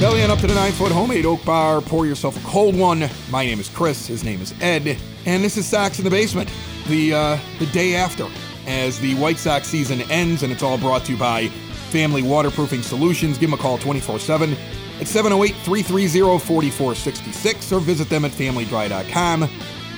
Belly 0.00 0.22
on 0.22 0.30
up 0.30 0.38
to 0.38 0.46
the 0.46 0.54
nine 0.54 0.70
foot 0.70 0.92
homemade 0.92 1.26
oak 1.26 1.44
bar. 1.44 1.80
Pour 1.80 2.06
yourself 2.06 2.40
a 2.40 2.46
cold 2.46 2.76
one. 2.76 3.10
My 3.30 3.44
name 3.44 3.58
is 3.58 3.68
Chris. 3.68 4.06
His 4.06 4.22
name 4.22 4.40
is 4.40 4.54
Ed. 4.60 4.96
And 5.26 5.42
this 5.42 5.56
is 5.56 5.66
Sox 5.66 5.98
in 5.98 6.04
the 6.04 6.10
Basement, 6.10 6.48
the, 6.86 7.12
uh, 7.12 7.38
the 7.58 7.66
day 7.66 7.96
after, 7.96 8.28
as 8.68 9.00
the 9.00 9.16
White 9.16 9.38
Sox 9.38 9.66
season 9.66 10.02
ends, 10.02 10.44
and 10.44 10.52
it's 10.52 10.62
all 10.62 10.78
brought 10.78 11.04
to 11.06 11.12
you 11.12 11.18
by 11.18 11.48
Family 11.90 12.22
Waterproofing 12.22 12.82
Solutions. 12.82 13.38
Give 13.38 13.50
them 13.50 13.58
a 13.58 13.60
call 13.60 13.76
24 13.76 14.20
7 14.20 14.52
at 15.00 15.08
708 15.08 15.56
330 15.64 16.38
4466 16.46 17.72
or 17.72 17.80
visit 17.80 18.08
them 18.08 18.24
at 18.24 18.30
familydry.com. 18.30 19.50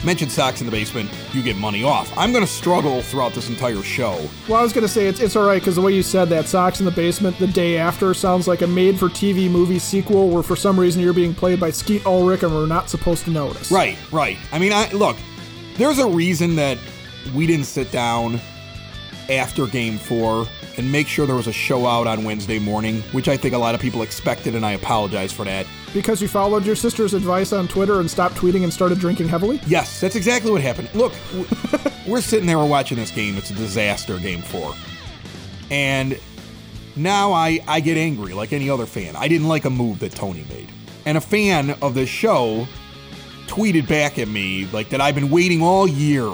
Mention 0.02 0.30
Socks 0.30 0.60
in 0.60 0.66
the 0.66 0.72
Basement, 0.72 1.10
you 1.32 1.42
get 1.42 1.56
money 1.56 1.84
off. 1.84 2.10
I'm 2.16 2.32
going 2.32 2.44
to 2.44 2.50
struggle 2.50 3.02
throughout 3.02 3.34
this 3.34 3.50
entire 3.50 3.82
show. 3.82 4.18
Well, 4.48 4.58
I 4.58 4.62
was 4.62 4.72
going 4.72 4.86
to 4.86 4.88
say 4.88 5.06
it's, 5.06 5.20
it's 5.20 5.36
all 5.36 5.46
right 5.46 5.60
because 5.60 5.76
the 5.76 5.82
way 5.82 5.92
you 5.92 6.02
said 6.02 6.30
that, 6.30 6.46
Socks 6.46 6.80
in 6.80 6.86
the 6.86 6.92
Basement, 6.92 7.38
the 7.38 7.46
day 7.46 7.76
after, 7.76 8.14
sounds 8.14 8.48
like 8.48 8.62
a 8.62 8.66
made 8.66 8.98
for 8.98 9.08
TV 9.08 9.50
movie 9.50 9.78
sequel 9.78 10.30
where 10.30 10.42
for 10.42 10.56
some 10.56 10.80
reason 10.80 11.02
you're 11.02 11.12
being 11.12 11.34
played 11.34 11.60
by 11.60 11.70
Skeet 11.70 12.06
Ulrich 12.06 12.42
and 12.42 12.54
we're 12.54 12.66
not 12.66 12.88
supposed 12.88 13.24
to 13.24 13.30
notice. 13.30 13.70
Right, 13.70 13.98
right. 14.10 14.38
I 14.52 14.58
mean, 14.58 14.72
I 14.72 14.90
look, 14.92 15.18
there's 15.76 15.98
a 15.98 16.08
reason 16.08 16.56
that 16.56 16.78
we 17.34 17.46
didn't 17.46 17.66
sit 17.66 17.92
down 17.92 18.40
after 19.30 19.66
game 19.66 19.96
four 19.96 20.46
and 20.76 20.90
make 20.90 21.06
sure 21.06 21.26
there 21.26 21.36
was 21.36 21.46
a 21.46 21.52
show 21.52 21.86
out 21.86 22.06
on 22.06 22.24
Wednesday 22.24 22.58
morning, 22.58 23.02
which 23.12 23.28
I 23.28 23.36
think 23.36 23.54
a 23.54 23.58
lot 23.58 23.74
of 23.74 23.80
people 23.80 24.02
expected, 24.02 24.54
and 24.54 24.64
I 24.64 24.72
apologize 24.72 25.32
for 25.32 25.44
that. 25.44 25.66
Because 25.92 26.22
you 26.22 26.28
followed 26.28 26.64
your 26.64 26.76
sister's 26.76 27.14
advice 27.14 27.52
on 27.52 27.68
Twitter 27.68 28.00
and 28.00 28.10
stopped 28.10 28.34
tweeting 28.34 28.62
and 28.64 28.72
started 28.72 28.98
drinking 28.98 29.28
heavily? 29.28 29.60
Yes, 29.66 30.00
that's 30.00 30.16
exactly 30.16 30.50
what 30.50 30.60
happened. 30.60 30.88
Look, 30.94 31.12
we're 32.06 32.20
sitting 32.20 32.46
there, 32.46 32.58
we're 32.58 32.66
watching 32.66 32.96
this 32.96 33.10
game. 33.10 33.36
It's 33.36 33.50
a 33.50 33.54
disaster, 33.54 34.18
game 34.18 34.42
four. 34.42 34.74
And 35.70 36.18
now 36.96 37.32
I, 37.32 37.60
I 37.66 37.80
get 37.80 37.96
angry 37.96 38.34
like 38.34 38.52
any 38.52 38.68
other 38.68 38.86
fan. 38.86 39.16
I 39.16 39.28
didn't 39.28 39.48
like 39.48 39.64
a 39.64 39.70
move 39.70 40.00
that 40.00 40.12
Tony 40.12 40.44
made. 40.48 40.68
And 41.06 41.16
a 41.16 41.20
fan 41.20 41.70
of 41.82 41.94
the 41.94 42.06
show 42.06 42.66
tweeted 43.46 43.88
back 43.88 44.18
at 44.18 44.28
me 44.28 44.66
like 44.66 44.90
that 44.90 45.00
I've 45.00 45.14
been 45.14 45.30
waiting 45.30 45.62
all 45.62 45.88
year 45.88 46.30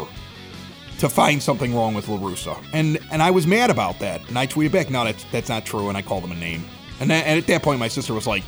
to 0.99 1.09
find 1.09 1.43
something 1.43 1.75
wrong 1.75 1.95
with 1.95 2.09
La 2.09 2.17
Russa. 2.19 2.57
And 2.73 2.99
and 3.11 3.23
I 3.23 3.31
was 3.31 3.47
mad 3.47 3.71
about 3.71 3.99
that. 4.01 4.27
And 4.29 4.39
I 4.39 4.47
tweeted 4.47 4.73
back, 4.73 4.91
no, 4.91 5.05
that's 5.05 5.25
that's 5.33 5.49
not 5.49 5.65
true. 5.65 5.89
And 5.89 5.97
I 5.97 6.03
called 6.03 6.25
him 6.25 6.33
a 6.33 6.37
name. 6.37 6.65
And, 7.01 7.11
then, 7.11 7.25
and 7.25 7.39
at 7.39 7.47
that 7.49 7.63
point, 7.63 7.79
my 7.79 7.89
sister 7.89 8.15
was 8.15 8.27
like, 8.27 8.43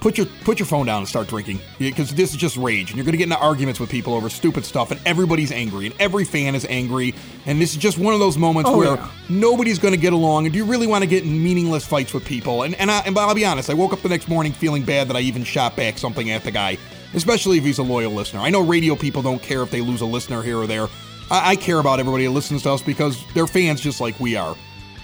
put 0.00 0.16
your 0.16 0.26
put 0.44 0.58
your 0.58 0.66
phone 0.66 0.86
down 0.86 0.98
and 0.98 1.08
start 1.08 1.28
drinking 1.28 1.58
because 1.78 2.14
this 2.14 2.30
is 2.30 2.36
just 2.36 2.56
rage 2.58 2.90
and 2.90 2.96
you're 2.96 3.04
going 3.04 3.12
to 3.12 3.18
get 3.18 3.24
into 3.24 3.38
arguments 3.38 3.80
with 3.80 3.88
people 3.90 4.12
over 4.14 4.28
stupid 4.28 4.62
stuff 4.64 4.90
and 4.90 5.00
everybody's 5.06 5.50
angry 5.50 5.86
and 5.86 5.94
every 5.98 6.24
fan 6.24 6.54
is 6.54 6.66
angry 6.68 7.14
and 7.46 7.58
this 7.60 7.70
is 7.72 7.78
just 7.78 7.96
one 7.96 8.12
of 8.12 8.20
those 8.20 8.36
moments 8.36 8.68
Oh, 8.68 8.76
where 8.76 8.96
yeah. 8.96 9.10
nobody's 9.30 9.78
going 9.78 9.94
to 9.94 10.00
get 10.00 10.12
along 10.12 10.44
and 10.44 10.52
do 10.52 10.58
you 10.58 10.66
really 10.66 10.86
want 10.86 11.02
to 11.04 11.08
get 11.08 11.22
in 11.24 11.42
meaningless 11.42 11.86
fights 11.86 12.12
with 12.12 12.22
people 12.22 12.64
and 12.64 12.74
and, 12.74 12.90
I, 12.90 12.98
and 13.00 13.18
I'll 13.18 13.34
be 13.34 13.46
honest 13.46 13.70
I 13.70 13.74
woke 13.74 13.94
up 13.94 14.02
the 14.02 14.10
next 14.10 14.28
morning 14.28 14.52
feeling 14.52 14.82
bad 14.82 15.08
that 15.08 15.16
I 15.16 15.20
even 15.20 15.42
shot 15.42 15.74
back 15.74 15.96
something 15.96 16.30
at 16.30 16.44
the 16.44 16.50
guy 16.50 16.76
especially 17.14 17.56
if 17.56 17.64
he's 17.64 17.78
a 17.78 17.82
loyal 17.82 18.12
listener 18.12 18.40
I 18.40 18.50
know 18.50 18.60
radio 18.62 18.96
people 18.96 19.22
don't 19.22 19.40
care 19.40 19.62
if 19.62 19.70
they 19.70 19.80
lose 19.80 20.02
a 20.02 20.06
listener 20.06 20.42
here 20.42 20.58
or 20.58 20.66
there 20.66 20.88
I, 21.30 21.50
I 21.52 21.56
care 21.56 21.78
about 21.78 22.00
everybody 22.00 22.24
that 22.24 22.30
listens 22.30 22.62
to 22.62 22.70
us 22.70 22.82
because 22.82 23.24
they're 23.34 23.46
fans 23.46 23.80
just 23.80 24.00
like 24.00 24.18
we 24.20 24.36
are 24.36 24.56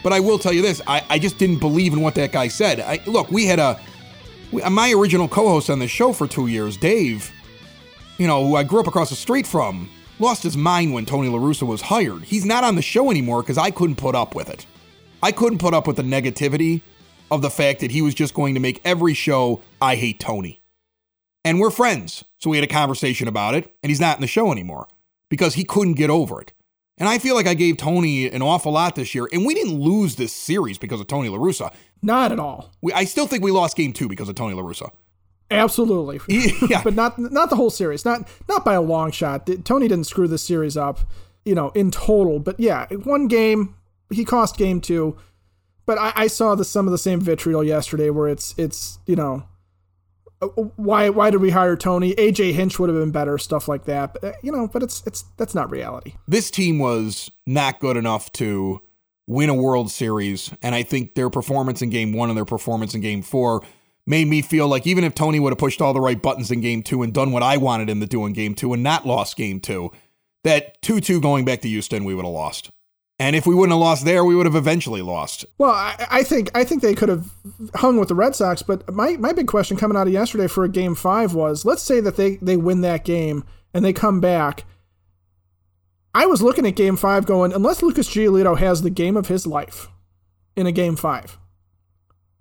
but 0.03 0.13
I 0.13 0.21
will 0.21 0.39
tell 0.39 0.53
you 0.53 0.63
this 0.63 0.81
I, 0.87 1.05
I 1.09 1.19
just 1.19 1.39
didn't 1.39 1.59
believe 1.59 1.93
in 1.93 2.01
what 2.01 2.15
that 2.17 2.33
guy 2.33 2.49
said 2.49 2.81
I, 2.81 3.01
look 3.07 3.31
we 3.31 3.47
had 3.47 3.59
a 3.59 3.81
we- 4.53 4.63
uh, 4.63 4.71
my 4.71 4.93
original 4.93 5.29
co-host 5.29 5.71
on 5.71 5.79
the 5.79 5.89
show 5.89 6.13
for 6.13 6.27
two 6.27 6.47
years, 6.49 6.77
Dave, 6.77 7.33
you 8.19 8.27
know, 8.27 8.47
who 8.47 8.57
I 8.57 8.65
grew 8.65 8.81
up 8.81 8.87
across 8.87 9.11
the 9.11 9.17
street 9.17 9.47
from, 9.47 9.89
lost 10.19 10.43
his 10.43 10.57
mind 10.57 10.93
when 10.93 11.07
Tony 11.07 11.29
La 11.29 11.39
Russa 11.39 11.67
was 11.67 11.81
hired. 11.83 12.23
He's 12.25 12.45
not 12.45 12.65
on 12.65 12.75
the 12.75 12.83
show 12.83 13.11
anymore 13.11 13.43
because 13.43 13.59
I 13.59 13.71
couldn't 13.71 13.97
put 13.97 14.15
up 14.15 14.35
with 14.35 14.51
it. 14.51 14.67
I 15.23 15.33
couldn't 15.33 15.59
put 15.59 15.75
up 15.75 15.87
with 15.87 15.97
the 15.97 16.03
negativity 16.03 16.83
of 17.31 17.43
the 17.43 17.51
fact 17.51 17.81
that 17.81 17.91
he 17.91 18.03
was 18.03 18.15
just 18.15 18.35
going 18.35 18.55
to 18.55 18.61
make 18.61 18.81
every 18.85 19.15
show 19.15 19.63
I 19.81 19.97
hate 19.97 20.19
Tony. 20.19 20.61
And 21.45 21.61
we're 21.61 21.71
friends, 21.71 22.25
so 22.39 22.51
we 22.51 22.57
had 22.57 22.65
a 22.65 22.73
conversation 22.73 23.29
about 23.29 23.55
it, 23.55 23.73
and 23.83 23.91
he's 23.91 24.01
not 24.01 24.17
in 24.17 24.21
the 24.21 24.27
show 24.27 24.51
anymore 24.53 24.89
because 25.31 25.55
he 25.55 25.65
couldn't 25.65 25.95
get 25.95 26.11
over 26.11 26.43
it. 26.43 26.53
And 26.99 27.09
I 27.09 27.19
feel 27.19 27.35
like 27.35 27.47
I 27.47 27.55
gave 27.55 27.79
Tony 27.79 28.29
an 28.29 28.43
awful 28.43 28.73
lot 28.73 28.95
this 28.95 29.15
year, 29.15 29.27
and 29.33 29.47
we 29.47 29.55
didn't 29.55 29.81
lose 29.81 30.17
this 30.17 30.35
series 30.35 30.77
because 30.77 31.01
of 31.01 31.07
Tony 31.07 31.31
La 31.31 31.39
Russa. 31.39 31.73
Not 32.03 32.31
at 32.31 32.39
all. 32.39 32.71
We, 32.83 32.93
I 32.93 33.05
still 33.05 33.27
think 33.27 33.43
we 33.43 33.51
lost 33.51 33.75
game 33.75 33.95
two 33.95 34.07
because 34.07 34.29
of 34.29 34.35
Tony 34.35 34.53
La 34.53 34.63
Russa. 34.63 34.91
Absolutely. 35.51 36.21
Yeah. 36.69 36.83
but 36.85 36.95
not 36.95 37.19
not 37.19 37.49
the 37.49 37.57
whole 37.57 37.71
series. 37.71 38.05
Not 38.05 38.29
not 38.51 38.67
by 38.67 38.75
a 38.75 38.83
long 38.83 39.13
shot. 39.13 39.49
Tony 39.65 39.89
didn't 39.89 40.07
screw 40.07 40.29
this 40.29 40.43
series 40.43 40.77
up, 40.77 41.01
you 41.45 41.55
know, 41.55 41.71
in 41.71 41.91
total. 41.91 42.39
But 42.39 42.61
yeah, 42.61 42.87
one 42.89 43.27
game 43.27 43.75
he 44.13 44.25
cost 44.25 44.59
game 44.59 44.81
two. 44.83 45.17
But 45.87 45.99
I, 45.99 46.13
I 46.15 46.27
saw 46.27 46.55
the 46.55 46.65
some 46.65 46.87
of 46.87 46.93
the 46.93 46.99
same 46.99 47.21
vitriol 47.21 47.65
yesterday 47.65 48.11
where 48.11 48.29
it's 48.29 48.55
it's 48.59 48.99
you 49.07 49.17
know 49.17 49.45
why 50.77 51.11
why 51.11 51.31
did 51.31 51.41
we 51.41 51.51
hire 51.51 51.77
Tony? 51.77 52.15
AJ 52.15 52.55
Hinch 52.55 52.79
would 52.79 52.89
have 52.89 52.99
been 52.99 53.11
better, 53.11 53.39
stuff 53.39 53.69
like 53.69 53.85
that. 53.85 54.15
But, 54.15 54.25
uh, 54.25 54.33
you 54.43 54.51
know, 54.53 54.69
but 54.69 54.83
it's 54.83 55.03
it's 55.07 55.23
that's 55.37 55.55
not 55.55 55.71
reality. 55.71 56.15
this 56.27 56.51
team 56.51 56.79
was 56.79 57.31
not 57.47 57.81
good 57.81 57.97
enough 57.97 58.33
to 58.33 58.81
win 59.27 59.49
a 59.49 59.55
World 59.55 59.91
Series, 59.91 60.53
and 60.63 60.75
I 60.75 60.83
think 60.83 61.15
their 61.15 61.31
performance 61.31 61.83
in 61.83 61.91
Game 61.91 62.13
One 62.13 62.31
and 62.31 62.37
their 62.37 62.45
performance 62.45 62.95
in 62.95 63.01
Game 63.01 63.23
Four 63.23 63.63
made 64.07 64.27
me 64.27 64.43
feel 64.43 64.67
like 64.67 64.87
even 64.87 65.05
if 65.05 65.15
Tony 65.15 65.39
would 65.39 65.53
have 65.53 65.59
pushed 65.59 65.81
all 65.81 65.93
the 65.93 66.01
right 66.01 66.21
buttons 66.21 66.51
in 66.51 66.61
Game 66.61 66.83
Two 66.83 67.03
and 67.03 67.13
done 67.13 67.33
what 67.33 67.43
I 67.43 67.57
wanted 67.57 67.89
him 67.91 68.01
to 68.01 68.07
do 68.07 68.25
in 68.27 68.33
Game 68.33 68.55
Two 68.55 68.73
and 68.73 68.83
not 68.83 69.07
lost 69.07 69.37
Game 69.37 69.61
Two, 69.61 69.93
that 70.43 70.81
two-two 70.83 71.21
going 71.21 71.45
back 71.45 71.61
to 71.61 71.69
Houston, 71.69 72.05
we 72.05 72.15
would 72.15 72.25
have 72.25 72.33
lost. 72.33 72.71
And 73.21 73.37
if 73.37 73.47
we 73.47 73.55
wouldn't 73.55 73.73
have 73.73 73.81
lost 73.81 74.07
there, 74.07 74.25
we 74.25 74.35
would 74.35 74.47
have 74.47 74.57
eventually 74.57 75.03
lost. 75.03 75.45
Well, 75.59 75.73
I, 75.73 76.07
I 76.11 76.23
think 76.23 76.51
I 76.55 76.65
think 76.65 76.81
they 76.81 76.95
could 76.95 77.11
have 77.11 77.31
hung 77.75 77.99
with 77.99 78.09
the 78.09 78.15
Red 78.15 78.35
Sox, 78.35 78.63
but 78.63 78.91
my, 78.93 79.19
my 79.19 79.35
big 79.35 79.47
question 79.47 79.77
coming 79.77 79.95
out 79.95 80.07
of 80.07 80.13
yesterday 80.13 80.47
for 80.47 80.65
a 80.65 80.71
game 80.71 80.95
five 80.95 81.35
was 81.35 81.67
let's 81.67 81.83
say 81.83 82.01
that 82.01 82.17
they, 82.17 82.37
they 82.37 82.57
win 82.57 82.81
that 82.81 83.05
game 83.05 83.45
and 83.75 83.85
they 83.85 83.93
come 83.93 84.21
back. 84.21 84.65
I 86.15 86.25
was 86.25 86.41
looking 86.41 86.67
at 86.67 86.77
game 86.77 86.97
five 86.97 87.27
going, 87.27 87.53
unless 87.53 87.83
Lucas 87.83 88.09
Giolito 88.09 88.59
has 88.59 88.81
the 88.81 88.91
game 88.91 89.19
of 89.19 89.29
his 89.29 89.47
life 89.47 89.89
in 90.57 90.67
a 90.67 90.73
game 90.73 90.97
five, 90.97 91.39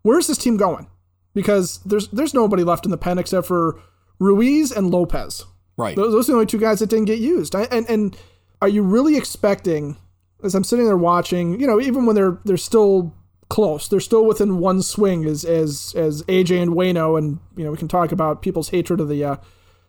where's 0.01 0.27
this 0.27 0.37
team 0.37 0.55
going? 0.55 0.87
Because 1.33 1.79
there's 1.79 2.07
there's 2.07 2.33
nobody 2.33 2.63
left 2.63 2.85
in 2.85 2.91
the 2.91 2.97
pen 2.97 3.19
except 3.19 3.47
for 3.47 3.81
Ruiz 4.17 4.71
and 4.71 4.89
Lopez. 4.89 5.43
Right. 5.75 5.97
Those, 5.97 6.13
those 6.13 6.29
are 6.29 6.31
the 6.31 6.37
only 6.37 6.45
two 6.45 6.57
guys 6.57 6.79
that 6.79 6.89
didn't 6.89 7.05
get 7.05 7.19
used. 7.19 7.53
I, 7.53 7.63
and 7.63 7.85
and 7.89 8.17
are 8.61 8.69
you 8.69 8.81
really 8.81 9.17
expecting? 9.17 9.97
As 10.43 10.55
I'm 10.55 10.63
sitting 10.63 10.85
there 10.85 10.97
watching, 10.97 11.59
you 11.59 11.67
know, 11.67 11.79
even 11.79 12.05
when 12.05 12.15
they're 12.15 12.39
they're 12.45 12.57
still 12.57 13.13
close, 13.49 13.87
they're 13.87 13.99
still 13.99 14.25
within 14.25 14.59
one 14.59 14.81
swing 14.81 15.25
as 15.25 15.43
as 15.43 15.93
as 15.97 16.23
AJ 16.23 16.61
and 16.61 16.71
Wayno, 16.71 17.17
and 17.17 17.39
you 17.55 17.63
know 17.63 17.71
we 17.71 17.77
can 17.77 17.87
talk 17.87 18.11
about 18.11 18.41
people's 18.41 18.69
hatred 18.69 18.99
of 18.99 19.09
the 19.09 19.23
uh, 19.23 19.35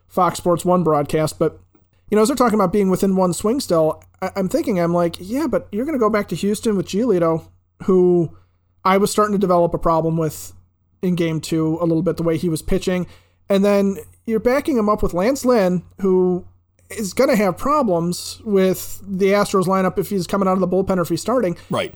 Fox 0.09 0.39
Sports 0.39 0.65
One 0.65 0.83
broadcast, 0.83 1.39
but 1.39 1.61
you 2.11 2.17
know 2.17 2.23
as 2.23 2.29
they're 2.29 2.37
talking 2.37 2.59
about 2.59 2.73
being 2.73 2.91
within 2.91 3.17
one 3.17 3.33
swing 3.33 3.61
still, 3.61 4.03
I, 4.21 4.31
I'm 4.37 4.49
thinking 4.49 4.81
I'm 4.81 4.95
like, 4.95 5.17
yeah, 5.21 5.47
but 5.47 5.69
you're 5.71 5.85
going 5.85 5.99
to 5.99 6.01
go 6.01 6.11
back 6.11 6.29
to 6.29 6.37
Houston 6.37 6.77
with 6.77 6.87
Giolito, 6.87 7.49
who 7.85 8.37
I 8.85 8.97
was 8.97 9.11
starting 9.11 9.35
to 9.35 9.39
develop 9.39 9.75
a 9.75 9.79
problem 9.79 10.17
with 10.17 10.53
in 11.03 11.15
game 11.15 11.41
two 11.41 11.79
a 11.81 11.85
little 11.85 12.03
bit 12.03 12.17
the 12.17 12.23
way 12.23 12.37
he 12.37 12.49
was 12.49 12.63
pitching. 12.63 13.07
And 13.49 13.65
then 13.65 13.99
you're 14.27 14.41
backing 14.41 14.79
him 14.79 14.89
up 14.89 15.03
with 15.03 15.15
Lance 15.15 15.45
Lynn, 15.45 15.85
who 16.01 16.47
is 16.91 17.15
going 17.15 17.31
to 17.31 17.37
have 17.37 17.57
problems 17.57 18.41
with 18.45 19.01
the 19.07 19.27
Astros 19.27 19.65
lineup 19.65 19.99
if 19.99 20.11
he's 20.11 20.27
coming 20.27 20.49
out 20.49 20.55
of 20.55 20.61
the 20.61 20.69
bullpen 20.69 20.99
or 20.99 21.03
if 21.03 21.09
he's 21.09 21.21
starting. 21.21 21.57
Right. 21.71 21.95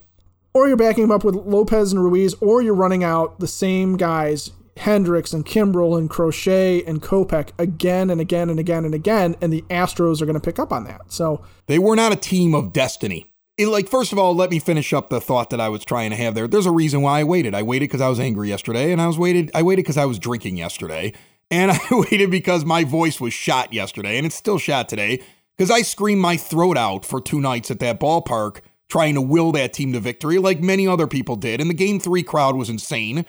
Or 0.52 0.68
you're 0.68 0.76
backing 0.76 1.04
him 1.04 1.10
up 1.10 1.24
with 1.24 1.34
Lopez 1.34 1.92
and 1.92 2.02
Ruiz, 2.02 2.34
or 2.34 2.62
you're 2.62 2.74
running 2.74 3.02
out 3.02 3.40
the 3.40 3.48
same 3.48 3.96
guys, 3.96 4.52
Hendriks 4.76 5.34
and 5.34 5.44
Kimbrel 5.44 5.98
and 5.98 6.08
Crochet 6.08 6.84
and 6.84 7.02
Kopech 7.02 7.50
again 7.58 8.08
and 8.08 8.20
again 8.20 8.48
and 8.48 8.60
again 8.60 8.84
and 8.84 8.94
again, 8.94 9.36
and 9.40 9.52
the 9.52 9.62
Astros 9.62 10.22
are 10.22 10.26
going 10.26 10.34
to 10.34 10.40
pick 10.40 10.58
up 10.58 10.72
on 10.72 10.84
that. 10.84 11.12
So 11.12 11.42
They 11.66 11.78
were 11.78 11.96
not 11.96 12.12
a 12.12 12.16
team 12.16 12.54
of 12.54 12.72
destiny. 12.72 13.32
It, 13.56 13.68
like, 13.68 13.88
first 13.88 14.12
of 14.12 14.18
all, 14.18 14.34
let 14.34 14.50
me 14.50 14.58
finish 14.58 14.92
up 14.92 15.10
the 15.10 15.20
thought 15.20 15.50
that 15.50 15.60
I 15.60 15.68
was 15.68 15.84
trying 15.84 16.10
to 16.10 16.16
have 16.16 16.34
there. 16.34 16.48
There's 16.48 16.66
a 16.66 16.72
reason 16.72 17.02
why 17.02 17.20
I 17.20 17.24
waited. 17.24 17.54
I 17.54 17.62
waited 17.62 17.84
because 17.84 18.00
I 18.00 18.08
was 18.08 18.18
angry 18.18 18.48
yesterday, 18.48 18.90
and 18.90 19.00
I 19.00 19.06
was 19.06 19.16
waited. 19.16 19.52
I 19.54 19.62
waited 19.62 19.82
because 19.82 19.96
I 19.96 20.06
was 20.06 20.18
drinking 20.18 20.56
yesterday, 20.56 21.12
and 21.50 21.70
I 21.72 21.80
waited 21.90 22.30
because 22.30 22.64
my 22.64 22.84
voice 22.84 23.20
was 23.20 23.34
shot 23.34 23.72
yesterday, 23.72 24.16
and 24.16 24.26
it's 24.26 24.36
still 24.36 24.58
shot 24.58 24.88
today 24.88 25.22
because 25.56 25.70
I 25.70 25.82
screamed 25.82 26.20
my 26.20 26.36
throat 26.36 26.76
out 26.76 27.04
for 27.04 27.20
two 27.20 27.40
nights 27.40 27.70
at 27.70 27.80
that 27.80 28.00
ballpark 28.00 28.60
trying 28.88 29.14
to 29.14 29.20
will 29.20 29.52
that 29.52 29.72
team 29.72 29.92
to 29.92 30.00
victory, 30.00 30.38
like 30.38 30.60
many 30.60 30.86
other 30.86 31.06
people 31.06 31.36
did. 31.36 31.60
And 31.60 31.70
the 31.70 31.74
game 31.74 31.98
three 31.98 32.22
crowd 32.22 32.56
was 32.56 32.68
insane. 32.68 33.24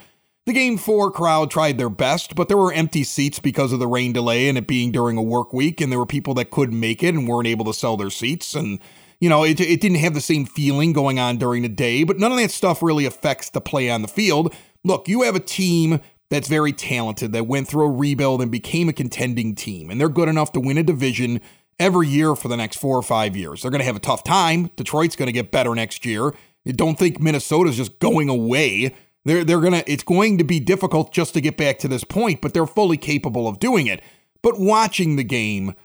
The 0.46 0.54
game 0.54 0.78
four 0.78 1.10
crowd 1.10 1.50
tried 1.50 1.78
their 1.78 1.90
best, 1.90 2.36
but 2.36 2.48
there 2.48 2.58
were 2.58 2.72
empty 2.72 3.04
seats 3.04 3.40
because 3.40 3.74
of 3.74 3.80
the 3.80 3.88
rain 3.88 4.14
delay 4.14 4.48
and 4.48 4.58
it 4.58 4.68
being 4.68 4.92
during 4.92 5.18
a 5.18 5.24
work 5.24 5.54
week, 5.54 5.82
and 5.82 5.92
there 5.92 5.98
were 5.98 6.06
people 6.06 6.36
that 6.36 6.52
couldn't 6.52 6.80
make 6.80 7.02
it 7.02 7.16
and 7.16 7.28
weren't 7.28 7.48
able 7.48 7.66
to 7.66 7.74
sell 7.74 7.98
their 7.98 8.12
seats. 8.12 8.54
And, 8.54 8.80
you 9.20 9.28
know, 9.28 9.44
it, 9.44 9.60
it 9.60 9.82
didn't 9.82 9.98
have 9.98 10.14
the 10.14 10.22
same 10.22 10.46
feeling 10.46 10.94
going 10.94 11.18
on 11.18 11.38
during 11.38 11.64
the 11.64 11.70
day, 11.70 12.04
but 12.04 12.20
none 12.20 12.32
of 12.32 12.38
that 12.38 12.52
stuff 12.52 12.84
really 12.84 13.06
affects 13.06 13.50
the 13.50 13.62
play 13.62 13.90
on 13.90 14.04
the 14.04 14.08
field. 14.08 14.54
Look, 14.84 15.08
you 15.08 15.24
have 15.24 15.36
a 15.36 15.40
team 15.40 16.00
that's 16.30 16.48
very 16.48 16.74
talented 16.74 17.32
that 17.34 17.48
went 17.48 17.68
through 17.68 17.86
a 17.86 17.92
rebuild 17.92 18.42
and 18.42 18.52
became 18.52 18.90
a 18.90 18.94
contending 18.94 19.56
team, 19.56 19.90
and 19.90 20.00
they're 20.00 20.10
good 20.10 20.30
enough 20.30 20.52
to 20.54 20.60
win 20.60 20.78
a 20.78 20.84
division 20.84 21.40
every 21.80 22.08
year 22.08 22.36
for 22.36 22.48
the 22.48 22.58
next 22.58 22.78
four 22.78 22.98
or 22.98 23.04
five 23.04 23.36
years. 23.36 23.62
They're 23.62 23.72
going 23.72 23.80
to 23.80 23.86
have 23.86 23.96
a 23.96 24.00
tough 24.00 24.24
time. 24.24 24.72
Detroit's 24.76 25.16
going 25.16 25.28
to 25.28 25.34
get 25.34 25.52
better 25.52 25.76
next 25.76 26.06
year. 26.06 26.34
You 26.64 26.74
don't 26.74 26.98
think 26.98 27.20
Minnesota's 27.20 27.78
just 27.78 28.00
going 28.00 28.30
away. 28.30 28.96
They're 29.24 29.44
they're 29.44 29.62
gonna 29.62 29.84
it's 29.88 30.04
going 30.04 30.38
to 30.38 30.44
be 30.44 30.60
difficult 30.60 31.12
just 31.12 31.34
to 31.34 31.42
get 31.42 31.58
back 31.58 31.80
to 31.80 31.88
this 31.88 32.04
point, 32.04 32.42
but 32.42 32.54
they're 32.54 32.68
fully 32.68 32.98
capable 32.98 33.48
of 33.48 33.60
doing 33.60 33.88
it. 33.88 34.02
But 34.42 34.60
watching 34.60 35.16
the 35.16 35.24
game 35.24 35.76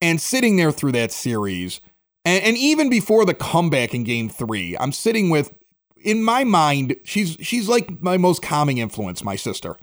and 0.00 0.20
sitting 0.20 0.56
there 0.56 0.72
through 0.72 0.92
that 0.92 1.12
series, 1.12 1.80
and, 2.24 2.42
and 2.42 2.56
even 2.56 2.90
before 2.90 3.24
the 3.24 3.34
comeback 3.34 3.94
in 3.94 4.04
game 4.04 4.28
three, 4.28 4.76
I'm 4.78 4.92
sitting 4.92 5.30
with 5.30 5.54
in 5.96 6.22
my 6.22 6.44
mind, 6.44 6.96
she's 7.04 7.36
she's 7.40 7.68
like 7.68 8.00
my 8.00 8.16
most 8.16 8.42
calming 8.42 8.78
influence, 8.78 9.24
my 9.24 9.36
sister. 9.36 9.76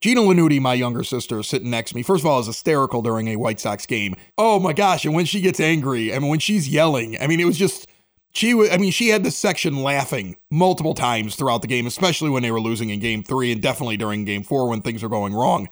Gina 0.00 0.20
Lanuti, 0.20 0.60
my 0.60 0.74
younger 0.74 1.02
sister, 1.02 1.42
sitting 1.42 1.70
next 1.70 1.90
to 1.90 1.96
me. 1.96 2.02
First 2.02 2.22
of 2.22 2.26
all, 2.26 2.38
is 2.38 2.46
hysterical 2.46 3.00
during 3.00 3.28
a 3.28 3.36
White 3.36 3.58
Sox 3.58 3.86
game. 3.86 4.14
Oh 4.36 4.58
my 4.58 4.72
gosh! 4.72 5.04
And 5.04 5.14
when 5.14 5.24
she 5.24 5.40
gets 5.40 5.60
angry, 5.60 6.12
mean, 6.12 6.28
when 6.28 6.40
she's 6.40 6.68
yelling, 6.68 7.16
I 7.20 7.26
mean, 7.26 7.40
it 7.40 7.46
was 7.46 7.56
just 7.56 7.86
she. 8.34 8.52
was. 8.52 8.70
I 8.70 8.76
mean, 8.76 8.92
she 8.92 9.08
had 9.08 9.24
this 9.24 9.36
section 9.36 9.82
laughing 9.82 10.36
multiple 10.50 10.94
times 10.94 11.36
throughout 11.36 11.62
the 11.62 11.68
game, 11.68 11.86
especially 11.86 12.30
when 12.30 12.42
they 12.42 12.50
were 12.50 12.60
losing 12.60 12.90
in 12.90 13.00
Game 13.00 13.22
Three, 13.22 13.50
and 13.50 13.62
definitely 13.62 13.96
during 13.96 14.24
Game 14.24 14.42
Four 14.42 14.68
when 14.68 14.82
things 14.82 15.02
are 15.02 15.08
going 15.08 15.32
wrong. 15.32 15.68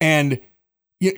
And 0.00 0.40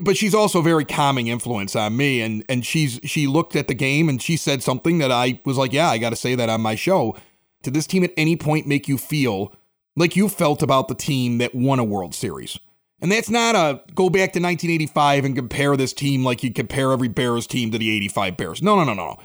but 0.03 0.17
she's 0.17 0.35
also 0.35 0.59
a 0.59 0.63
very 0.63 0.85
calming 0.85 1.29
influence 1.29 1.77
on 1.77 1.97
me. 1.97 2.21
And 2.21 2.45
and 2.49 2.67
she's 2.67 3.01
she 3.05 3.27
looked 3.27 3.55
at 3.55 3.69
the 3.69 3.75
game 3.75 4.09
and 4.09 4.21
she 4.21 4.37
said 4.37 4.63
something 4.63 4.99
that 4.99 5.13
I 5.13 5.41
was 5.45 5.57
like, 5.57 5.73
yeah, 5.73 5.89
I 5.89 5.99
got 5.99 6.11
to 6.11 6.17
say 6.17 6.35
that 6.35 6.49
on 6.49 6.61
my 6.61 6.75
show. 6.75 7.17
Did 7.63 7.75
this 7.75 7.87
team 7.87 8.05
at 8.05 8.13
any 8.17 8.37
point 8.37 8.67
make 8.67 8.89
you 8.89 8.99
feel 8.99 9.53
like 9.99 10.17
you 10.17 10.29
felt 10.29 10.63
about 10.63 10.89
the 10.89 10.95
team 10.95 11.39
that 11.39 11.55
won 11.55 11.79
a 11.79 11.85
World 11.85 12.15
Series. 12.15 12.59
And 13.01 13.13
that's 13.13 13.31
not 13.31 13.55
a 13.55 13.81
go 13.95 14.11
back 14.11 14.33
to 14.33 14.41
1985 14.41 15.25
and 15.25 15.37
compare 15.37 15.77
this 15.77 15.93
team 15.93 16.25
like 16.25 16.43
you 16.43 16.53
compare 16.53 16.93
every 16.93 17.09
Bears 17.09 17.47
team 17.47 17.71
to 17.71 17.79
the 17.79 17.91
85 17.91 18.37
Bears. 18.37 18.63
No, 18.63 18.77
no, 18.77 18.85
no, 18.85 18.95
no. 18.95 19.19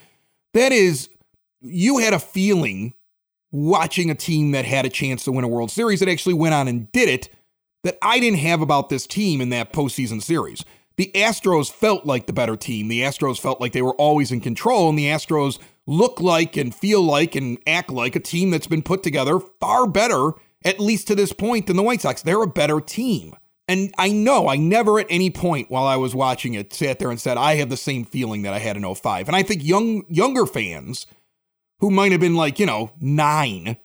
That 0.54 0.72
is, 0.72 1.10
you 1.62 1.98
had 1.98 2.14
a 2.14 2.20
feeling 2.20 2.94
watching 3.52 4.10
a 4.10 4.16
team 4.16 4.52
that 4.52 4.66
had 4.66 4.86
a 4.86 4.90
chance 4.90 5.24
to 5.24 5.31
win 5.31 5.44
a 5.44 5.48
World 5.48 5.72
Series 5.72 6.00
that 6.02 6.10
actually 6.10 6.36
went 6.36 6.54
on 6.54 6.68
and 6.68 6.92
did 6.92 7.10
it 7.10 7.30
that 7.84 7.98
I 8.02 8.20
didn't 8.20 8.40
have 8.40 8.62
about 8.62 8.90
this 8.90 9.08
team 9.08 9.42
in 9.42 9.50
that 9.50 9.74
postseason 9.74 10.22
series. 10.22 10.64
The 10.96 11.12
Astros 11.16 11.72
felt 11.72 12.06
like 12.06 12.28
the 12.28 12.34
better 12.34 12.56
team. 12.56 12.88
The 12.88 13.02
Astros 13.02 13.40
felt 13.40 13.60
like 13.60 13.72
they 13.72 13.81
were 13.81 13.96
always 13.96 14.31
in 14.31 14.42
control, 14.42 14.90
and 14.90 14.98
the 14.98 15.08
Astros 15.08 15.60
look 15.88 16.22
like 16.22 16.56
and 16.56 16.74
feel 16.74 17.02
like 17.02 17.36
and 17.36 17.58
act 17.66 17.92
like 17.92 18.16
a 18.16 18.20
team 18.20 18.52
that's 18.52 18.68
been 18.68 18.84
put 18.84 19.04
together 19.04 19.40
far 19.40 19.88
better 19.88 20.31
at 20.65 20.80
least 20.80 21.07
to 21.07 21.15
this 21.15 21.33
point, 21.33 21.68
than 21.68 21.77
the 21.77 21.83
White 21.83 22.01
Sox. 22.01 22.21
They're 22.21 22.42
a 22.42 22.48
better 22.48 22.80
team. 22.80 23.36
And 23.68 23.94
I 23.98 24.10
know 24.10 24.50
I 24.50 24.57
never 24.57 25.00
at 25.00 25.07
any 25.10 25.30
point 25.30 25.71
while 25.71 25.86
I 25.86 25.95
was 25.95 26.13
watching 26.13 26.54
it 26.54 26.74
sat 26.74 27.00
there 27.00 27.10
and 27.10 27.19
said, 27.19 27.38
I 27.38 27.56
have 27.56 27.69
the 27.69 27.77
same 27.77 28.04
feeling 28.04 28.42
that 28.42 28.54
I 28.54 28.60
had 28.60 28.75
in 28.75 28.95
05. 28.95 29.27
And 29.27 29.36
I 29.36 29.44
think 29.44 29.63
young 29.63 30.04
younger 30.10 30.45
fans 30.45 31.07
who 31.80 31.89
might 31.89 32.12
have 32.12 32.21
been 32.21 32.36
like, 32.36 32.60
you 32.60 32.65
know, 32.65 32.92
nine 33.00 33.77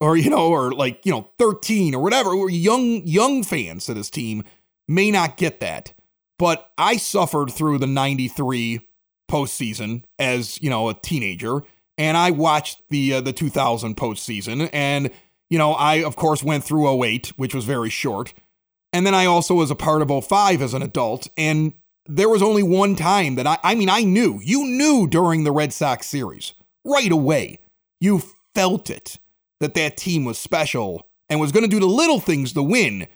or, 0.00 0.16
you 0.16 0.30
know, 0.30 0.48
or 0.48 0.72
like, 0.72 1.06
you 1.06 1.12
know, 1.12 1.30
13 1.38 1.94
or 1.94 2.02
whatever, 2.02 2.30
or 2.30 2.50
young, 2.50 3.06
young 3.06 3.44
fans 3.44 3.86
to 3.86 3.94
this 3.94 4.10
team 4.10 4.42
may 4.88 5.12
not 5.12 5.36
get 5.36 5.60
that. 5.60 5.92
But 6.38 6.72
I 6.76 6.96
suffered 6.96 7.52
through 7.52 7.78
the 7.78 7.86
93 7.86 8.80
postseason 9.30 10.02
as, 10.18 10.60
you 10.60 10.68
know, 10.68 10.88
a 10.88 10.94
teenager. 10.94 11.62
And 11.96 12.16
I 12.16 12.32
watched 12.32 12.82
the 12.90 13.14
uh, 13.14 13.20
the 13.20 13.32
2000 13.32 13.96
postseason 13.96 14.68
and 14.72 15.10
you 15.52 15.58
know, 15.58 15.74
I, 15.74 15.96
of 16.02 16.16
course, 16.16 16.42
went 16.42 16.64
through 16.64 17.04
08, 17.04 17.34
which 17.36 17.54
was 17.54 17.66
very 17.66 17.90
short. 17.90 18.32
And 18.90 19.04
then 19.04 19.14
I 19.14 19.26
also 19.26 19.52
was 19.52 19.70
a 19.70 19.74
part 19.74 20.00
of 20.00 20.24
05 20.24 20.62
as 20.62 20.72
an 20.72 20.80
adult. 20.80 21.28
And 21.36 21.74
there 22.06 22.30
was 22.30 22.42
only 22.42 22.62
one 22.62 22.96
time 22.96 23.34
that 23.34 23.46
I, 23.46 23.58
I 23.62 23.74
mean, 23.74 23.90
I 23.90 24.02
knew, 24.02 24.40
you 24.42 24.64
knew 24.64 25.06
during 25.06 25.44
the 25.44 25.52
Red 25.52 25.74
Sox 25.74 26.06
series 26.06 26.54
right 26.86 27.12
away. 27.12 27.58
You 28.00 28.22
felt 28.54 28.88
it 28.88 29.18
that 29.60 29.74
that 29.74 29.98
team 29.98 30.24
was 30.24 30.38
special 30.38 31.06
and 31.28 31.38
was 31.38 31.52
going 31.52 31.64
to 31.64 31.68
do 31.68 31.80
the 31.80 31.86
little 31.86 32.18
things 32.18 32.54
to 32.54 32.62
win. 32.62 33.06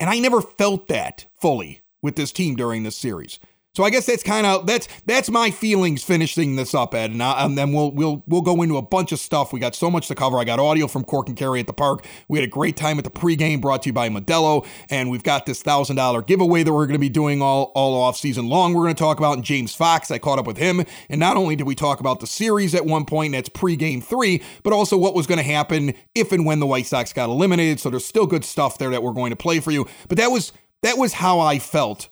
And 0.00 0.10
I 0.10 0.18
never 0.18 0.40
felt 0.40 0.88
that 0.88 1.26
fully 1.40 1.82
with 2.02 2.16
this 2.16 2.32
team 2.32 2.56
during 2.56 2.82
this 2.82 2.96
series. 2.96 3.38
So 3.76 3.84
I 3.84 3.90
guess 3.90 4.06
that's 4.06 4.22
kind 4.22 4.46
of 4.46 4.66
that's 4.66 4.88
that's 5.04 5.28
my 5.28 5.50
feelings 5.50 6.02
finishing 6.02 6.56
this 6.56 6.74
up, 6.74 6.94
Ed, 6.94 7.10
and, 7.10 7.22
I, 7.22 7.44
and, 7.44 7.58
then 7.58 7.74
we'll 7.74 7.90
we'll 7.90 8.24
we'll 8.26 8.40
go 8.40 8.62
into 8.62 8.78
a 8.78 8.82
bunch 8.82 9.12
of 9.12 9.18
stuff. 9.18 9.52
We 9.52 9.60
got 9.60 9.74
so 9.74 9.90
much 9.90 10.08
to 10.08 10.14
cover. 10.14 10.38
I 10.38 10.44
got 10.44 10.58
audio 10.58 10.86
from 10.86 11.04
Cork 11.04 11.28
and 11.28 11.36
Kerry 11.36 11.60
at 11.60 11.66
the 11.66 11.74
park. 11.74 12.06
We 12.26 12.38
had 12.38 12.48
a 12.48 12.50
great 12.50 12.78
time 12.78 12.96
at 12.96 13.04
the 13.04 13.10
pregame, 13.10 13.60
brought 13.60 13.82
to 13.82 13.90
you 13.90 13.92
by 13.92 14.08
Modelo, 14.08 14.66
and 14.88 15.10
we've 15.10 15.22
got 15.22 15.44
this 15.44 15.60
thousand 15.60 15.96
dollar 15.96 16.22
giveaway 16.22 16.62
that 16.62 16.72
we're 16.72 16.86
going 16.86 16.94
to 16.94 16.98
be 16.98 17.10
doing 17.10 17.42
all 17.42 17.70
all 17.74 18.00
off 18.00 18.16
season 18.16 18.48
long. 18.48 18.72
We're 18.72 18.84
going 18.84 18.94
to 18.94 18.98
talk 18.98 19.18
about 19.18 19.34
and 19.34 19.44
James 19.44 19.74
Fox. 19.74 20.10
I 20.10 20.16
caught 20.16 20.38
up 20.38 20.46
with 20.46 20.56
him, 20.56 20.82
and 21.10 21.20
not 21.20 21.36
only 21.36 21.54
did 21.54 21.66
we 21.66 21.74
talk 21.74 22.00
about 22.00 22.20
the 22.20 22.26
series 22.26 22.74
at 22.74 22.86
one 22.86 23.04
point, 23.04 23.32
that's 23.32 23.50
pregame 23.50 24.02
three, 24.02 24.42
but 24.62 24.72
also 24.72 24.96
what 24.96 25.14
was 25.14 25.26
going 25.26 25.36
to 25.36 25.44
happen 25.44 25.92
if 26.14 26.32
and 26.32 26.46
when 26.46 26.60
the 26.60 26.66
White 26.66 26.86
Sox 26.86 27.12
got 27.12 27.28
eliminated. 27.28 27.78
So 27.80 27.90
there's 27.90 28.06
still 28.06 28.26
good 28.26 28.46
stuff 28.46 28.78
there 28.78 28.88
that 28.88 29.02
we're 29.02 29.12
going 29.12 29.32
to 29.32 29.36
play 29.36 29.60
for 29.60 29.70
you. 29.70 29.86
But 30.08 30.16
that 30.16 30.30
was 30.30 30.54
that 30.82 30.96
was 30.96 31.12
how 31.12 31.40
I 31.40 31.58
felt 31.58 32.08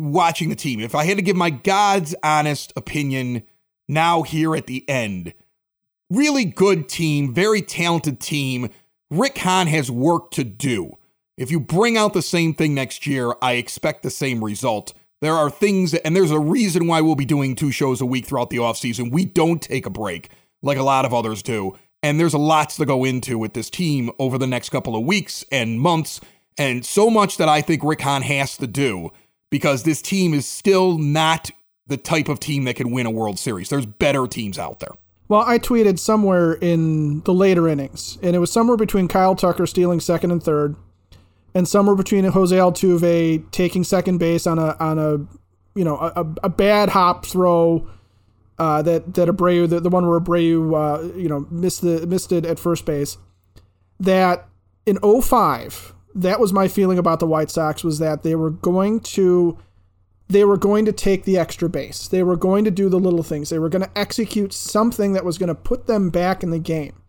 watching 0.00 0.48
the 0.48 0.56
team, 0.56 0.80
if 0.80 0.94
I 0.94 1.04
had 1.04 1.16
to 1.16 1.22
give 1.22 1.36
my 1.36 1.50
God's 1.50 2.14
honest 2.22 2.72
opinion 2.76 3.42
now 3.88 4.22
here 4.22 4.54
at 4.56 4.66
the 4.66 4.88
end, 4.88 5.34
really 6.10 6.44
good 6.44 6.88
team, 6.88 7.32
very 7.32 7.62
talented 7.62 8.20
team. 8.20 8.70
Rick 9.10 9.38
Hahn 9.38 9.66
has 9.66 9.90
work 9.90 10.30
to 10.32 10.44
do. 10.44 10.96
If 11.36 11.50
you 11.50 11.58
bring 11.58 11.96
out 11.96 12.12
the 12.12 12.22
same 12.22 12.54
thing 12.54 12.74
next 12.74 13.06
year, 13.06 13.34
I 13.40 13.54
expect 13.54 14.02
the 14.02 14.10
same 14.10 14.44
result. 14.44 14.92
There 15.20 15.34
are 15.34 15.50
things, 15.50 15.94
and 15.94 16.14
there's 16.14 16.30
a 16.30 16.38
reason 16.38 16.86
why 16.86 17.00
we'll 17.00 17.14
be 17.14 17.24
doing 17.24 17.54
two 17.54 17.72
shows 17.72 18.00
a 18.00 18.06
week 18.06 18.26
throughout 18.26 18.50
the 18.50 18.58
offseason. 18.58 19.10
We 19.10 19.24
don't 19.24 19.60
take 19.60 19.86
a 19.86 19.90
break 19.90 20.30
like 20.62 20.78
a 20.78 20.82
lot 20.82 21.04
of 21.04 21.14
others 21.14 21.42
do. 21.42 21.76
And 22.02 22.18
there's 22.18 22.34
a 22.34 22.38
lots 22.38 22.76
to 22.76 22.86
go 22.86 23.04
into 23.04 23.38
with 23.38 23.52
this 23.52 23.68
team 23.68 24.10
over 24.18 24.38
the 24.38 24.46
next 24.46 24.70
couple 24.70 24.96
of 24.96 25.04
weeks 25.04 25.44
and 25.52 25.80
months, 25.80 26.20
and 26.56 26.84
so 26.84 27.10
much 27.10 27.36
that 27.36 27.48
I 27.48 27.60
think 27.60 27.82
Rick 27.84 28.00
Hahn 28.00 28.22
has 28.22 28.56
to 28.58 28.66
do 28.66 29.10
because 29.50 29.82
this 29.82 30.00
team 30.00 30.32
is 30.32 30.46
still 30.46 30.98
not 30.98 31.50
the 31.86 31.96
type 31.96 32.28
of 32.28 32.40
team 32.40 32.64
that 32.64 32.76
can 32.76 32.90
win 32.90 33.06
a 33.06 33.10
World 33.10 33.38
Series. 33.38 33.68
There's 33.68 33.86
better 33.86 34.26
teams 34.26 34.58
out 34.58 34.80
there. 34.80 34.92
Well, 35.28 35.42
I 35.42 35.58
tweeted 35.58 35.98
somewhere 35.98 36.54
in 36.54 37.20
the 37.20 37.34
later 37.34 37.68
innings, 37.68 38.18
and 38.22 38.34
it 38.34 38.40
was 38.40 38.50
somewhere 38.50 38.76
between 38.76 39.06
Kyle 39.06 39.36
Tucker 39.36 39.66
stealing 39.66 40.00
second 40.00 40.32
and 40.32 40.42
third, 40.42 40.74
and 41.54 41.68
somewhere 41.68 41.94
between 41.94 42.24
Jose 42.24 42.56
Altuve 42.56 43.48
taking 43.50 43.84
second 43.84 44.18
base 44.18 44.46
on 44.46 44.58
a 44.58 44.76
on 44.80 44.98
a 44.98 45.18
you 45.78 45.84
know 45.84 45.98
a, 45.98 46.26
a 46.44 46.48
bad 46.48 46.88
hop 46.88 47.26
throw 47.26 47.88
uh, 48.58 48.82
that 48.82 49.14
that 49.14 49.28
Abreu 49.28 49.68
the, 49.68 49.80
the 49.80 49.88
one 49.88 50.06
where 50.08 50.18
Abreu 50.18 50.74
uh, 50.74 51.16
you 51.16 51.28
know 51.28 51.46
missed 51.50 51.82
the 51.82 52.06
missed 52.06 52.32
it 52.32 52.44
at 52.44 52.58
first 52.58 52.84
base. 52.84 53.16
That 54.00 54.48
in 54.86 54.98
05, 54.98 55.94
that 56.14 56.40
was 56.40 56.52
my 56.52 56.68
feeling 56.68 56.98
about 56.98 57.20
the 57.20 57.26
White 57.26 57.50
Sox 57.50 57.84
was 57.84 57.98
that 57.98 58.22
they 58.22 58.34
were 58.34 58.50
going 58.50 59.00
to 59.00 59.58
they 60.28 60.44
were 60.44 60.56
going 60.56 60.84
to 60.84 60.92
take 60.92 61.24
the 61.24 61.36
extra 61.36 61.68
base. 61.68 62.06
They 62.06 62.22
were 62.22 62.36
going 62.36 62.64
to 62.64 62.70
do 62.70 62.88
the 62.88 63.00
little 63.00 63.24
things. 63.24 63.50
They 63.50 63.58
were 63.58 63.68
going 63.68 63.82
to 63.82 63.98
execute 63.98 64.52
something 64.52 65.12
that 65.12 65.24
was 65.24 65.38
going 65.38 65.48
to 65.48 65.56
put 65.56 65.88
them 65.88 66.08
back 66.08 66.44
in 66.44 66.50
the 66.50 66.60
game. 66.60 67.02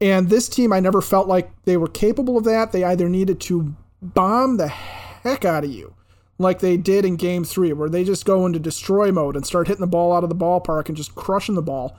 And 0.00 0.28
this 0.28 0.48
team, 0.48 0.72
I 0.72 0.78
never 0.78 1.02
felt 1.02 1.26
like 1.26 1.50
they 1.64 1.76
were 1.76 1.88
capable 1.88 2.38
of 2.38 2.44
that. 2.44 2.70
They 2.70 2.84
either 2.84 3.08
needed 3.08 3.40
to 3.42 3.74
bomb 4.00 4.58
the 4.58 4.68
heck 4.68 5.44
out 5.44 5.64
of 5.64 5.70
you, 5.70 5.96
like 6.38 6.60
they 6.60 6.76
did 6.76 7.04
in 7.04 7.16
game 7.16 7.42
three, 7.42 7.72
where 7.72 7.88
they 7.88 8.04
just 8.04 8.24
go 8.24 8.46
into 8.46 8.60
destroy 8.60 9.10
mode 9.10 9.34
and 9.34 9.44
start 9.44 9.66
hitting 9.66 9.80
the 9.80 9.88
ball 9.88 10.12
out 10.12 10.22
of 10.22 10.28
the 10.28 10.36
ballpark 10.36 10.86
and 10.86 10.96
just 10.96 11.16
crushing 11.16 11.56
the 11.56 11.62
ball 11.62 11.98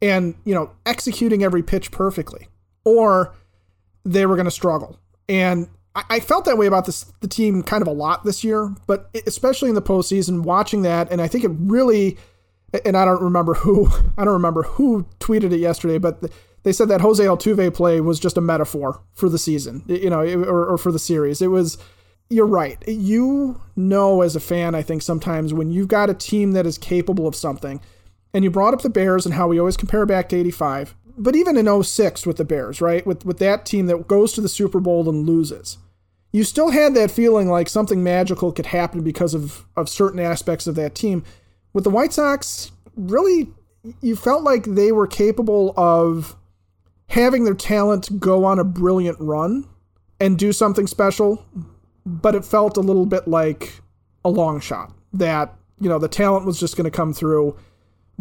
and, 0.00 0.36
you 0.44 0.54
know, 0.54 0.70
executing 0.86 1.42
every 1.42 1.64
pitch 1.64 1.90
perfectly. 1.90 2.46
Or 2.84 3.34
they 4.04 4.24
were 4.24 4.36
going 4.36 4.44
to 4.44 4.52
struggle 4.52 4.99
and 5.30 5.68
I 5.94 6.20
felt 6.20 6.44
that 6.44 6.58
way 6.58 6.66
about 6.66 6.86
this 6.86 7.04
the 7.20 7.28
team 7.28 7.62
kind 7.62 7.82
of 7.82 7.88
a 7.88 7.92
lot 7.92 8.24
this 8.24 8.44
year, 8.44 8.74
but 8.86 9.08
especially 9.26 9.68
in 9.68 9.74
the 9.74 9.82
postseason, 9.82 10.42
watching 10.42 10.82
that, 10.82 11.10
and 11.10 11.20
I 11.20 11.28
think 11.28 11.44
it 11.44 11.50
really, 11.54 12.18
and 12.84 12.96
I 12.96 13.04
don't 13.04 13.22
remember 13.22 13.54
who, 13.54 13.88
I 14.18 14.24
don't 14.24 14.34
remember 14.34 14.62
who 14.62 15.06
tweeted 15.18 15.52
it 15.52 15.58
yesterday, 15.58 15.98
but 15.98 16.32
they 16.62 16.72
said 16.72 16.88
that 16.88 17.00
Jose 17.00 17.24
Altuve 17.24 17.74
play 17.74 18.00
was 18.00 18.20
just 18.20 18.36
a 18.36 18.40
metaphor 18.40 19.00
for 19.14 19.28
the 19.28 19.38
season, 19.38 19.84
you 19.86 20.10
know, 20.10 20.20
or, 20.20 20.66
or 20.66 20.78
for 20.78 20.92
the 20.92 20.98
series. 20.98 21.40
It 21.42 21.48
was, 21.48 21.78
you're 22.28 22.46
right. 22.46 22.78
You 22.86 23.60
know, 23.74 24.22
as 24.22 24.36
a 24.36 24.40
fan, 24.40 24.74
I 24.74 24.82
think 24.82 25.02
sometimes 25.02 25.54
when 25.54 25.70
you've 25.70 25.88
got 25.88 26.10
a 26.10 26.14
team 26.14 26.52
that 26.52 26.66
is 26.66 26.78
capable 26.78 27.26
of 27.26 27.34
something, 27.34 27.80
and 28.32 28.44
you 28.44 28.50
brought 28.50 28.74
up 28.74 28.82
the 28.82 28.90
Bears 28.90 29.26
and 29.26 29.34
how 29.34 29.48
we 29.48 29.58
always 29.58 29.76
compare 29.76 30.06
back 30.06 30.28
to 30.28 30.36
'85 30.36 30.94
but 31.20 31.36
even 31.36 31.56
in 31.56 31.82
06 31.82 32.26
with 32.26 32.38
the 32.38 32.44
Bears, 32.44 32.80
right? 32.80 33.06
With 33.06 33.24
with 33.24 33.38
that 33.38 33.66
team 33.66 33.86
that 33.86 34.08
goes 34.08 34.32
to 34.32 34.40
the 34.40 34.48
Super 34.48 34.80
Bowl 34.80 35.08
and 35.08 35.26
loses. 35.26 35.78
You 36.32 36.44
still 36.44 36.70
had 36.70 36.94
that 36.94 37.10
feeling 37.10 37.48
like 37.48 37.68
something 37.68 38.04
magical 38.04 38.52
could 38.52 38.66
happen 38.66 39.02
because 39.02 39.34
of 39.34 39.66
of 39.76 39.88
certain 39.88 40.20
aspects 40.20 40.66
of 40.66 40.74
that 40.76 40.94
team. 40.94 41.24
With 41.72 41.84
the 41.84 41.90
White 41.90 42.12
Sox, 42.12 42.72
really 42.96 43.48
you 44.00 44.16
felt 44.16 44.42
like 44.42 44.64
they 44.64 44.92
were 44.92 45.06
capable 45.06 45.72
of 45.76 46.36
having 47.08 47.44
their 47.44 47.54
talent 47.54 48.20
go 48.20 48.44
on 48.44 48.58
a 48.58 48.64
brilliant 48.64 49.18
run 49.20 49.68
and 50.20 50.38
do 50.38 50.52
something 50.52 50.86
special, 50.86 51.44
but 52.06 52.34
it 52.34 52.44
felt 52.44 52.76
a 52.76 52.80
little 52.80 53.06
bit 53.06 53.26
like 53.26 53.80
a 54.24 54.28
long 54.28 54.60
shot 54.60 54.92
that, 55.12 55.54
you 55.80 55.88
know, 55.88 55.98
the 55.98 56.08
talent 56.08 56.46
was 56.46 56.60
just 56.60 56.76
going 56.76 56.84
to 56.84 56.90
come 56.90 57.12
through 57.12 57.56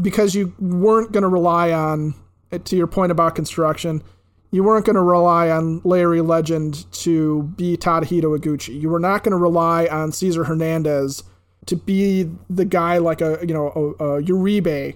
because 0.02 0.34
you 0.34 0.56
weren't 0.60 1.12
going 1.12 1.24
to 1.24 1.28
rely 1.28 1.72
on, 1.72 2.16
to 2.64 2.76
your 2.76 2.88
point 2.88 3.12
about 3.12 3.36
construction, 3.36 4.04
you 4.52 4.64
weren't 4.64 4.86
going 4.86 4.96
to 4.96 5.02
rely 5.02 5.50
on 5.50 5.82
Leury 5.82 6.26
Legend 6.26 6.92
to 6.94 7.44
be 7.56 7.78
Tadahito 7.78 8.38
Iguchi. 8.38 8.80
You 8.80 8.90
were 8.90 9.00
not 9.00 9.24
going 9.24 9.32
to 9.32 9.38
rely 9.38 9.86
on 9.88 10.12
Cesar 10.12 10.46
Hernandez 10.46 11.24
to 11.68 11.76
be 11.76 12.30
the 12.50 12.66
guy 12.66 12.98
like 12.98 13.22
a, 13.22 13.38
you 13.42 13.54
know, 13.54 13.96
a, 14.00 14.04
a 14.04 14.24
Uribe 14.24 14.96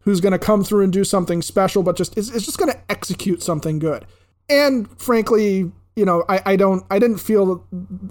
who's 0.00 0.20
going 0.20 0.32
to 0.32 0.38
come 0.38 0.62
through 0.64 0.84
and 0.84 0.92
do 0.92 1.04
something 1.04 1.42
special, 1.42 1.82
but 1.82 1.96
just 1.96 2.16
is, 2.18 2.30
just 2.30 2.58
going 2.58 2.70
to 2.70 2.78
execute 2.90 3.42
something 3.42 3.78
good. 3.78 4.04
And 4.48 4.88
frankly, 5.00 5.72
you 5.96 6.04
know, 6.04 6.24
I, 6.28 6.42
I 6.44 6.56
don't 6.56 6.84
I 6.90 6.98
didn't 6.98 7.18
feel 7.18 7.66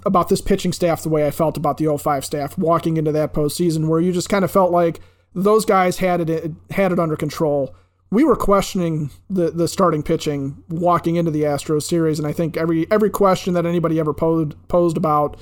about 0.06 0.28
this 0.28 0.40
pitching 0.40 0.72
staff 0.72 1.02
the 1.02 1.08
way 1.08 1.26
I 1.26 1.30
felt 1.30 1.56
about 1.56 1.78
the 1.78 1.96
05 1.96 2.24
staff 2.24 2.56
walking 2.56 2.96
into 2.96 3.12
that 3.12 3.34
postseason, 3.34 3.88
where 3.88 4.00
you 4.00 4.12
just 4.12 4.28
kind 4.28 4.44
of 4.44 4.50
felt 4.50 4.70
like 4.70 5.00
those 5.34 5.64
guys 5.64 5.98
had 5.98 6.28
it 6.28 6.52
had 6.70 6.92
it 6.92 6.98
under 6.98 7.16
control. 7.16 7.74
We 8.12 8.24
were 8.24 8.36
questioning 8.36 9.10
the 9.30 9.50
the 9.50 9.66
starting 9.66 10.02
pitching 10.02 10.62
walking 10.68 11.16
into 11.16 11.30
the 11.30 11.44
Astros 11.44 11.84
series, 11.84 12.18
and 12.18 12.28
I 12.28 12.32
think 12.32 12.58
every 12.58 12.86
every 12.90 13.08
question 13.08 13.54
that 13.54 13.64
anybody 13.64 13.98
ever 13.98 14.12
posed 14.12 14.54
posed 14.68 14.98
about 14.98 15.38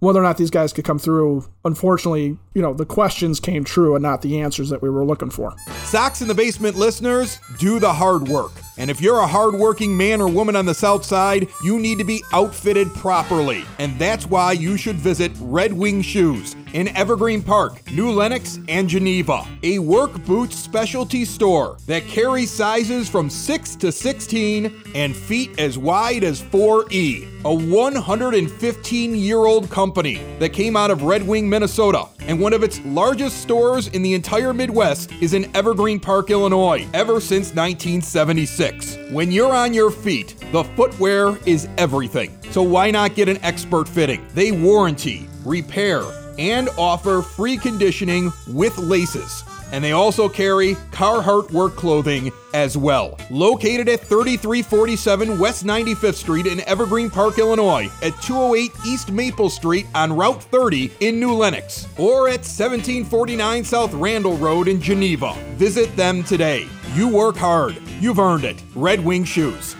whether 0.00 0.18
or 0.18 0.24
not 0.24 0.36
these 0.36 0.50
guys 0.50 0.72
could 0.72 0.84
come 0.84 0.98
through, 0.98 1.48
unfortunately, 1.64 2.36
you 2.54 2.62
know, 2.62 2.74
the 2.74 2.84
questions 2.84 3.38
came 3.38 3.62
true 3.62 3.94
and 3.94 4.02
not 4.02 4.22
the 4.22 4.40
answers 4.40 4.68
that 4.70 4.82
we 4.82 4.90
were 4.90 5.04
looking 5.04 5.30
for. 5.30 5.54
Sox 5.84 6.20
in 6.20 6.26
the 6.26 6.34
Basement 6.34 6.74
listeners, 6.76 7.38
do 7.58 7.78
the 7.78 7.92
hard 7.92 8.26
work. 8.26 8.52
And 8.78 8.90
if 8.90 9.00
you're 9.00 9.18
a 9.18 9.26
hardworking 9.26 9.96
man 9.96 10.20
or 10.20 10.28
woman 10.28 10.54
on 10.54 10.64
the 10.64 10.74
South 10.74 11.04
Side, 11.04 11.48
you 11.64 11.80
need 11.80 11.98
to 11.98 12.04
be 12.04 12.22
outfitted 12.32 12.94
properly. 12.94 13.64
And 13.78 13.98
that's 13.98 14.26
why 14.26 14.52
you 14.52 14.76
should 14.76 14.96
visit 14.96 15.32
Red 15.40 15.72
Wing 15.72 16.00
Shoes 16.00 16.54
in 16.72 16.88
Evergreen 16.96 17.42
Park, 17.42 17.82
New 17.90 18.10
Lenox, 18.10 18.60
and 18.68 18.88
Geneva. 18.88 19.44
A 19.64 19.80
work 19.80 20.24
boots 20.24 20.56
specialty 20.56 21.24
store 21.24 21.76
that 21.86 22.06
carries 22.06 22.50
sizes 22.50 23.08
from 23.08 23.28
6 23.28 23.76
to 23.76 23.90
16 23.90 24.72
and 24.94 25.16
feet 25.16 25.58
as 25.58 25.76
wide 25.76 26.22
as 26.22 26.40
4E. 26.40 27.26
A 27.44 27.54
115 27.54 29.14
year 29.14 29.38
old 29.38 29.70
company 29.70 30.22
that 30.38 30.50
came 30.50 30.76
out 30.76 30.90
of 30.90 31.02
Red 31.02 31.26
Wing, 31.26 31.48
Minnesota, 31.48 32.06
and 32.28 32.38
one 32.38 32.52
of 32.52 32.62
its 32.62 32.80
largest 32.84 33.40
stores 33.40 33.88
in 33.88 34.02
the 34.02 34.14
entire 34.14 34.52
Midwest 34.52 35.10
is 35.20 35.32
in 35.32 35.50
Evergreen 35.56 35.98
Park, 35.98 36.30
Illinois, 36.30 36.86
ever 36.92 37.20
since 37.20 37.54
1976. 37.54 38.98
When 39.10 39.32
you're 39.32 39.54
on 39.54 39.72
your 39.72 39.90
feet, 39.90 40.36
the 40.52 40.62
footwear 40.62 41.38
is 41.46 41.68
everything. 41.78 42.38
So 42.50 42.62
why 42.62 42.90
not 42.90 43.14
get 43.14 43.28
an 43.28 43.38
expert 43.42 43.88
fitting? 43.88 44.24
They 44.34 44.52
warranty, 44.52 45.26
repair, 45.44 46.02
and 46.38 46.68
offer 46.78 47.22
free 47.22 47.56
conditioning 47.56 48.30
with 48.48 48.76
laces. 48.78 49.42
And 49.72 49.84
they 49.84 49.92
also 49.92 50.28
carry 50.28 50.74
Carhartt 50.92 51.50
work 51.52 51.76
clothing 51.76 52.32
as 52.54 52.76
well. 52.76 53.18
Located 53.30 53.88
at 53.88 54.00
3347 54.00 55.38
West 55.38 55.64
95th 55.64 56.14
Street 56.14 56.46
in 56.46 56.60
Evergreen 56.60 57.10
Park, 57.10 57.38
Illinois, 57.38 57.90
at 58.02 58.20
208 58.22 58.72
East 58.86 59.12
Maple 59.12 59.50
Street 59.50 59.86
on 59.94 60.14
Route 60.14 60.42
30 60.42 60.90
in 61.00 61.20
New 61.20 61.34
Lenox, 61.34 61.86
or 61.98 62.28
at 62.28 62.40
1749 62.40 63.64
South 63.64 63.92
Randall 63.94 64.36
Road 64.38 64.68
in 64.68 64.80
Geneva. 64.80 65.34
Visit 65.56 65.94
them 65.96 66.22
today. 66.24 66.66
You 66.94 67.08
work 67.08 67.36
hard. 67.36 67.76
You've 68.00 68.18
earned 68.18 68.44
it. 68.44 68.62
Red 68.74 69.04
Wing 69.04 69.24
Shoes. 69.24 69.76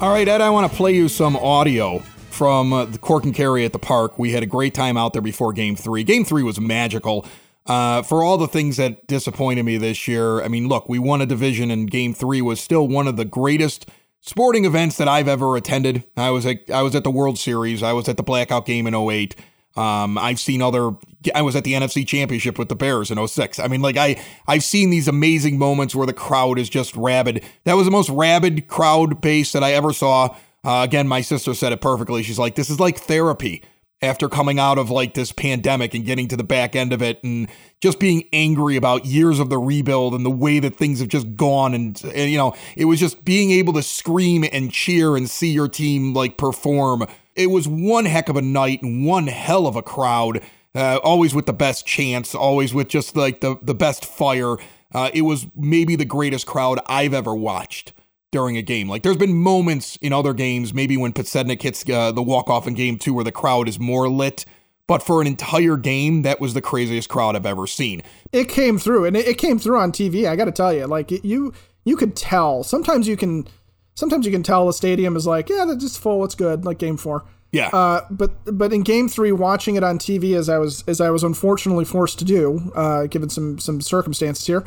All 0.00 0.12
right, 0.12 0.26
Ed, 0.26 0.40
I 0.40 0.50
want 0.50 0.70
to 0.70 0.76
play 0.76 0.94
you 0.94 1.08
some 1.08 1.36
audio 1.36 2.02
from 2.30 2.72
uh, 2.72 2.84
the 2.86 2.98
Cork 2.98 3.24
and 3.24 3.34
Kerry 3.34 3.64
at 3.64 3.72
the 3.72 3.78
park. 3.78 4.18
We 4.18 4.32
had 4.32 4.42
a 4.42 4.46
great 4.46 4.74
time 4.74 4.96
out 4.96 5.12
there 5.12 5.22
before 5.22 5.52
Game 5.52 5.76
Three. 5.76 6.02
Game 6.02 6.24
Three 6.24 6.42
was 6.42 6.60
magical. 6.60 7.26
Uh, 7.66 8.02
for 8.02 8.22
all 8.22 8.38
the 8.38 8.48
things 8.48 8.76
that 8.76 9.06
disappointed 9.06 9.62
me 9.62 9.76
this 9.76 10.08
year, 10.08 10.42
I 10.42 10.48
mean, 10.48 10.66
look, 10.66 10.88
we 10.88 10.98
won 10.98 11.20
a 11.20 11.26
division, 11.26 11.70
and 11.70 11.90
Game 11.90 12.12
Three 12.12 12.42
was 12.42 12.60
still 12.60 12.88
one 12.88 13.06
of 13.06 13.16
the 13.16 13.24
greatest 13.24 13.88
sporting 14.20 14.64
events 14.64 14.96
that 14.96 15.08
I've 15.08 15.28
ever 15.28 15.56
attended. 15.56 16.04
I 16.16 16.30
was 16.30 16.44
at 16.44 16.68
I 16.70 16.82
was 16.82 16.94
at 16.94 17.04
the 17.04 17.10
World 17.10 17.38
Series. 17.38 17.82
I 17.82 17.92
was 17.92 18.08
at 18.08 18.16
the 18.16 18.22
Blackout 18.22 18.66
game 18.66 18.86
in 18.86 18.94
08. 18.94 19.36
Um, 19.76 20.18
I've 20.18 20.40
seen 20.40 20.60
other. 20.60 20.92
I 21.34 21.42
was 21.42 21.54
at 21.54 21.64
the 21.64 21.74
NFC 21.74 22.06
Championship 22.06 22.58
with 22.58 22.68
the 22.68 22.74
Bears 22.74 23.10
in 23.10 23.26
06. 23.26 23.58
I 23.58 23.68
mean, 23.68 23.80
like 23.80 23.96
I 23.96 24.20
I've 24.48 24.64
seen 24.64 24.90
these 24.90 25.06
amazing 25.06 25.58
moments 25.58 25.94
where 25.94 26.06
the 26.06 26.12
crowd 26.12 26.58
is 26.58 26.68
just 26.68 26.96
rabid. 26.96 27.44
That 27.64 27.74
was 27.74 27.86
the 27.86 27.92
most 27.92 28.10
rabid 28.10 28.66
crowd 28.66 29.20
base 29.20 29.52
that 29.52 29.62
I 29.62 29.72
ever 29.72 29.92
saw. 29.92 30.36
Uh, 30.64 30.82
again, 30.84 31.08
my 31.08 31.20
sister 31.20 31.54
said 31.54 31.72
it 31.72 31.80
perfectly. 31.80 32.22
She's 32.22 32.38
like, 32.38 32.54
this 32.54 32.70
is 32.70 32.78
like 32.78 32.98
therapy 32.98 33.62
after 34.02 34.28
coming 34.28 34.58
out 34.58 34.78
of 34.78 34.90
like 34.90 35.14
this 35.14 35.32
pandemic 35.32 35.94
and 35.94 36.04
getting 36.04 36.28
to 36.28 36.36
the 36.36 36.44
back 36.44 36.74
end 36.74 36.92
of 36.92 37.00
it 37.00 37.22
and 37.22 37.48
just 37.80 38.00
being 38.00 38.28
angry 38.32 38.76
about 38.76 39.06
years 39.06 39.38
of 39.38 39.48
the 39.48 39.58
rebuild 39.58 40.14
and 40.14 40.26
the 40.26 40.30
way 40.30 40.58
that 40.58 40.76
things 40.76 40.98
have 40.98 41.08
just 41.08 41.36
gone 41.36 41.72
and, 41.72 42.02
and, 42.04 42.30
you 42.30 42.36
know 42.36 42.54
it 42.76 42.84
was 42.84 43.00
just 43.00 43.24
being 43.24 43.50
able 43.52 43.72
to 43.72 43.82
scream 43.82 44.44
and 44.52 44.72
cheer 44.72 45.16
and 45.16 45.30
see 45.30 45.52
your 45.52 45.68
team 45.68 46.12
like 46.12 46.36
perform. 46.36 47.06
It 47.34 47.46
was 47.46 47.66
one 47.66 48.04
heck 48.04 48.28
of 48.28 48.36
a 48.36 48.42
night 48.42 48.82
and 48.82 49.06
one 49.06 49.28
hell 49.28 49.66
of 49.66 49.76
a 49.76 49.82
crowd 49.82 50.42
uh, 50.74 50.98
always 51.02 51.34
with 51.34 51.46
the 51.46 51.52
best 51.52 51.86
chance 51.86 52.34
always 52.34 52.74
with 52.74 52.88
just 52.88 53.16
like 53.16 53.40
the, 53.40 53.56
the 53.62 53.74
best 53.74 54.04
fire. 54.04 54.56
Uh, 54.92 55.10
it 55.14 55.22
was 55.22 55.46
maybe 55.56 55.96
the 55.96 56.04
greatest 56.04 56.46
crowd 56.46 56.78
i've 56.86 57.14
ever 57.14 57.34
watched 57.34 57.94
during 58.32 58.56
a 58.56 58.62
game. 58.62 58.88
Like 58.88 59.04
there's 59.04 59.16
been 59.16 59.34
moments 59.34 59.96
in 59.96 60.12
other 60.12 60.34
games, 60.34 60.74
maybe 60.74 60.96
when 60.96 61.12
Podsednik 61.12 61.62
hits 61.62 61.88
uh, 61.88 62.10
the 62.10 62.22
walk 62.22 62.50
off 62.50 62.66
in 62.66 62.74
game 62.74 62.98
two, 62.98 63.14
where 63.14 63.24
the 63.24 63.30
crowd 63.30 63.68
is 63.68 63.78
more 63.78 64.08
lit. 64.08 64.44
But 64.88 65.02
for 65.02 65.20
an 65.20 65.28
entire 65.28 65.76
game, 65.76 66.22
that 66.22 66.40
was 66.40 66.54
the 66.54 66.60
craziest 66.60 67.08
crowd 67.08 67.36
I've 67.36 67.46
ever 67.46 67.68
seen. 67.68 68.02
It 68.32 68.48
came 68.48 68.78
through, 68.78 69.04
and 69.04 69.16
it, 69.16 69.38
came 69.38 69.58
through 69.58 69.78
on 69.78 69.92
TV. 69.92 70.28
I 70.28 70.34
got 70.34 70.46
to 70.46 70.52
tell 70.52 70.72
you, 70.72 70.86
like 70.86 71.10
you, 71.10 71.54
you 71.84 71.96
could 71.96 72.16
tell. 72.16 72.64
Sometimes 72.64 73.06
you 73.06 73.16
can, 73.16 73.46
sometimes 73.94 74.26
you 74.26 74.32
can 74.32 74.42
tell 74.42 74.66
the 74.66 74.72
stadium 74.72 75.14
is 75.14 75.24
like, 75.24 75.48
yeah, 75.48 75.64
they're 75.64 75.76
just 75.76 76.00
full. 76.00 76.24
It's 76.24 76.34
good, 76.34 76.64
like 76.64 76.78
game 76.78 76.96
four. 76.96 77.24
Yeah. 77.52 77.68
Uh, 77.68 78.06
but 78.10 78.32
but 78.44 78.72
in 78.72 78.82
game 78.82 79.08
three, 79.08 79.30
watching 79.30 79.76
it 79.76 79.84
on 79.84 79.98
TV 79.98 80.36
as 80.36 80.48
I 80.48 80.58
was 80.58 80.82
as 80.88 81.00
I 81.00 81.10
was 81.10 81.22
unfortunately 81.22 81.84
forced 81.84 82.18
to 82.18 82.24
do, 82.24 82.72
uh, 82.74 83.06
given 83.06 83.28
some 83.28 83.58
some 83.58 83.80
circumstances 83.80 84.46
here, 84.46 84.64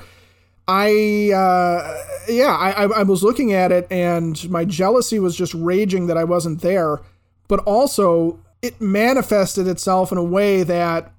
I 0.67 1.31
uh, 1.31 2.03
yeah, 2.27 2.55
I, 2.55 2.85
I 2.85 3.03
was 3.03 3.23
looking 3.23 3.53
at 3.53 3.71
it 3.71 3.87
and 3.91 4.49
my 4.49 4.65
jealousy 4.65 5.19
was 5.19 5.35
just 5.35 5.53
raging 5.53 6.07
that 6.07 6.17
I 6.17 6.23
wasn't 6.23 6.61
there, 6.61 7.01
but 7.47 7.59
also 7.61 8.39
it 8.61 8.81
manifested 8.81 9.67
itself 9.67 10.11
in 10.11 10.17
a 10.17 10.23
way 10.23 10.63
that 10.63 11.11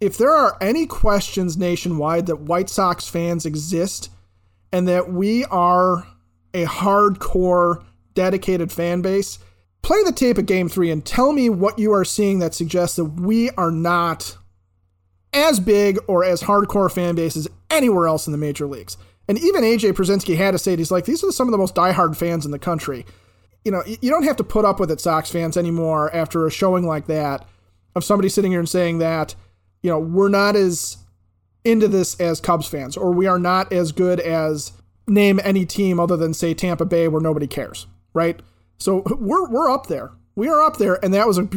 if 0.00 0.16
there 0.18 0.32
are 0.32 0.56
any 0.60 0.86
questions 0.86 1.56
nationwide 1.56 2.26
that 2.26 2.40
White 2.40 2.68
Sox 2.68 3.08
fans 3.08 3.46
exist 3.46 4.10
and 4.72 4.88
that 4.88 5.12
we 5.12 5.44
are 5.46 6.06
a 6.54 6.64
hardcore 6.64 7.84
dedicated 8.14 8.72
fan 8.72 9.00
base, 9.00 9.38
play 9.82 10.02
the 10.04 10.12
tape 10.12 10.38
of 10.38 10.46
game 10.46 10.68
three 10.68 10.90
and 10.90 11.04
tell 11.04 11.32
me 11.32 11.48
what 11.48 11.78
you 11.78 11.92
are 11.92 12.04
seeing 12.04 12.38
that 12.40 12.54
suggests 12.54 12.96
that 12.96 13.04
we 13.04 13.50
are 13.50 13.70
not 13.70 14.36
as 15.32 15.60
big 15.60 15.98
or 16.06 16.24
as 16.24 16.42
hardcore 16.42 16.92
fan 16.92 17.14
base 17.14 17.36
as 17.36 17.48
anywhere 17.70 18.06
else 18.06 18.26
in 18.26 18.32
the 18.32 18.38
major 18.38 18.66
leagues. 18.66 18.96
And 19.28 19.38
even 19.38 19.62
AJ 19.62 19.92
Pierzynski 19.92 20.36
had 20.36 20.52
to 20.52 20.58
say 20.58 20.72
it. 20.72 20.78
He's 20.78 20.90
like, 20.90 21.04
these 21.04 21.22
are 21.22 21.30
some 21.30 21.48
of 21.48 21.52
the 21.52 21.58
most 21.58 21.74
diehard 21.74 22.16
fans 22.16 22.46
in 22.46 22.50
the 22.50 22.58
country. 22.58 23.04
You 23.64 23.72
know, 23.72 23.82
you 23.86 24.10
don't 24.10 24.22
have 24.22 24.36
to 24.36 24.44
put 24.44 24.64
up 24.64 24.80
with 24.80 24.90
it, 24.90 25.00
Sox 25.00 25.30
fans, 25.30 25.56
anymore 25.56 26.14
after 26.14 26.46
a 26.46 26.50
showing 26.50 26.86
like 26.86 27.06
that 27.06 27.46
of 27.94 28.04
somebody 28.04 28.28
sitting 28.28 28.52
here 28.52 28.60
and 28.60 28.68
saying 28.68 28.98
that, 28.98 29.34
you 29.82 29.90
know, 29.90 29.98
we're 29.98 30.30
not 30.30 30.56
as 30.56 30.98
into 31.64 31.88
this 31.88 32.18
as 32.20 32.40
Cubs 32.40 32.66
fans, 32.66 32.96
or 32.96 33.12
we 33.12 33.26
are 33.26 33.38
not 33.38 33.72
as 33.72 33.92
good 33.92 34.20
as 34.20 34.72
name 35.06 35.40
any 35.44 35.66
team 35.66 36.00
other 36.00 36.16
than 36.16 36.32
say 36.32 36.54
Tampa 36.54 36.86
Bay 36.86 37.08
where 37.08 37.20
nobody 37.20 37.46
cares, 37.46 37.86
right? 38.14 38.40
So 38.78 39.02
we're 39.18 39.48
we're 39.48 39.70
up 39.70 39.88
there. 39.88 40.12
We 40.36 40.48
are 40.48 40.62
up 40.62 40.78
there, 40.78 41.02
and 41.04 41.12
that 41.12 41.26
was 41.26 41.36
a 41.36 41.48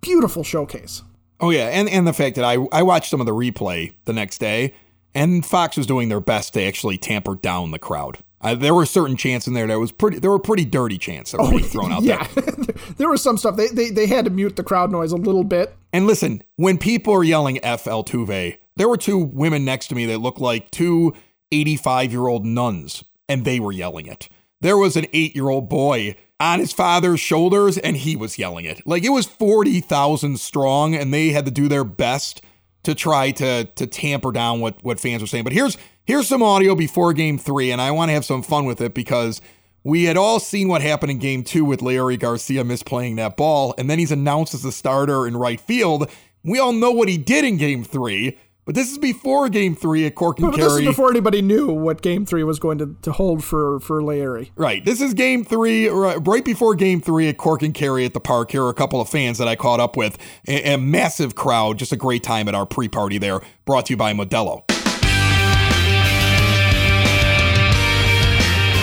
beautiful 0.00 0.44
showcase. 0.44 1.02
Oh 1.42 1.50
yeah, 1.50 1.66
and 1.66 1.88
and 1.88 2.06
the 2.06 2.12
fact 2.12 2.36
that 2.36 2.44
I 2.44 2.54
I 2.72 2.82
watched 2.84 3.10
some 3.10 3.20
of 3.20 3.26
the 3.26 3.34
replay 3.34 3.92
the 4.04 4.12
next 4.12 4.38
day, 4.38 4.74
and 5.12 5.44
Fox 5.44 5.76
was 5.76 5.86
doing 5.86 6.08
their 6.08 6.20
best 6.20 6.54
to 6.54 6.62
actually 6.62 6.96
tamper 6.96 7.34
down 7.34 7.72
the 7.72 7.80
crowd. 7.80 8.18
Uh, 8.40 8.54
there 8.54 8.74
were 8.74 8.86
certain 8.86 9.16
chants 9.16 9.46
in 9.46 9.54
there 9.54 9.66
that 9.66 9.78
was 9.78 9.90
pretty. 9.90 10.20
There 10.20 10.30
were 10.30 10.38
pretty 10.38 10.64
dirty 10.64 10.98
chants 10.98 11.32
that 11.32 11.38
were 11.38 11.48
oh, 11.48 11.50
being 11.50 11.64
thrown 11.64 11.92
out 11.92 12.04
yeah. 12.04 12.26
there. 12.34 12.54
there 12.96 13.08
was 13.08 13.22
some 13.22 13.36
stuff 13.36 13.56
they, 13.56 13.68
they 13.68 13.90
they 13.90 14.06
had 14.06 14.24
to 14.24 14.30
mute 14.30 14.54
the 14.54 14.62
crowd 14.62 14.92
noise 14.92 15.10
a 15.10 15.16
little 15.16 15.44
bit. 15.44 15.76
And 15.92 16.06
listen, 16.06 16.42
when 16.56 16.78
people 16.78 17.12
are 17.12 17.24
yelling 17.24 17.62
"F 17.64 17.84
Altuve," 17.84 18.58
there 18.76 18.88
were 18.88 18.96
two 18.96 19.18
women 19.18 19.64
next 19.64 19.88
to 19.88 19.96
me 19.96 20.06
that 20.06 20.18
looked 20.18 20.40
like 20.40 20.70
two 20.70 21.12
85 21.50 22.12
year 22.12 22.28
old 22.28 22.46
nuns, 22.46 23.02
and 23.28 23.44
they 23.44 23.58
were 23.58 23.72
yelling 23.72 24.06
it. 24.06 24.28
there 24.60 24.76
was 24.76 24.96
an 24.96 25.06
eight 25.12 25.34
year 25.34 25.48
old 25.48 25.68
boy 25.68 26.14
on 26.42 26.58
his 26.58 26.72
father's 26.72 27.20
shoulders 27.20 27.78
and 27.78 27.96
he 27.96 28.16
was 28.16 28.36
yelling 28.36 28.64
it. 28.64 28.84
Like 28.84 29.04
it 29.04 29.10
was 29.10 29.26
40,000 29.26 30.40
strong 30.40 30.94
and 30.94 31.14
they 31.14 31.30
had 31.30 31.44
to 31.44 31.52
do 31.52 31.68
their 31.68 31.84
best 31.84 32.42
to 32.82 32.96
try 32.96 33.30
to 33.30 33.64
to 33.64 33.86
tamper 33.86 34.32
down 34.32 34.58
what 34.58 34.82
what 34.82 34.98
fans 34.98 35.22
were 35.22 35.28
saying. 35.28 35.44
But 35.44 35.52
here's 35.52 35.78
here's 36.04 36.26
some 36.26 36.42
audio 36.42 36.74
before 36.74 37.12
game 37.12 37.38
3 37.38 37.70
and 37.70 37.80
I 37.80 37.92
want 37.92 38.08
to 38.08 38.14
have 38.14 38.24
some 38.24 38.42
fun 38.42 38.64
with 38.64 38.80
it 38.80 38.92
because 38.92 39.40
we 39.84 40.04
had 40.04 40.16
all 40.16 40.40
seen 40.40 40.66
what 40.66 40.82
happened 40.82 41.12
in 41.12 41.18
game 41.18 41.44
2 41.44 41.64
with 41.64 41.80
Leury 41.80 42.18
Garcia 42.18 42.64
misplaying 42.64 43.16
that 43.16 43.36
ball 43.36 43.72
and 43.78 43.88
then 43.88 44.00
he's 44.00 44.12
announced 44.12 44.52
as 44.52 44.62
the 44.62 44.72
starter 44.72 45.28
in 45.28 45.36
right 45.36 45.60
field. 45.60 46.10
We 46.42 46.58
all 46.58 46.72
know 46.72 46.90
what 46.90 47.08
he 47.08 47.18
did 47.18 47.44
in 47.44 47.56
game 47.56 47.84
3. 47.84 48.36
But 48.64 48.76
this 48.76 48.92
is 48.92 48.98
before 48.98 49.48
Game 49.48 49.74
Three 49.74 50.06
at 50.06 50.14
Cork 50.14 50.38
and 50.38 50.52
But 50.52 50.56
Kerry. 50.56 50.68
this 50.68 50.78
is 50.78 50.86
before 50.86 51.10
anybody 51.10 51.42
knew 51.42 51.72
what 51.72 52.00
Game 52.00 52.24
Three 52.24 52.44
was 52.44 52.60
going 52.60 52.78
to, 52.78 52.94
to 53.02 53.10
hold 53.10 53.42
for 53.42 53.80
for 53.80 54.00
Leury. 54.00 54.50
Right. 54.54 54.84
This 54.84 55.00
is 55.00 55.14
game 55.14 55.44
three, 55.44 55.88
right 55.88 56.16
right 56.24 56.44
before 56.44 56.76
game 56.76 57.00
three 57.00 57.28
at 57.28 57.38
Cork 57.38 57.62
and 57.62 57.74
Kerry 57.74 58.04
at 58.04 58.14
the 58.14 58.20
park. 58.20 58.52
Here 58.52 58.62
are 58.62 58.68
a 58.68 58.74
couple 58.74 59.00
of 59.00 59.08
fans 59.08 59.38
that 59.38 59.48
I 59.48 59.56
caught 59.56 59.80
up 59.80 59.96
with. 59.96 60.16
A, 60.46 60.74
a 60.74 60.78
massive 60.78 61.34
crowd. 61.34 61.76
Just 61.80 61.90
a 61.90 61.96
great 61.96 62.22
time 62.22 62.46
at 62.46 62.54
our 62.54 62.64
pre 62.64 62.88
party 62.88 63.18
there. 63.18 63.40
Brought 63.64 63.86
to 63.86 63.94
you 63.94 63.96
by 63.96 64.12
Modelo. 64.12 64.62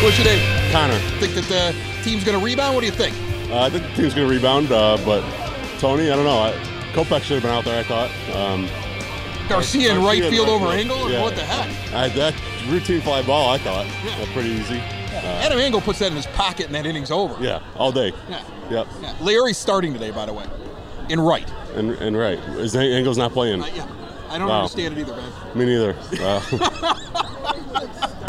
What's 0.04 0.18
your 0.18 0.28
name? 0.28 0.72
Connor. 0.74 1.00
Think 1.20 1.36
that 1.36 1.46
the 1.46 1.76
team's 2.04 2.26
going 2.26 2.38
to 2.38 2.44
rebound? 2.44 2.76
What 2.76 2.82
do 2.82 2.88
you 2.88 2.92
think? 2.94 3.16
Uh, 3.50 3.62
I 3.62 3.70
think 3.70 3.84
the 3.84 3.94
team's 4.02 4.14
going 4.14 4.28
to 4.28 4.34
rebound, 4.34 4.72
uh, 4.72 4.98
but 5.06 5.22
Tony, 5.80 6.10
I 6.12 6.16
don't 6.16 6.26
know. 6.26 6.38
I, 6.40 6.52
Kopech 6.94 7.22
should 7.22 7.42
have 7.42 7.44
been 7.44 7.52
out 7.52 7.64
there, 7.66 7.80
I 7.80 7.84
thought. 7.84 8.10
Um, 8.36 8.68
Garcia 9.50 9.96
in 9.96 10.04
right 10.04 10.24
field 10.24 10.48
over 10.48 10.66
field. 10.68 10.80
Engel? 10.80 11.12
Yeah. 11.12 11.22
What 11.22 11.36
the 11.36 11.44
heck? 11.44 11.94
I, 11.94 12.10
that 12.10 12.34
routine 12.70 13.02
fly 13.02 13.22
ball, 13.24 13.50
I 13.50 13.58
thought. 13.58 13.86
Yeah. 14.06 14.12
Uh, 14.22 14.26
pretty 14.34 14.50
easy. 14.50 14.80
Adam 15.12 15.60
Engel 15.60 15.82
puts 15.82 16.00
that 16.00 16.08
in 16.12 16.16
his 16.16 16.28
pocket 16.28 16.68
and 16.68 16.76
that 16.76 16.86
inning's 16.86 17.12
over. 17.12 17.36
Yeah, 17.44 17.62
all 17.76 17.92
day. 17.92 18.14
Yeah. 18.30 18.44
Yep. 18.70 18.88
Yeah. 19.02 19.16
Leury's 19.20 19.58
starting 19.58 19.92
today, 19.94 20.12
by 20.12 20.26
the 20.26 20.34
way, 20.34 20.46
in 21.10 21.20
right. 21.20 21.50
And, 21.76 21.92
and 21.94 22.16
right. 22.18 22.38
Is 22.58 22.76
Engel's 22.76 23.18
not 23.18 23.32
playing? 23.34 23.62
I, 23.64 23.68
yeah. 23.70 23.88
I 24.30 24.38
don't 24.38 24.48
Wow. 24.48 24.60
understand 24.60 24.98
it 24.98 25.02
either, 25.02 25.16
man. 25.16 25.32
Me 25.56 25.66
neither. 25.66 25.96
Uh, 26.22 26.96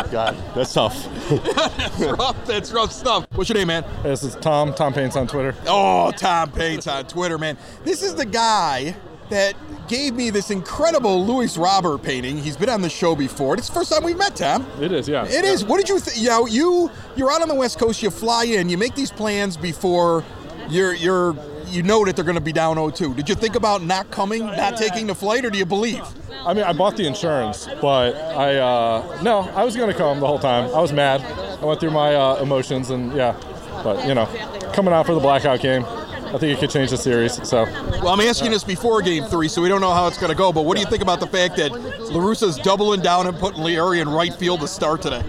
God, 0.11 0.37
that's 0.55 0.73
tough. 0.73 1.07
That's 1.45 2.01
rough. 2.01 2.47
That's 2.47 2.73
rough 2.73 2.91
stuff. 2.93 3.27
What's 3.35 3.49
your 3.49 3.59
name, 3.59 3.69
man? 3.69 3.85
This 4.03 4.25
is 4.25 4.35
Tom. 4.37 4.75
Tom 4.75 4.93
Paints 4.93 5.15
on 5.15 5.29
Twitter. 5.29 5.55
Oh, 5.69 6.11
Tom 6.17 6.51
Paints 6.51 6.89
on 6.89 7.05
Twitter, 7.07 7.39
man. 7.39 7.57
This 7.85 8.03
is 8.03 8.17
the 8.17 8.25
guy 8.27 8.97
that 9.29 9.55
gave 9.91 10.15
me 10.15 10.31
this 10.31 10.53
incredible 10.53 11.27
Luis 11.27 11.59
Robert 11.59 11.99
painting. 11.99 12.39
He's 12.39 12.57
been 12.57 12.69
on 12.69 12.81
the 12.81 12.89
show 12.89 13.17
before. 13.17 13.57
It's 13.57 13.67
the 13.67 13.75
first 13.75 13.93
time 13.93 14.05
we've 14.05 14.17
met, 14.17 14.37
Tom. 14.37 14.65
It 14.81 14.93
is, 14.93 15.09
yeah. 15.09 15.27
It 15.27 15.45
is. 15.45 15.65
What 15.65 15.79
did 15.79 15.89
you 15.89 15.99
think? 15.99 16.17
You 16.17 16.29
know, 16.29 16.47
you 16.47 16.91
you're 17.17 17.31
out 17.31 17.43
on 17.43 17.49
the 17.49 17.57
West 17.57 17.79
Coast. 17.81 18.01
You 18.01 18.11
fly 18.11 18.45
in. 18.45 18.69
You 18.69 18.79
make 18.79 18.95
these 18.95 19.11
plans 19.11 19.57
before 19.57 20.25
you're 20.69 20.95
you're 20.95 21.37
you 21.67 21.83
know 21.83 22.05
that 22.05 22.15
they're 22.15 22.25
going 22.25 22.37
to 22.37 22.41
be 22.41 22.53
down 22.53 22.77
0-2. 22.77 23.15
Did 23.17 23.29
you 23.29 23.35
think 23.35 23.55
about 23.55 23.83
not 23.83 24.11
coming, 24.11 24.45
not 24.45 24.77
taking 24.77 25.07
the 25.07 25.15
flight, 25.15 25.45
or 25.45 25.51
do 25.51 25.59
you 25.59 25.67
believe? 25.67 26.03
I 26.45 26.55
mean, 26.55 26.65
I 26.65 26.73
bought 26.73 26.97
the 26.97 27.07
insurance, 27.07 27.69
but 27.81 28.15
I 28.15 28.57
uh, 28.57 29.21
no, 29.23 29.41
I 29.55 29.65
was 29.65 29.77
gonna 29.77 29.93
come 29.93 30.21
the 30.21 30.27
whole 30.27 30.39
time. 30.39 30.73
I 30.73 30.81
was 30.81 30.93
mad. 30.93 31.21
I 31.61 31.65
went 31.65 31.81
through 31.81 31.91
my 31.91 32.15
uh, 32.15 32.37
emotions, 32.37 32.91
and 32.91 33.13
yeah, 33.13 33.39
but 33.83 34.07
you 34.07 34.15
know, 34.15 34.27
coming 34.73 34.95
out 34.95 35.07
for 35.07 35.15
the 35.15 35.21
blackout 35.21 35.61
game, 35.61 35.85
I 36.33 36.39
think 36.39 36.57
it 36.57 36.61
could 36.61 36.71
change 36.71 36.91
the 36.91 36.97
series. 36.97 37.47
So 37.49 37.65
Well, 37.65 38.09
I'm 38.09 38.21
asking 38.21 38.53
this 38.53 38.63
before 38.65 39.03
Game 39.03 39.25
Three, 39.25 39.49
so 39.49 39.61
we 39.61 39.69
don't 39.69 39.81
know 39.81 39.93
how 39.93 40.07
it's 40.07 40.19
going 40.19 40.31
to 40.31 40.37
go. 40.39 40.53
But 40.53 40.63
what 40.65 40.77
do 40.77 40.81
you 40.83 40.89
think 40.89 41.03
about 41.03 41.19
the 41.21 41.27
fact 41.27 41.57
that 41.57 41.73
La 42.13 42.21
Russa's 42.21 42.57
doubling 42.57 43.01
down 43.01 43.27
and 43.27 43.37
putting 43.39 43.61
Leury 43.63 44.01
in 44.01 44.09
right 44.09 44.33
field 44.35 44.61
to 44.61 44.69
start 44.69 45.03
today? 45.03 45.21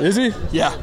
is 0.00 0.16
he? 0.16 0.32
Yeah. 0.52 0.76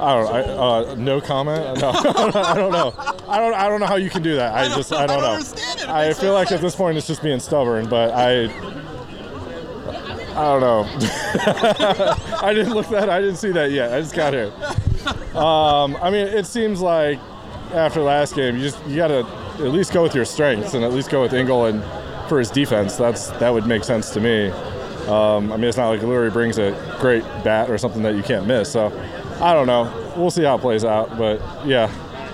I 0.00 0.14
don't. 0.16 0.26
I, 0.34 0.40
uh, 0.42 0.94
no 0.98 1.20
comment. 1.20 1.78
No, 1.80 1.90
I 1.92 2.54
don't 2.56 2.72
know. 2.72 2.92
I 3.28 3.38
don't. 3.38 3.54
I 3.54 3.68
don't 3.68 3.80
know 3.80 3.86
how 3.86 3.94
you 3.96 4.10
can 4.10 4.22
do 4.22 4.34
that. 4.36 4.52
I 4.54 4.68
just. 4.74 4.92
I 4.92 5.04
I 5.04 5.06
don't 5.06 5.18
don't 5.18 5.22
know. 5.26 5.32
understand 5.34 5.80
it. 5.80 5.84
It 5.84 5.88
I 5.88 6.12
feel 6.12 6.32
like 6.32 6.50
at 6.52 6.60
this 6.60 6.74
point 6.74 6.98
it's 6.98 7.06
just 7.06 7.22
being 7.22 7.38
stubborn, 7.40 7.88
but 7.88 8.10
I. 8.12 8.44
I 10.32 10.58
don't 10.58 10.60
know. 10.60 10.84
I 12.42 12.52
didn't 12.54 12.72
look 12.74 12.88
that. 12.88 13.08
I 13.10 13.20
didn't 13.20 13.36
see 13.36 13.52
that 13.52 13.70
yet. 13.70 13.92
I 13.92 14.00
just 14.00 14.14
got 14.14 14.32
here. 14.32 14.50
Um, 15.36 15.96
I 15.96 16.10
mean, 16.10 16.26
it 16.26 16.46
seems 16.46 16.80
like 16.80 17.20
after 17.72 18.00
last 18.00 18.34
game, 18.34 18.56
you 18.56 18.62
just 18.62 18.84
you 18.86 18.96
got 18.96 19.08
to 19.08 19.20
at 19.64 19.72
least 19.72 19.92
go 19.92 20.02
with 20.02 20.14
your 20.14 20.24
strengths 20.24 20.74
and 20.74 20.84
at 20.84 20.92
least 20.92 21.10
go 21.10 21.22
with 21.22 21.32
Engel 21.32 21.66
and 21.66 21.82
for 22.28 22.38
his 22.38 22.50
defense. 22.50 22.96
That's 22.96 23.28
that 23.38 23.50
would 23.50 23.66
make 23.66 23.84
sense 23.84 24.10
to 24.10 24.20
me. 24.20 24.48
Um, 25.08 25.52
I 25.52 25.56
mean, 25.56 25.64
it's 25.64 25.76
not 25.76 25.88
like 25.88 26.00
Leury 26.00 26.32
brings 26.32 26.58
a 26.58 26.70
great 27.00 27.24
bat 27.42 27.68
or 27.70 27.76
something 27.78 28.02
that 28.02 28.14
you 28.14 28.22
can't 28.22 28.46
miss. 28.46 28.70
So 28.70 28.86
I 29.40 29.52
don't 29.52 29.66
know. 29.66 30.12
We'll 30.16 30.30
see 30.30 30.44
how 30.44 30.56
it 30.56 30.60
plays 30.60 30.84
out. 30.84 31.18
But 31.18 31.40
yeah, 31.66 31.90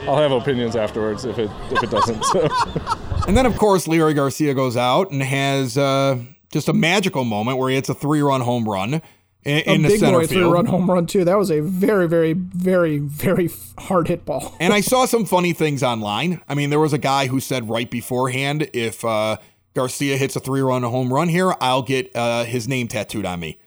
I'll 0.07 0.19
have 0.19 0.33
opinions 0.33 0.77
afterwards 0.77 1.25
if 1.25 1.39
it 1.39 1.51
if 1.71 1.83
it 1.83 1.91
doesn't. 1.91 2.25
So. 2.25 2.49
And 3.29 3.37
then, 3.37 3.45
of 3.45 3.59
course, 3.59 3.87
Leury 3.87 4.15
Garcia 4.15 4.55
goes 4.55 4.75
out 4.75 5.11
and 5.11 5.23
has 5.23 5.77
uh, 5.77 6.19
just 6.51 6.67
a 6.67 6.73
magical 6.73 7.25
moment 7.25 7.59
where 7.59 7.69
he 7.69 7.75
hits 7.75 7.91
a 7.91 7.95
three-run 7.95 8.41
home 8.41 8.67
run 8.67 9.03
in, 9.45 9.57
A 9.67 9.75
in 9.75 9.83
the 9.83 9.89
big 9.89 10.01
center 10.01 10.19
boy 10.19 10.27
field. 10.27 10.31
three 10.31 10.53
run 10.53 10.67
home 10.67 10.91
run 10.91 11.07
too. 11.07 11.25
That 11.25 11.39
was 11.39 11.51
a 11.51 11.61
very, 11.61 12.09
very, 12.09 12.33
very, 12.33 12.99
very 12.99 13.51
hard 13.79 14.09
hit 14.09 14.25
ball. 14.25 14.55
And 14.61 14.73
I 14.73 14.81
saw 14.83 15.07
some 15.07 15.25
funny 15.25 15.53
things 15.53 15.83
online. 15.83 16.41
I 16.49 16.55
mean, 16.55 16.71
there 16.71 16.81
was 16.81 16.93
a 16.93 16.99
guy 16.99 17.27
who 17.27 17.41
said 17.41 17.69
right 17.69 17.91
beforehand, 17.91 18.69
if 18.73 19.05
uh, 19.05 19.37
Garcia 19.75 20.17
hits 20.17 20.37
a 20.37 20.41
three 20.41 20.61
run 20.61 20.83
home 20.83 21.13
run 21.13 21.29
here, 21.29 21.55
I'll 21.61 21.83
get 21.83 22.15
uh, 22.15 22.45
his 22.45 22.69
name 22.69 22.89
tattooed 22.89 23.25
on 23.27 23.41
me. 23.41 23.59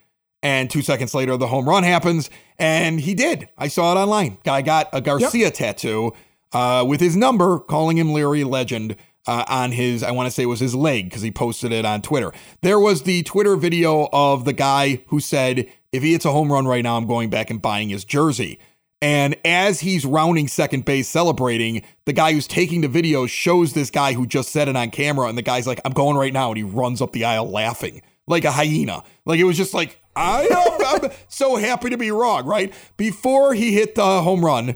And 0.44 0.70
two 0.70 0.82
seconds 0.82 1.14
later, 1.14 1.38
the 1.38 1.48
home 1.48 1.70
run 1.70 1.84
happens, 1.84 2.30
and 2.58 3.00
he 3.00 3.14
did. 3.14 3.48
I 3.58 3.68
saw 3.68 3.92
it 3.94 4.00
online. 4.02 4.40
Guy 4.44 4.64
got 4.64 4.90
a 4.92 5.00
Garcia 5.00 5.52
tattoo 5.52 6.14
uh, 6.52 6.84
with 6.88 7.00
his 7.00 7.16
number, 7.16 7.60
calling 7.60 7.98
him 7.98 8.08
Leury 8.08 8.44
Legend. 8.44 8.96
Uh, 9.28 9.46
on 9.48 9.72
his, 9.72 10.02
I 10.02 10.10
want 10.12 10.26
to 10.26 10.32
say 10.32 10.44
it 10.44 10.48
was 10.48 10.60
his 10.60 10.74
leg 10.74 11.06
because 11.06 11.22
he 11.22 11.30
posted 11.30 11.72
it 11.72 11.86
on 11.86 12.02
Twitter. 12.02 12.34
There 12.62 12.80
was 12.80 13.04
the 13.04 13.22
Twitter 13.22 13.56
video 13.56 14.10
of 14.12 14.46
the 14.46 14.54
guy 14.54 15.04
who 15.08 15.20
said, 15.20 15.70
if 15.92 16.02
he 16.02 16.14
hits 16.14 16.26
a 16.26 16.32
home 16.32 16.52
run 16.52 16.68
right 16.68 16.84
now, 16.84 16.98
I'm 16.98 17.06
going 17.06 17.30
back 17.30 17.52
and 17.52 17.62
buying 17.62 17.90
his 17.90 18.04
jersey. 18.04 18.58
And 19.00 19.36
as 19.46 19.80
he's 19.82 20.06
rounding 20.06 20.48
second 20.48 20.86
base 20.86 21.08
celebrating, 21.08 21.84
the 22.06 22.14
guy 22.14 22.34
who's 22.34 22.48
taking 22.48 22.82
the 22.82 22.88
video 22.88 23.28
shows 23.28 23.74
this 23.74 23.92
guy 23.92 24.14
who 24.14 24.26
just 24.26 24.50
said 24.50 24.68
it 24.68 24.76
on 24.76 24.90
camera. 24.90 25.28
And 25.28 25.38
the 25.38 25.44
guy's 25.44 25.68
like, 25.68 25.82
I'm 25.86 25.94
going 25.94 26.18
right 26.18 26.34
now. 26.34 26.50
And 26.50 26.58
he 26.58 26.64
runs 26.64 27.02
up 27.02 27.12
the 27.12 27.26
aisle 27.26 27.50
laughing 27.50 28.02
like 28.28 28.46
a 28.46 28.52
hyena. 28.52 29.04
Like 29.26 29.40
it 29.40 29.44
was 29.44 29.58
just 29.58 29.74
like, 29.74 30.00
I 30.16 30.44
am 30.46 31.04
I'm 31.04 31.12
so 31.28 31.56
happy 31.56 31.90
to 31.90 31.98
be 31.98 32.12
wrong, 32.12 32.46
right? 32.46 32.74
Before 32.98 33.54
he 33.54 33.74
hit 33.74 33.96
the 33.96 34.22
home 34.22 34.44
run, 34.44 34.76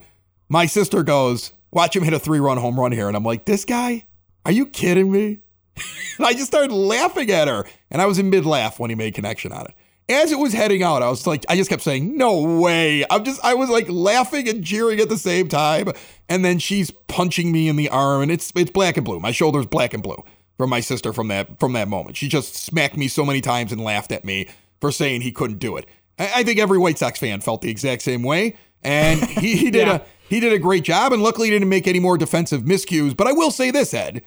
my 0.49 0.65
sister 0.65 1.03
goes, 1.03 1.53
Watch 1.71 1.95
him 1.95 2.03
hit 2.03 2.13
a 2.13 2.19
three 2.19 2.39
run 2.39 2.57
home 2.57 2.79
run 2.79 2.91
here. 2.91 3.07
And 3.07 3.17
I'm 3.17 3.23
like, 3.23 3.45
This 3.45 3.65
guy? 3.65 4.05
Are 4.45 4.51
you 4.51 4.65
kidding 4.67 5.11
me? 5.11 5.39
and 6.17 6.25
I 6.25 6.33
just 6.33 6.47
started 6.47 6.71
laughing 6.73 7.29
at 7.31 7.47
her. 7.47 7.65
And 7.91 8.01
I 8.01 8.05
was 8.05 8.19
in 8.19 8.29
mid 8.29 8.45
laugh 8.45 8.79
when 8.79 8.89
he 8.89 8.95
made 8.95 9.13
connection 9.13 9.51
on 9.51 9.65
it. 9.65 9.73
As 10.07 10.31
it 10.31 10.37
was 10.37 10.53
heading 10.53 10.83
out, 10.83 11.01
I 11.01 11.09
was 11.09 11.25
like, 11.25 11.45
I 11.49 11.55
just 11.55 11.69
kept 11.69 11.81
saying, 11.81 12.15
no 12.15 12.59
way. 12.61 13.03
I'm 13.09 13.23
just, 13.23 13.43
I 13.43 13.55
was 13.55 13.69
like 13.71 13.89
laughing 13.89 14.47
and 14.47 14.63
cheering 14.63 14.99
at 14.99 15.09
the 15.09 15.17
same 15.17 15.47
time. 15.49 15.87
And 16.29 16.45
then 16.45 16.59
she's 16.59 16.91
punching 17.07 17.51
me 17.51 17.67
in 17.67 17.75
the 17.75 17.89
arm 17.89 18.21
and 18.21 18.31
it's, 18.31 18.53
it's 18.55 18.69
black 18.69 18.97
and 18.97 19.05
blue. 19.05 19.19
My 19.19 19.31
shoulder's 19.31 19.65
black 19.65 19.95
and 19.95 20.03
blue 20.03 20.23
from 20.57 20.69
my 20.69 20.79
sister 20.79 21.11
from 21.11 21.27
that, 21.29 21.59
from 21.59 21.73
that 21.73 21.87
moment. 21.87 22.17
She 22.17 22.27
just 22.27 22.53
smacked 22.55 22.95
me 22.97 23.07
so 23.07 23.25
many 23.25 23.41
times 23.41 23.71
and 23.71 23.81
laughed 23.83 24.11
at 24.11 24.23
me 24.23 24.47
for 24.79 24.91
saying 24.91 25.21
he 25.21 25.31
couldn't 25.31 25.57
do 25.57 25.75
it. 25.75 25.87
I, 26.19 26.31
I 26.35 26.43
think 26.43 26.59
every 26.59 26.77
White 26.77 26.99
Sox 26.99 27.19
fan 27.19 27.41
felt 27.41 27.61
the 27.63 27.71
exact 27.71 28.03
same 28.03 28.21
way. 28.21 28.55
And 28.83 29.19
he, 29.23 29.55
he 29.57 29.71
did 29.71 29.87
Yeah. 29.87 29.95
a, 29.95 30.01
he 30.29 30.39
did 30.39 30.53
a 30.53 30.59
great 30.59 30.83
job. 30.83 31.13
And 31.13 31.23
luckily 31.23 31.47
he 31.47 31.51
didn't 31.51 31.69
make 31.69 31.87
any 31.87 31.99
more 31.99 32.15
defensive 32.15 32.61
miscues. 32.61 33.17
But 33.17 33.25
I 33.25 33.31
will 33.31 33.49
say 33.49 33.71
this, 33.71 33.91
Ed, 33.91 34.21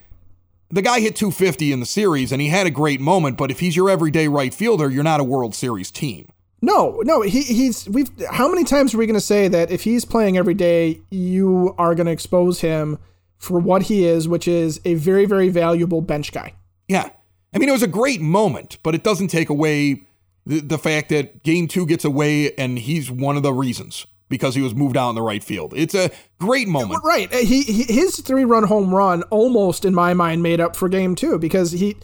the 0.70 0.82
guy 0.82 1.00
hit 1.00 1.16
250 1.16 1.72
in 1.72 1.80
the 1.80 1.86
series 1.86 2.32
and 2.32 2.40
he 2.40 2.48
had 2.48 2.66
a 2.66 2.70
great 2.70 3.00
moment, 3.00 3.36
but 3.36 3.50
if 3.50 3.60
he's 3.60 3.76
your 3.76 3.88
everyday 3.88 4.28
right 4.28 4.52
fielder, 4.52 4.90
you're 4.90 5.04
not 5.04 5.20
a 5.20 5.24
World 5.24 5.54
Series 5.54 5.90
team. 5.90 6.30
No, 6.60 7.00
no, 7.04 7.22
he, 7.22 7.42
he's 7.42 7.88
we've. 7.88 8.10
How 8.30 8.48
many 8.48 8.64
times 8.64 8.92
are 8.92 8.98
we 8.98 9.06
going 9.06 9.14
to 9.14 9.20
say 9.20 9.46
that 9.46 9.70
if 9.70 9.84
he's 9.84 10.04
playing 10.04 10.36
every 10.36 10.54
day, 10.54 11.00
you 11.08 11.74
are 11.78 11.94
going 11.94 12.06
to 12.06 12.12
expose 12.12 12.60
him 12.60 12.98
for 13.38 13.60
what 13.60 13.84
he 13.84 14.04
is, 14.04 14.28
which 14.28 14.48
is 14.48 14.80
a 14.84 14.94
very, 14.94 15.24
very 15.24 15.48
valuable 15.48 16.00
bench 16.00 16.32
guy. 16.32 16.52
Yeah. 16.88 17.10
I 17.54 17.58
mean, 17.58 17.68
it 17.68 17.72
was 17.72 17.82
a 17.82 17.88
great 17.88 18.20
moment, 18.20 18.78
but 18.82 18.94
it 18.94 19.02
doesn't 19.02 19.28
take 19.28 19.48
away 19.48 20.02
the, 20.44 20.60
the 20.60 20.78
fact 20.78 21.08
that 21.10 21.42
game 21.44 21.68
two 21.68 21.86
gets 21.86 22.04
away 22.04 22.52
and 22.56 22.78
he's 22.78 23.10
one 23.10 23.36
of 23.36 23.42
the 23.42 23.52
reasons 23.52 24.06
because 24.28 24.54
he 24.54 24.60
was 24.62 24.74
moved 24.74 24.96
out 24.96 25.08
in 25.10 25.14
the 25.14 25.22
right 25.22 25.42
field. 25.42 25.72
It's 25.76 25.94
a 25.94 26.10
great 26.38 26.68
moment. 26.68 27.00
Right. 27.04 27.32
He, 27.32 27.62
he 27.62 27.82
his 27.84 28.20
three 28.20 28.44
run 28.44 28.64
home 28.64 28.94
run 28.94 29.22
almost 29.24 29.84
in 29.84 29.94
my 29.94 30.14
mind 30.14 30.42
made 30.42 30.60
up 30.60 30.76
for 30.76 30.88
game 30.88 31.14
two 31.14 31.38
because 31.38 31.72
he, 31.72 31.96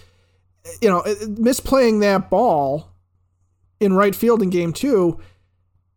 you 0.80 0.88
know, 0.88 1.02
misplaying 1.02 2.00
that 2.00 2.30
ball 2.30 2.90
in 3.80 3.92
right 3.94 4.14
field 4.14 4.42
in 4.42 4.50
game 4.50 4.72
two 4.72 5.20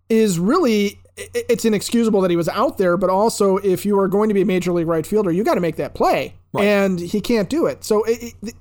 is 0.09 0.39
really 0.39 0.99
it's 1.33 1.65
inexcusable 1.65 2.21
that 2.21 2.29
he 2.29 2.37
was 2.37 2.47
out 2.49 2.77
there, 2.77 2.95
but 2.95 3.09
also 3.09 3.57
if 3.57 3.85
you 3.85 3.99
are 3.99 4.07
going 4.07 4.27
to 4.29 4.35
be 4.35 4.41
a 4.41 4.45
major 4.45 4.71
league 4.71 4.87
right 4.87 5.05
fielder, 5.05 5.31
you 5.31 5.43
got 5.43 5.55
to 5.55 5.61
make 5.61 5.77
that 5.77 5.95
play, 5.95 6.35
Right. 6.53 6.63
and 6.65 6.99
he 6.99 7.19
can't 7.21 7.49
do 7.49 7.65
it. 7.65 7.83
So 7.83 8.03
it, 8.03 8.35
it, 8.43 8.53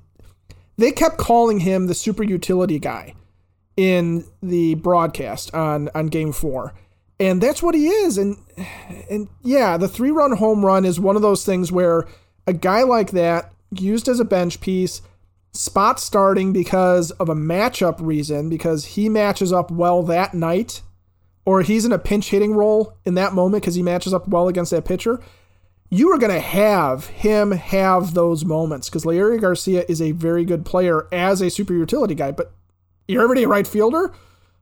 they 0.79 0.90
kept 0.90 1.18
calling 1.18 1.61
him 1.61 1.87
the 1.87 1.94
super 1.94 2.22
utility 2.22 2.79
guy 2.79 3.14
in 3.76 4.24
the 4.42 4.74
broadcast 4.76 5.52
on 5.55 5.90
on 5.94 6.07
game 6.07 6.33
four. 6.33 6.72
And 7.18 7.42
that's 7.42 7.62
what 7.62 7.74
he 7.74 7.88
is. 7.88 8.18
And 8.18 8.37
and 9.11 9.29
yeah, 9.42 9.76
the 9.76 9.88
three 9.88 10.11
run 10.11 10.37
home 10.37 10.64
run 10.64 10.85
is 10.85 11.00
one 11.00 11.16
of 11.16 11.22
those 11.22 11.44
things 11.44 11.72
where 11.72 12.07
a 12.46 12.52
guy 12.52 12.83
like 12.83 13.12
that, 13.12 13.52
used 13.70 14.09
as 14.09 14.20
a 14.20 14.24
bench 14.24 14.61
piece, 14.61 15.00
spot 15.52 15.98
starting 15.98 16.52
because 16.52 17.11
of 17.12 17.29
a 17.29 17.35
matchup 17.35 17.96
reason, 18.00 18.48
because 18.48 18.85
he 18.85 19.09
matches 19.09 19.52
up 19.52 19.70
well 19.70 20.02
that 20.02 20.35
night, 20.35 20.83
or 21.44 21.62
he's 21.62 21.85
in 21.85 21.92
a 21.92 21.98
pinch 21.98 22.31
hitting 22.31 22.52
role 22.52 22.96
in 23.05 23.14
that 23.14 23.33
moment 23.33 23.62
because 23.62 23.74
he 23.74 23.83
matches 23.83 24.12
up 24.12 24.29
well 24.29 24.48
against 24.48 24.70
that 24.70 24.85
pitcher. 24.85 25.20
You 25.88 26.11
are 26.12 26.18
going 26.18 26.33
to 26.33 26.40
have 26.40 27.07
him 27.07 27.52
have 27.52 28.14
those 28.14 28.44
moments 28.44 28.88
because 28.88 29.05
Leury 29.05 29.40
Garcia 29.40 29.85
is 29.88 30.02
a 30.02 30.11
very 30.11 30.44
good 30.44 30.64
player 30.64 31.07
as 31.12 31.40
a 31.40 31.48
super 31.48 31.74
utility 31.74 32.14
guy, 32.14 32.33
but 32.33 32.52
you're 33.07 33.22
already 33.22 33.44
a 33.44 33.48
right 33.48 33.66
fielder? 33.66 34.12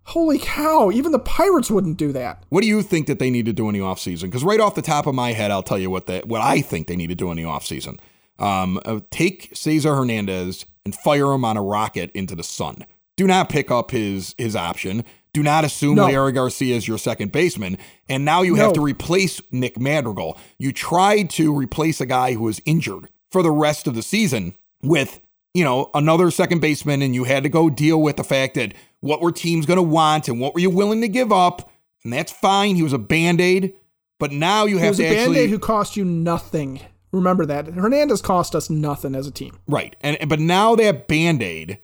Holy 0.09 0.39
cow, 0.39 0.91
even 0.91 1.13
the 1.13 1.19
Pirates 1.19 1.71
wouldn't 1.71 1.97
do 1.97 2.13
that. 2.13 2.43
What 2.51 2.61
do 2.61 2.67
you 2.67 2.83
think 2.83 3.07
that 3.07 3.19
they 3.19 3.31
need 3.31 3.47
to 3.47 3.53
do 3.53 3.69
in 3.69 3.75
the 3.75 3.81
offseason? 3.81 4.25
Because 4.25 4.45
right 4.45 4.61
off 4.61 4.75
the 4.75 4.83
top 4.83 5.07
of 5.07 5.15
my 5.15 5.33
head, 5.33 5.51
I'll 5.51 5.63
tell 5.63 5.79
you 5.79 5.89
what 5.91 6.07
they, 6.07 6.21
what 6.21 6.43
I 6.43 6.61
think 6.61 6.87
they 6.87 6.97
need 6.97 7.09
to 7.09 7.15
do 7.15 7.31
in 7.31 7.37
the 7.37 7.45
offseason. 7.45 7.99
Um, 8.39 8.81
uh, 8.85 9.01
take 9.11 9.51
Cesar 9.55 9.95
Hernandez 9.95 10.67
and 10.85 10.95
fire 10.95 11.33
him 11.33 11.45
on 11.45 11.57
a 11.57 11.63
rocket 11.63 12.11
into 12.13 12.35
the 12.35 12.43
sun. 12.43 12.85
Do 13.17 13.27
not 13.27 13.49
pick 13.49 13.71
up 13.71 13.93
his 13.93 14.35
his 14.37 14.57
option. 14.57 15.05
Do 15.33 15.43
not 15.43 15.65
assume 15.65 15.95
No. 15.97 16.07
Leury 16.09 16.35
Garcia 16.35 16.75
is 16.77 16.87
your 16.87 16.99
second 16.99 17.33
baseman. 17.33 17.79
And 18.09 18.25
now 18.25 18.43
you 18.43 18.57
No. 18.57 18.65
have 18.65 18.73
to 18.75 18.81
replace 18.81 19.41
Nick 19.53 19.79
Madrigal. 19.81 20.37
You 20.59 20.73
tried 20.73 21.31
to 21.31 21.55
replace 21.55 22.01
a 22.01 22.07
guy 22.07 22.35
who 22.35 22.43
was 22.43 22.61
injured 22.65 23.09
for 23.31 23.43
the 23.43 23.51
rest 23.53 23.87
of 23.87 23.95
the 23.95 24.03
season 24.03 24.55
with, 24.83 25.21
you 25.55 25.65
know, 25.65 25.91
another 25.95 26.31
second 26.31 26.61
baseman, 26.61 27.01
and 27.01 27.15
you 27.15 27.25
had 27.25 27.45
to 27.45 27.49
go 27.49 27.71
deal 27.71 28.03
with 28.03 28.17
the 28.17 28.25
fact 28.25 28.55
that 28.57 28.75
what 29.01 29.21
were 29.21 29.33
teams 29.33 29.67
going 29.67 29.77
to 29.77 29.83
want 29.83 30.29
and 30.29 30.41
what 30.41 30.53
were 30.53 30.61
you 30.61 30.71
willing 30.71 31.01
to 31.01 31.09
give 31.09 31.33
up? 31.33 31.71
And 32.03 32.13
that's 32.13 32.33
fine. 32.33 32.77
He 32.77 32.83
was 32.83 32.93
a 32.93 32.99
band 32.99 33.41
aid. 33.41 33.75
But 34.19 34.33
now 34.33 34.65
you 34.65 34.77
He 34.77 34.83
have 34.83 34.91
was 34.91 34.99
to 34.99 35.07
a 35.07 35.15
band 35.15 35.37
aid 35.37 35.51
who 35.51 35.59
cost 35.59 35.97
you 35.97 36.05
nothing. 36.05 36.81
Remember 37.13 37.47
that. 37.47 37.67
Hernandez 37.67 38.23
cost 38.23 38.55
us 38.55 38.69
nothing 38.69 39.15
as 39.15 39.27
a 39.27 39.31
team. 39.31 39.59
Right. 39.69 39.95
And 40.01 40.29
but 40.29 40.41
now 40.41 40.75
that 40.75 41.07
band-aid 41.07 41.79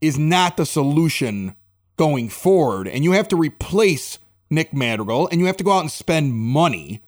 is 0.00 0.18
not 0.18 0.56
the 0.56 0.66
solution 0.66 1.54
going 1.96 2.28
forward. 2.28 2.88
And 2.88 3.04
you 3.04 3.12
have 3.12 3.28
to 3.28 3.36
replace 3.36 4.18
Nick 4.50 4.74
Madrigal 4.74 5.28
and 5.28 5.40
you 5.40 5.46
have 5.46 5.56
to 5.58 5.64
go 5.64 5.72
out 5.72 5.80
and 5.80 5.90
spend 5.90 6.34
money. 6.34 7.02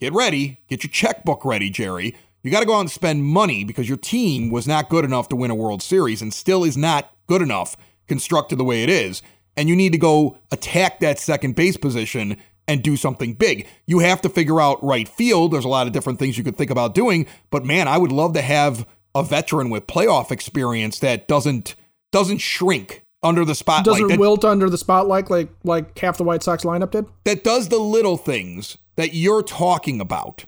Get 0.00 0.12
ready. 0.12 0.60
Get 0.68 0.84
your 0.84 0.90
checkbook 0.90 1.44
ready, 1.44 1.68
Jerry. 1.68 2.16
You 2.42 2.50
got 2.50 2.60
to 2.60 2.66
go 2.66 2.74
out 2.74 2.80
and 2.80 2.90
spend 2.90 3.24
money 3.24 3.64
because 3.64 3.88
your 3.88 3.98
team 3.98 4.50
was 4.50 4.66
not 4.66 4.88
good 4.88 5.04
enough 5.04 5.28
to 5.28 5.36
win 5.36 5.50
a 5.50 5.54
World 5.54 5.82
Series 5.82 6.22
and 6.22 6.32
still 6.32 6.64
is 6.64 6.76
not 6.76 7.12
good 7.26 7.42
enough 7.42 7.76
constructed 8.08 8.56
the 8.56 8.64
way 8.64 8.82
it 8.82 8.88
is. 8.88 9.22
And 9.56 9.68
you 9.68 9.76
need 9.76 9.92
to 9.92 9.98
go 9.98 10.38
attack 10.50 11.00
that 11.00 11.18
second 11.18 11.54
base 11.54 11.76
position 11.76 12.36
and 12.66 12.82
do 12.82 12.96
something 12.96 13.34
big. 13.34 13.66
You 13.86 13.98
have 13.98 14.20
to 14.22 14.28
figure 14.28 14.60
out 14.60 14.82
right 14.82 15.08
field. 15.08 15.52
There's 15.52 15.64
a 15.64 15.68
lot 15.68 15.86
of 15.86 15.92
different 15.92 16.18
things 16.18 16.38
you 16.38 16.44
could 16.44 16.56
think 16.56 16.70
about 16.70 16.94
doing, 16.94 17.26
but 17.50 17.64
man, 17.64 17.88
I 17.88 17.98
would 17.98 18.12
love 18.12 18.32
to 18.34 18.42
have 18.42 18.86
a 19.14 19.22
veteran 19.22 19.70
with 19.70 19.86
playoff 19.86 20.30
experience 20.30 21.00
that 21.00 21.26
doesn't 21.26 21.74
doesn't 22.12 22.38
shrink 22.38 23.04
under 23.22 23.44
the 23.44 23.54
spotlight. 23.54 23.84
Doesn't 23.84 24.08
that, 24.08 24.18
wilt 24.18 24.44
under 24.44 24.70
the 24.70 24.78
spotlight 24.78 25.30
like 25.30 25.48
like 25.64 25.98
half 25.98 26.16
the 26.16 26.24
White 26.24 26.42
Sox 26.42 26.64
lineup 26.64 26.92
did. 26.92 27.06
that 27.24 27.44
does 27.44 27.68
the 27.68 27.78
little 27.78 28.16
things 28.16 28.78
that 28.96 29.14
you're 29.14 29.42
talking 29.42 30.00
about. 30.00 30.44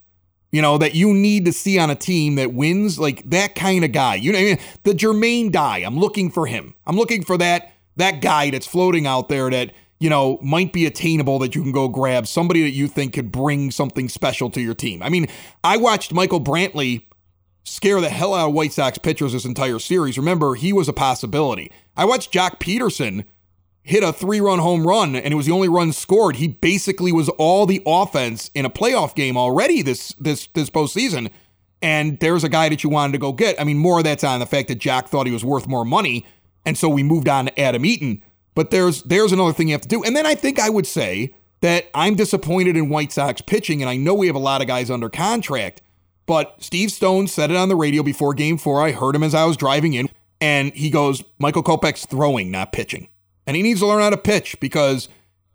You 0.53 0.63
know, 0.63 0.79
that 0.79 0.95
you 0.95 1.15
need 1.15 1.47
to 1.47 1.53
see 1.53 1.79
on 1.79 1.91
a 1.91 1.95
team 1.95 2.35
that 2.37 2.53
wins, 2.53 2.99
like 2.99 3.29
that 3.31 3.55
kind 3.55 3.85
of 3.85 3.93
guy. 3.93 4.17
You 4.17 4.33
know, 4.33 4.39
I 4.39 4.43
mean, 4.43 4.59
the 4.83 4.93
Jermaine 4.93 5.51
Dye. 5.51 5.79
I'm 5.79 5.99
looking 5.99 6.31
for 6.31 6.47
him. 6.47 6.75
I'm 6.87 6.97
looking 6.97 7.25
for 7.25 7.39
that 7.39 7.73
that 7.97 8.21
guy 8.21 8.51
that's 8.51 8.67
floating 8.67 9.07
out 9.07 9.29
there 9.29 9.51
that 9.51 9.73
you 9.99 10.11
know 10.11 10.39
might 10.43 10.73
be 10.73 10.87
attainable 10.87 11.39
that 11.39 11.55
you 11.55 11.63
can 11.63 11.73
go 11.73 11.89
grab 11.89 12.27
somebody 12.27 12.63
that 12.63 12.71
you 12.71 12.87
think 12.87 13.15
could 13.15 13.33
bring 13.33 13.71
something 13.71 14.09
special 14.09 14.51
to 14.51 14.61
your 14.61 14.75
team. 14.75 15.03
I 15.03 15.09
mean, 15.09 15.27
I 15.65 15.79
watched 15.79 16.13
Michael 16.13 16.41
Brantley 16.41 17.07
scare 17.65 18.01
the 18.01 18.11
hell 18.11 18.35
out 18.35 18.49
of 18.49 18.55
White 18.55 18.73
Sox 18.73 18.99
pitchers 18.99 19.33
this 19.33 19.45
entire 19.45 19.79
series. 19.79 20.19
Remember, 20.19 20.55
he 20.55 20.73
was 20.73 20.89
a 20.89 20.93
possibility. 20.93 21.71
I 21.97 22.05
watched 22.05 22.33
Joc 22.33 22.59
Pederson 22.59 23.25
hit 23.83 24.03
a 24.03 24.13
three 24.13 24.41
run 24.41 24.59
home 24.59 24.87
run 24.87 25.17
and 25.17 25.33
it 25.33 25.37
was 25.37 25.47
the 25.47 25.53
only 25.53 25.69
run 25.69 25.93
scored. 25.93 26.37
He 26.37 26.49
basically 26.49 27.13
was 27.13 27.29
all 27.31 27.67
the 27.67 27.83
offense 27.87 28.51
in 28.55 28.65
a 28.65 28.71
playoff 28.71 29.15
game 29.15 29.37
already 29.37 29.83
this 29.83 30.13
this 30.21 30.47
this 30.49 30.71
postseason. 30.71 31.31
And 31.81 32.21
there's 32.21 32.45
a 32.45 32.49
guy 32.49 32.69
that 32.69 32.85
you 32.85 32.91
wanted 32.91 33.13
to 33.13 33.19
go 33.19 33.33
get. 33.33 33.61
I 33.61 33.65
mean, 33.65 33.79
more 33.79 33.99
of 33.99 34.05
that's 34.05 34.23
on 34.23 34.39
the 34.39 34.47
fact 34.47 34.69
that 34.69 34.79
Joc 34.79 35.09
thought 35.09 35.27
he 35.27 35.33
was 35.33 35.45
worth 35.45 35.67
more 35.67 35.85
money, 35.85 36.25
and 36.65 36.79
so 36.79 36.89
we 36.89 37.03
moved 37.03 37.29
on 37.29 37.47
to 37.47 37.61
Adam 37.61 37.85
Eaton. 37.85 38.23
But 38.55 38.71
there's 38.71 39.03
there's 39.03 39.33
another 39.33 39.53
thing 39.53 39.69
you 39.69 39.75
have 39.75 39.81
to 39.81 39.89
do. 39.89 40.05
And 40.05 40.15
then 40.15 40.25
I 40.25 40.37
think 40.37 40.61
I 40.61 40.71
would 40.71 40.87
say 40.87 41.35
that 41.61 41.87
I'm 41.93 42.15
disappointed 42.15 42.77
in 42.77 42.89
White 42.89 43.11
Sox 43.11 43.41
pitching, 43.41 43.83
and 43.83 43.91
I 43.91 43.97
know 43.97 44.15
we 44.15 44.29
have 44.29 44.37
a 44.37 44.41
lot 44.41 44.61
of 44.61 44.69
guys 44.69 44.93
under 44.93 45.09
contract. 45.09 45.83
But 46.25 46.63
Steve 46.63 46.93
Stone 46.93 47.27
said 47.27 47.51
it 47.51 47.57
on 47.57 47.69
the 47.69 47.75
radio 47.75 48.05
before 48.05 48.33
game 48.33 48.59
four. 48.59 48.81
I 48.81 48.93
heard 48.93 49.17
him 49.17 49.25
as 49.25 49.35
I 49.35 49.45
was 49.45 49.57
driving 49.57 49.95
in, 49.95 50.09
and 50.41 50.73
he 50.75 50.89
goes, 50.89 51.25
Michael 51.41 51.65
Kopech's 51.65 52.07
throwing, 52.07 52.53
not 52.53 52.71
pitching. 52.71 53.09
And 53.47 53.57
he 53.57 53.63
needs 53.63 53.81
to 53.81 53.87
learn 53.87 54.03
how 54.03 54.11
to 54.11 54.17
pitch 54.17 54.59
because 54.61 55.09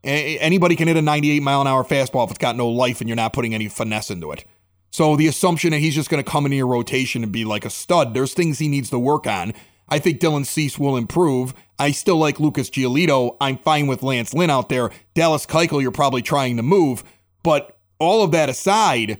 a- 0.04 0.40
anybody 0.40 0.76
can 0.76 0.88
hit 0.88 0.98
a 0.98 1.02
98 1.02 1.42
mile 1.42 1.62
an 1.62 1.68
hour 1.68 1.84
fastball 1.84 2.26
if 2.26 2.32
it's 2.32 2.40
got 2.40 2.56
no 2.56 2.70
life 2.70 3.02
and 3.02 3.10
you're 3.10 3.16
not 3.16 3.34
putting 3.34 3.54
any 3.54 3.68
finesse 3.68 4.12
into 4.12 4.32
it. 4.32 4.46
So 4.92 5.16
the 5.16 5.28
assumption 5.28 5.72
that 5.72 5.80
he's 5.80 5.96
just 5.96 6.10
going 6.10 6.24
to 6.24 6.30
come 6.30 6.46
into 6.46 6.58
your 6.58 6.68
rotation 6.68 7.24
and 7.24 7.32
be 7.32 7.46
like 7.46 7.66
a 7.66 7.70
stud, 7.70 8.14
there's 8.14 8.34
things 8.34 8.60
he 8.60 8.68
needs 8.68 8.90
to 8.90 9.00
work 9.00 9.28
on. 9.28 9.54
I 9.90 10.00
think 10.00 10.20
Dylan 10.20 10.46
Cease 10.46 10.78
will 10.78 10.98
improve. 10.98 11.54
I 11.80 11.92
still 11.92 12.18
like 12.18 12.40
Lucas 12.40 12.70
Giolito. 12.70 13.38
I'm 13.40 13.58
fine 13.58 13.88
with 13.88 14.04
Lance 14.04 14.34
Lynn 14.34 14.50
out 14.50 14.70
there. 14.70 14.90
Dallas 15.14 15.46
Keuchel, 15.46 15.82
you're 15.82 15.92
probably 15.92 16.22
trying 16.22 16.58
to 16.58 16.64
move. 16.64 17.04
But 17.44 17.78
all 18.00 18.24
of 18.24 18.32
that 18.32 18.50
aside, 18.50 19.20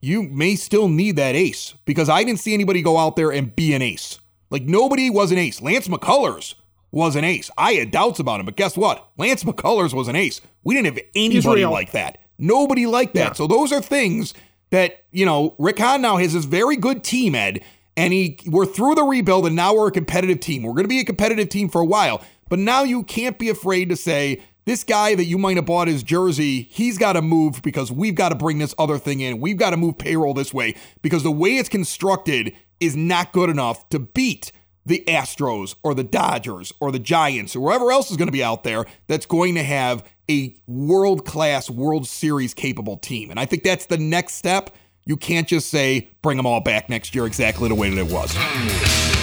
you 0.00 0.22
may 0.22 0.56
still 0.56 0.88
need 0.88 1.16
that 1.16 1.34
ace 1.34 1.74
because 1.84 2.08
I 2.08 2.24
didn't 2.24 2.40
see 2.40 2.54
anybody 2.54 2.82
go 2.82 2.98
out 2.98 3.16
there 3.16 3.30
and 3.30 3.54
be 3.54 3.74
an 3.74 3.82
ace. 3.82 4.18
Like 4.50 4.62
nobody 4.62 5.10
was 5.10 5.32
an 5.32 5.38
ace. 5.38 5.60
Lance 5.60 5.88
McCullers 5.88 6.54
was 6.90 7.16
an 7.16 7.24
ace. 7.24 7.50
I 7.56 7.72
had 7.74 7.90
doubts 7.90 8.18
about 8.18 8.40
him, 8.40 8.46
but 8.46 8.56
guess 8.56 8.76
what? 8.76 9.10
Lance 9.18 9.44
McCullers 9.44 9.92
was 9.92 10.08
an 10.08 10.16
ace. 10.16 10.40
We 10.64 10.74
didn't 10.74 10.94
have 10.94 11.04
anybody 11.14 11.66
like 11.66 11.92
that. 11.92 12.18
Nobody 12.38 12.86
like 12.86 13.12
that. 13.14 13.20
Yeah. 13.20 13.32
So 13.32 13.46
those 13.46 13.72
are 13.72 13.82
things 13.82 14.34
that, 14.70 15.04
you 15.10 15.26
know, 15.26 15.54
Rick 15.58 15.78
Hahn 15.78 16.02
now 16.02 16.16
has 16.16 16.32
this 16.32 16.44
very 16.44 16.76
good 16.76 17.02
team, 17.04 17.34
Ed, 17.34 17.62
and 17.96 18.12
he 18.12 18.38
we're 18.46 18.66
through 18.66 18.94
the 18.94 19.02
rebuild 19.02 19.46
and 19.46 19.56
now 19.56 19.74
we're 19.74 19.88
a 19.88 19.92
competitive 19.92 20.40
team. 20.40 20.62
We're 20.62 20.74
gonna 20.74 20.88
be 20.88 21.00
a 21.00 21.04
competitive 21.04 21.48
team 21.48 21.68
for 21.68 21.80
a 21.80 21.86
while. 21.86 22.22
But 22.48 22.58
now 22.58 22.82
you 22.82 23.02
can't 23.02 23.38
be 23.38 23.48
afraid 23.48 23.88
to 23.90 23.96
say 23.96 24.40
this 24.68 24.84
guy 24.84 25.14
that 25.14 25.24
you 25.24 25.38
might 25.38 25.56
have 25.56 25.64
bought 25.64 25.88
his 25.88 26.02
jersey, 26.02 26.62
he's 26.70 26.98
got 26.98 27.14
to 27.14 27.22
move 27.22 27.62
because 27.62 27.90
we've 27.90 28.14
got 28.14 28.28
to 28.28 28.34
bring 28.34 28.58
this 28.58 28.74
other 28.78 28.98
thing 28.98 29.20
in. 29.20 29.40
We've 29.40 29.56
got 29.56 29.70
to 29.70 29.78
move 29.78 29.96
payroll 29.96 30.34
this 30.34 30.52
way 30.52 30.74
because 31.00 31.22
the 31.22 31.32
way 31.32 31.56
it's 31.56 31.70
constructed 31.70 32.54
is 32.78 32.94
not 32.94 33.32
good 33.32 33.48
enough 33.48 33.88
to 33.88 33.98
beat 33.98 34.52
the 34.86 35.04
Astros 35.06 35.74
or 35.82 35.94
the 35.94 36.04
Dodgers 36.04 36.72
or 36.80 36.90
the 36.90 36.98
Giants 36.98 37.54
or 37.54 37.70
whoever 37.70 37.90
else 37.92 38.10
is 38.10 38.16
going 38.16 38.28
to 38.28 38.32
be 38.32 38.42
out 38.42 38.64
there 38.64 38.86
that's 39.06 39.26
going 39.26 39.54
to 39.54 39.62
have 39.62 40.04
a 40.30 40.54
world 40.66 41.24
class 41.24 41.70
World 41.70 42.06
Series 42.06 42.54
capable 42.54 42.96
team. 42.96 43.30
And 43.30 43.38
I 43.38 43.46
think 43.46 43.62
that's 43.62 43.86
the 43.86 43.98
next 43.98 44.34
step. 44.34 44.74
You 45.04 45.16
can't 45.16 45.48
just 45.48 45.68
say, 45.70 46.08
bring 46.22 46.36
them 46.36 46.46
all 46.46 46.60
back 46.60 46.88
next 46.88 47.14
year 47.14 47.26
exactly 47.26 47.68
the 47.68 47.74
way 47.74 47.90
that 47.90 47.98
it 47.98 48.12
was. 48.12 49.17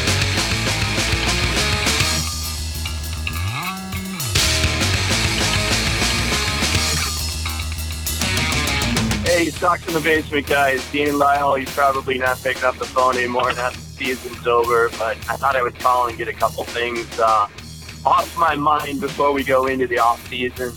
Hey, 9.46 9.52
Sox 9.52 9.88
in 9.88 9.94
the 9.94 10.00
Basement 10.00 10.48
guys. 10.48 10.92
Dean 10.92 11.20
Lyle, 11.20 11.54
he's 11.54 11.72
probably 11.72 12.18
not 12.18 12.42
picking 12.42 12.64
up 12.64 12.80
the 12.80 12.86
phone 12.86 13.16
anymore 13.16 13.54
now 13.54 13.70
the 13.70 13.78
season's 13.78 14.48
over, 14.48 14.90
but 14.98 15.18
I 15.30 15.38
thought 15.38 15.56
I 15.56 15.62
would 15.62 15.78
call 15.78 16.08
and 16.08 16.18
get 16.18 16.28
a 16.28 16.34
couple 16.34 16.64
things 16.64 17.08
uh, 17.20 17.48
off 18.04 18.36
my 18.40 18.56
mind 18.56 19.02
before 19.02 19.34
we 19.34 19.44
go 19.44 19.68
into 19.68 19.86
the 19.86 20.00
off 20.00 20.28
season. 20.30 20.74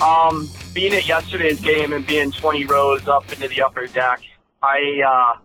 Um, 0.00 0.48
being 0.72 0.94
at 0.94 1.06
yesterday's 1.06 1.60
game 1.60 1.92
and 1.92 2.06
being 2.06 2.32
20 2.32 2.64
rows 2.64 3.06
up 3.06 3.30
into 3.34 3.48
the 3.48 3.60
upper 3.60 3.86
deck, 3.86 4.22
I 4.62 4.78
uh, 5.06 5.38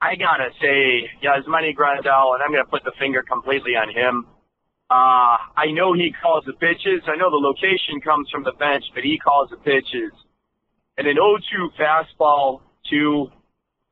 I 0.00 0.14
gotta 0.14 0.50
say, 0.60 1.10
Yasmani 1.20 1.74
Grandal, 1.74 2.34
and 2.34 2.44
I'm 2.44 2.52
gonna 2.52 2.64
put 2.64 2.84
the 2.84 2.92
finger 2.96 3.24
completely 3.24 3.74
on 3.74 3.90
him. 3.90 4.24
Uh, 4.88 5.34
I 5.56 5.72
know 5.72 5.94
he 5.94 6.14
calls 6.22 6.44
the 6.44 6.52
pitches. 6.52 7.02
I 7.08 7.16
know 7.16 7.28
the 7.28 7.44
location 7.44 8.00
comes 8.04 8.30
from 8.30 8.44
the 8.44 8.52
bench, 8.52 8.84
but 8.94 9.02
he 9.02 9.18
calls 9.18 9.50
the 9.50 9.56
pitches 9.56 10.12
and 10.98 11.06
an 11.06 11.16
0-2 11.16 11.68
fastball 11.78 12.60
to 12.90 13.28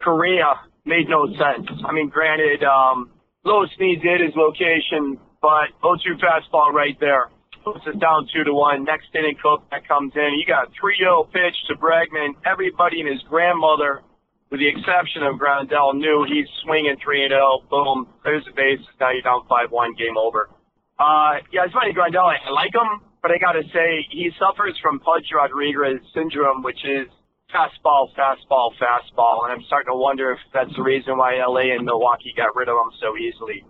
Correa 0.02 0.60
made 0.84 1.08
no 1.08 1.26
sense. 1.26 1.68
I 1.86 1.92
mean, 1.92 2.08
granted, 2.08 2.62
um, 2.64 3.10
Lois 3.44 3.70
needs 3.78 4.02
it 4.04 4.20
his 4.20 4.34
location, 4.36 5.18
but 5.40 5.72
0-2 5.82 6.20
fastball 6.20 6.72
right 6.72 6.96
there 7.00 7.30
puts 7.64 7.80
us 7.88 7.96
down 7.96 8.28
two 8.32 8.44
to 8.44 8.52
one. 8.52 8.84
Next 8.84 9.08
inning, 9.14 9.36
Kopech 9.42 9.88
comes 9.88 10.12
in. 10.14 10.36
You 10.36 10.44
got 10.46 10.68
a 10.68 10.70
3-0 10.76 11.32
pitch 11.32 11.56
to 11.68 11.74
Bregman. 11.80 12.36
Everybody 12.44 13.00
and 13.00 13.08
his 13.08 13.24
grandmother, 13.28 14.04
with 14.50 14.60
the 14.60 14.68
exception 14.68 15.24
of 15.24 15.40
Grandal, 15.40 15.96
knew 15.96 16.28
he's 16.28 16.46
swinging 16.62 16.96
3-0. 17.00 17.32
Boom, 17.70 18.06
clears 18.22 18.44
the 18.44 18.52
bases. 18.52 18.86
Now 19.00 19.10
you're 19.10 19.24
down 19.24 19.48
5-1. 19.48 19.96
Game 19.96 20.16
over. 20.20 20.52
Uh, 21.00 21.40
yeah, 21.50 21.64
it's 21.64 21.72
funny, 21.72 21.96
Grandal. 21.96 22.28
I 22.28 22.50
like 22.52 22.76
him. 22.76 23.00
But 23.24 23.32
I 23.32 23.38
got 23.38 23.52
to 23.52 23.62
say, 23.72 24.06
he 24.10 24.30
suffers 24.38 24.78
from 24.82 25.00
Pudge 25.00 25.32
Rodriguez 25.34 25.98
syndrome, 26.12 26.62
which 26.62 26.84
is 26.84 27.08
fastball, 27.48 28.12
fastball, 28.12 28.72
fastball. 28.76 29.44
And 29.44 29.52
I'm 29.52 29.62
starting 29.66 29.90
to 29.90 29.96
wonder 29.96 30.32
if 30.32 30.38
that's 30.52 30.76
the 30.76 30.82
reason 30.82 31.16
why 31.16 31.36
LA 31.40 31.74
and 31.74 31.86
Milwaukee 31.86 32.34
got 32.36 32.54
rid 32.54 32.68
of 32.68 32.76
him 32.76 32.92
so 33.00 33.16
easily. 33.16 33.64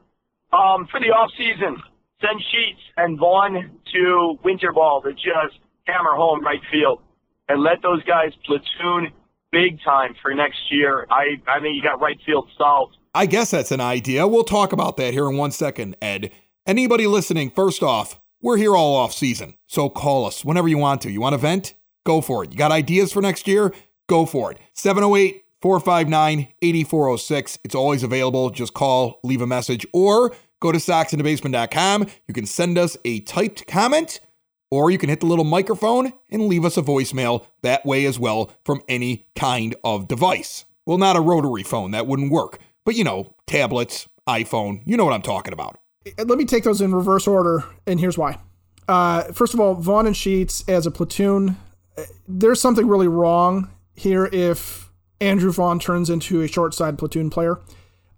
Um, 0.52 0.88
for 0.90 0.98
the 0.98 1.14
off 1.14 1.30
season, 1.38 1.80
send 2.20 2.42
Sheets 2.50 2.80
and 2.96 3.16
Vaughn 3.16 3.78
to 3.92 4.38
Winter 4.42 4.72
Ball 4.72 5.02
to 5.02 5.12
just 5.12 5.60
hammer 5.86 6.16
home 6.16 6.44
right 6.44 6.62
field 6.72 7.00
and 7.48 7.62
let 7.62 7.80
those 7.80 8.02
guys 8.02 8.32
platoon 8.44 9.12
big 9.52 9.78
time 9.84 10.16
for 10.20 10.34
next 10.34 10.58
year. 10.72 11.06
I, 11.10 11.40
I 11.46 11.60
think 11.60 11.76
you 11.76 11.82
got 11.82 12.00
right 12.00 12.18
field 12.26 12.48
solved. 12.58 12.96
I 13.14 13.26
guess 13.26 13.52
that's 13.52 13.70
an 13.70 13.80
idea. 13.80 14.26
We'll 14.26 14.42
talk 14.42 14.72
about 14.72 14.96
that 14.96 15.14
here 15.14 15.30
in 15.30 15.36
one 15.36 15.52
second, 15.52 15.94
Ed. 16.02 16.32
Anybody 16.66 17.06
listening, 17.06 17.50
first 17.50 17.84
off, 17.84 18.20
we're 18.44 18.58
here 18.58 18.76
all 18.76 18.94
off 18.94 19.14
season, 19.14 19.54
so 19.66 19.88
call 19.88 20.26
us 20.26 20.44
whenever 20.44 20.68
you 20.68 20.76
want 20.76 21.00
to. 21.00 21.10
You 21.10 21.18
want 21.18 21.32
to 21.32 21.38
vent? 21.38 21.72
Go 22.04 22.20
for 22.20 22.44
it. 22.44 22.52
You 22.52 22.58
got 22.58 22.72
ideas 22.72 23.10
for 23.10 23.22
next 23.22 23.48
year? 23.48 23.72
Go 24.06 24.26
for 24.26 24.52
it. 24.52 24.58
708 24.74 25.44
459 25.62 26.48
8406. 26.60 27.58
It's 27.64 27.74
always 27.74 28.02
available. 28.02 28.50
Just 28.50 28.74
call, 28.74 29.18
leave 29.24 29.40
a 29.40 29.46
message, 29.46 29.86
or 29.94 30.34
go 30.60 30.70
to 30.72 30.78
soxinthebasement.com. 30.78 32.06
You 32.28 32.34
can 32.34 32.44
send 32.44 32.76
us 32.76 32.98
a 33.06 33.20
typed 33.20 33.66
comment, 33.66 34.20
or 34.70 34.90
you 34.90 34.98
can 34.98 35.08
hit 35.08 35.20
the 35.20 35.26
little 35.26 35.46
microphone 35.46 36.12
and 36.28 36.46
leave 36.46 36.66
us 36.66 36.76
a 36.76 36.82
voicemail 36.82 37.46
that 37.62 37.86
way 37.86 38.04
as 38.04 38.18
well 38.18 38.50
from 38.62 38.82
any 38.90 39.26
kind 39.34 39.74
of 39.82 40.06
device. 40.06 40.66
Well, 40.84 40.98
not 40.98 41.16
a 41.16 41.20
rotary 41.22 41.62
phone, 41.62 41.92
that 41.92 42.06
wouldn't 42.06 42.30
work. 42.30 42.58
But 42.84 42.94
you 42.94 43.04
know, 43.04 43.34
tablets, 43.46 44.06
iPhone, 44.28 44.82
you 44.84 44.98
know 44.98 45.06
what 45.06 45.14
I'm 45.14 45.22
talking 45.22 45.54
about. 45.54 45.78
Let 46.18 46.38
me 46.38 46.44
take 46.44 46.64
those 46.64 46.80
in 46.80 46.94
reverse 46.94 47.26
order, 47.26 47.64
and 47.86 47.98
here's 47.98 48.18
why. 48.18 48.38
Uh, 48.86 49.24
first 49.32 49.54
of 49.54 49.60
all, 49.60 49.74
Vaughn 49.74 50.06
and 50.06 50.16
Sheets 50.16 50.62
as 50.68 50.86
a 50.86 50.90
platoon, 50.90 51.56
there's 52.28 52.60
something 52.60 52.86
really 52.86 53.08
wrong 53.08 53.70
here 53.94 54.28
if 54.32 54.90
Andrew 55.20 55.52
Vaughn 55.52 55.78
turns 55.78 56.10
into 56.10 56.42
a 56.42 56.48
short 56.48 56.74
side 56.74 56.98
platoon 56.98 57.30
player. 57.30 57.60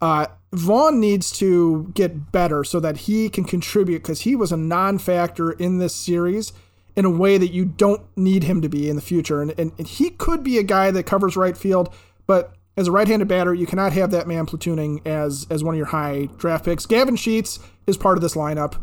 Uh, 0.00 0.26
Vaughn 0.52 1.00
needs 1.00 1.30
to 1.38 1.90
get 1.94 2.32
better 2.32 2.64
so 2.64 2.80
that 2.80 2.98
he 2.98 3.28
can 3.28 3.44
contribute 3.44 4.02
because 4.02 4.22
he 4.22 4.34
was 4.34 4.52
a 4.52 4.56
non 4.56 4.98
factor 4.98 5.52
in 5.52 5.78
this 5.78 5.94
series 5.94 6.52
in 6.96 7.04
a 7.04 7.10
way 7.10 7.36
that 7.36 7.52
you 7.52 7.64
don't 7.64 8.02
need 8.16 8.44
him 8.44 8.62
to 8.62 8.68
be 8.68 8.88
in 8.88 8.96
the 8.96 9.02
future. 9.02 9.42
And, 9.42 9.54
and, 9.58 9.72
and 9.78 9.86
he 9.86 10.10
could 10.10 10.42
be 10.42 10.58
a 10.58 10.62
guy 10.62 10.90
that 10.90 11.04
covers 11.04 11.36
right 11.36 11.56
field, 11.56 11.94
but 12.26 12.54
as 12.76 12.88
a 12.88 12.92
right-handed 12.92 13.26
batter, 13.26 13.54
you 13.54 13.66
cannot 13.66 13.92
have 13.92 14.10
that 14.10 14.28
man 14.28 14.46
platooning 14.46 15.06
as 15.06 15.46
as 15.50 15.64
one 15.64 15.74
of 15.74 15.78
your 15.78 15.86
high 15.86 16.28
draft 16.36 16.64
picks. 16.64 16.86
Gavin 16.86 17.16
Sheets 17.16 17.58
is 17.86 17.96
part 17.96 18.18
of 18.18 18.22
this 18.22 18.34
lineup, 18.34 18.76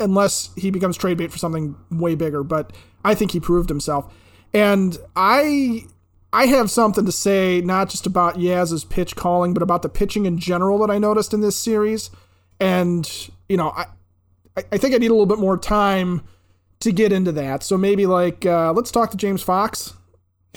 unless 0.00 0.50
he 0.56 0.70
becomes 0.70 0.96
trade 0.96 1.18
bait 1.18 1.30
for 1.30 1.38
something 1.38 1.76
way 1.90 2.14
bigger. 2.14 2.42
But 2.42 2.72
I 3.04 3.14
think 3.14 3.30
he 3.30 3.40
proved 3.40 3.68
himself, 3.68 4.12
and 4.52 4.98
I 5.14 5.86
I 6.32 6.46
have 6.46 6.70
something 6.70 7.06
to 7.06 7.12
say 7.12 7.60
not 7.64 7.88
just 7.88 8.06
about 8.06 8.40
Yaz's 8.40 8.84
pitch 8.84 9.14
calling, 9.14 9.54
but 9.54 9.62
about 9.62 9.82
the 9.82 9.88
pitching 9.88 10.26
in 10.26 10.38
general 10.38 10.78
that 10.80 10.90
I 10.90 10.98
noticed 10.98 11.32
in 11.32 11.40
this 11.40 11.56
series. 11.56 12.10
And 12.58 13.08
you 13.48 13.56
know, 13.56 13.70
I 13.70 13.86
I 14.72 14.78
think 14.78 14.94
I 14.94 14.98
need 14.98 15.10
a 15.10 15.14
little 15.14 15.26
bit 15.26 15.38
more 15.38 15.56
time 15.56 16.22
to 16.80 16.90
get 16.90 17.12
into 17.12 17.32
that. 17.32 17.62
So 17.62 17.78
maybe 17.78 18.06
like 18.06 18.44
uh, 18.44 18.72
let's 18.72 18.90
talk 18.90 19.10
to 19.12 19.16
James 19.16 19.42
Fox 19.42 19.94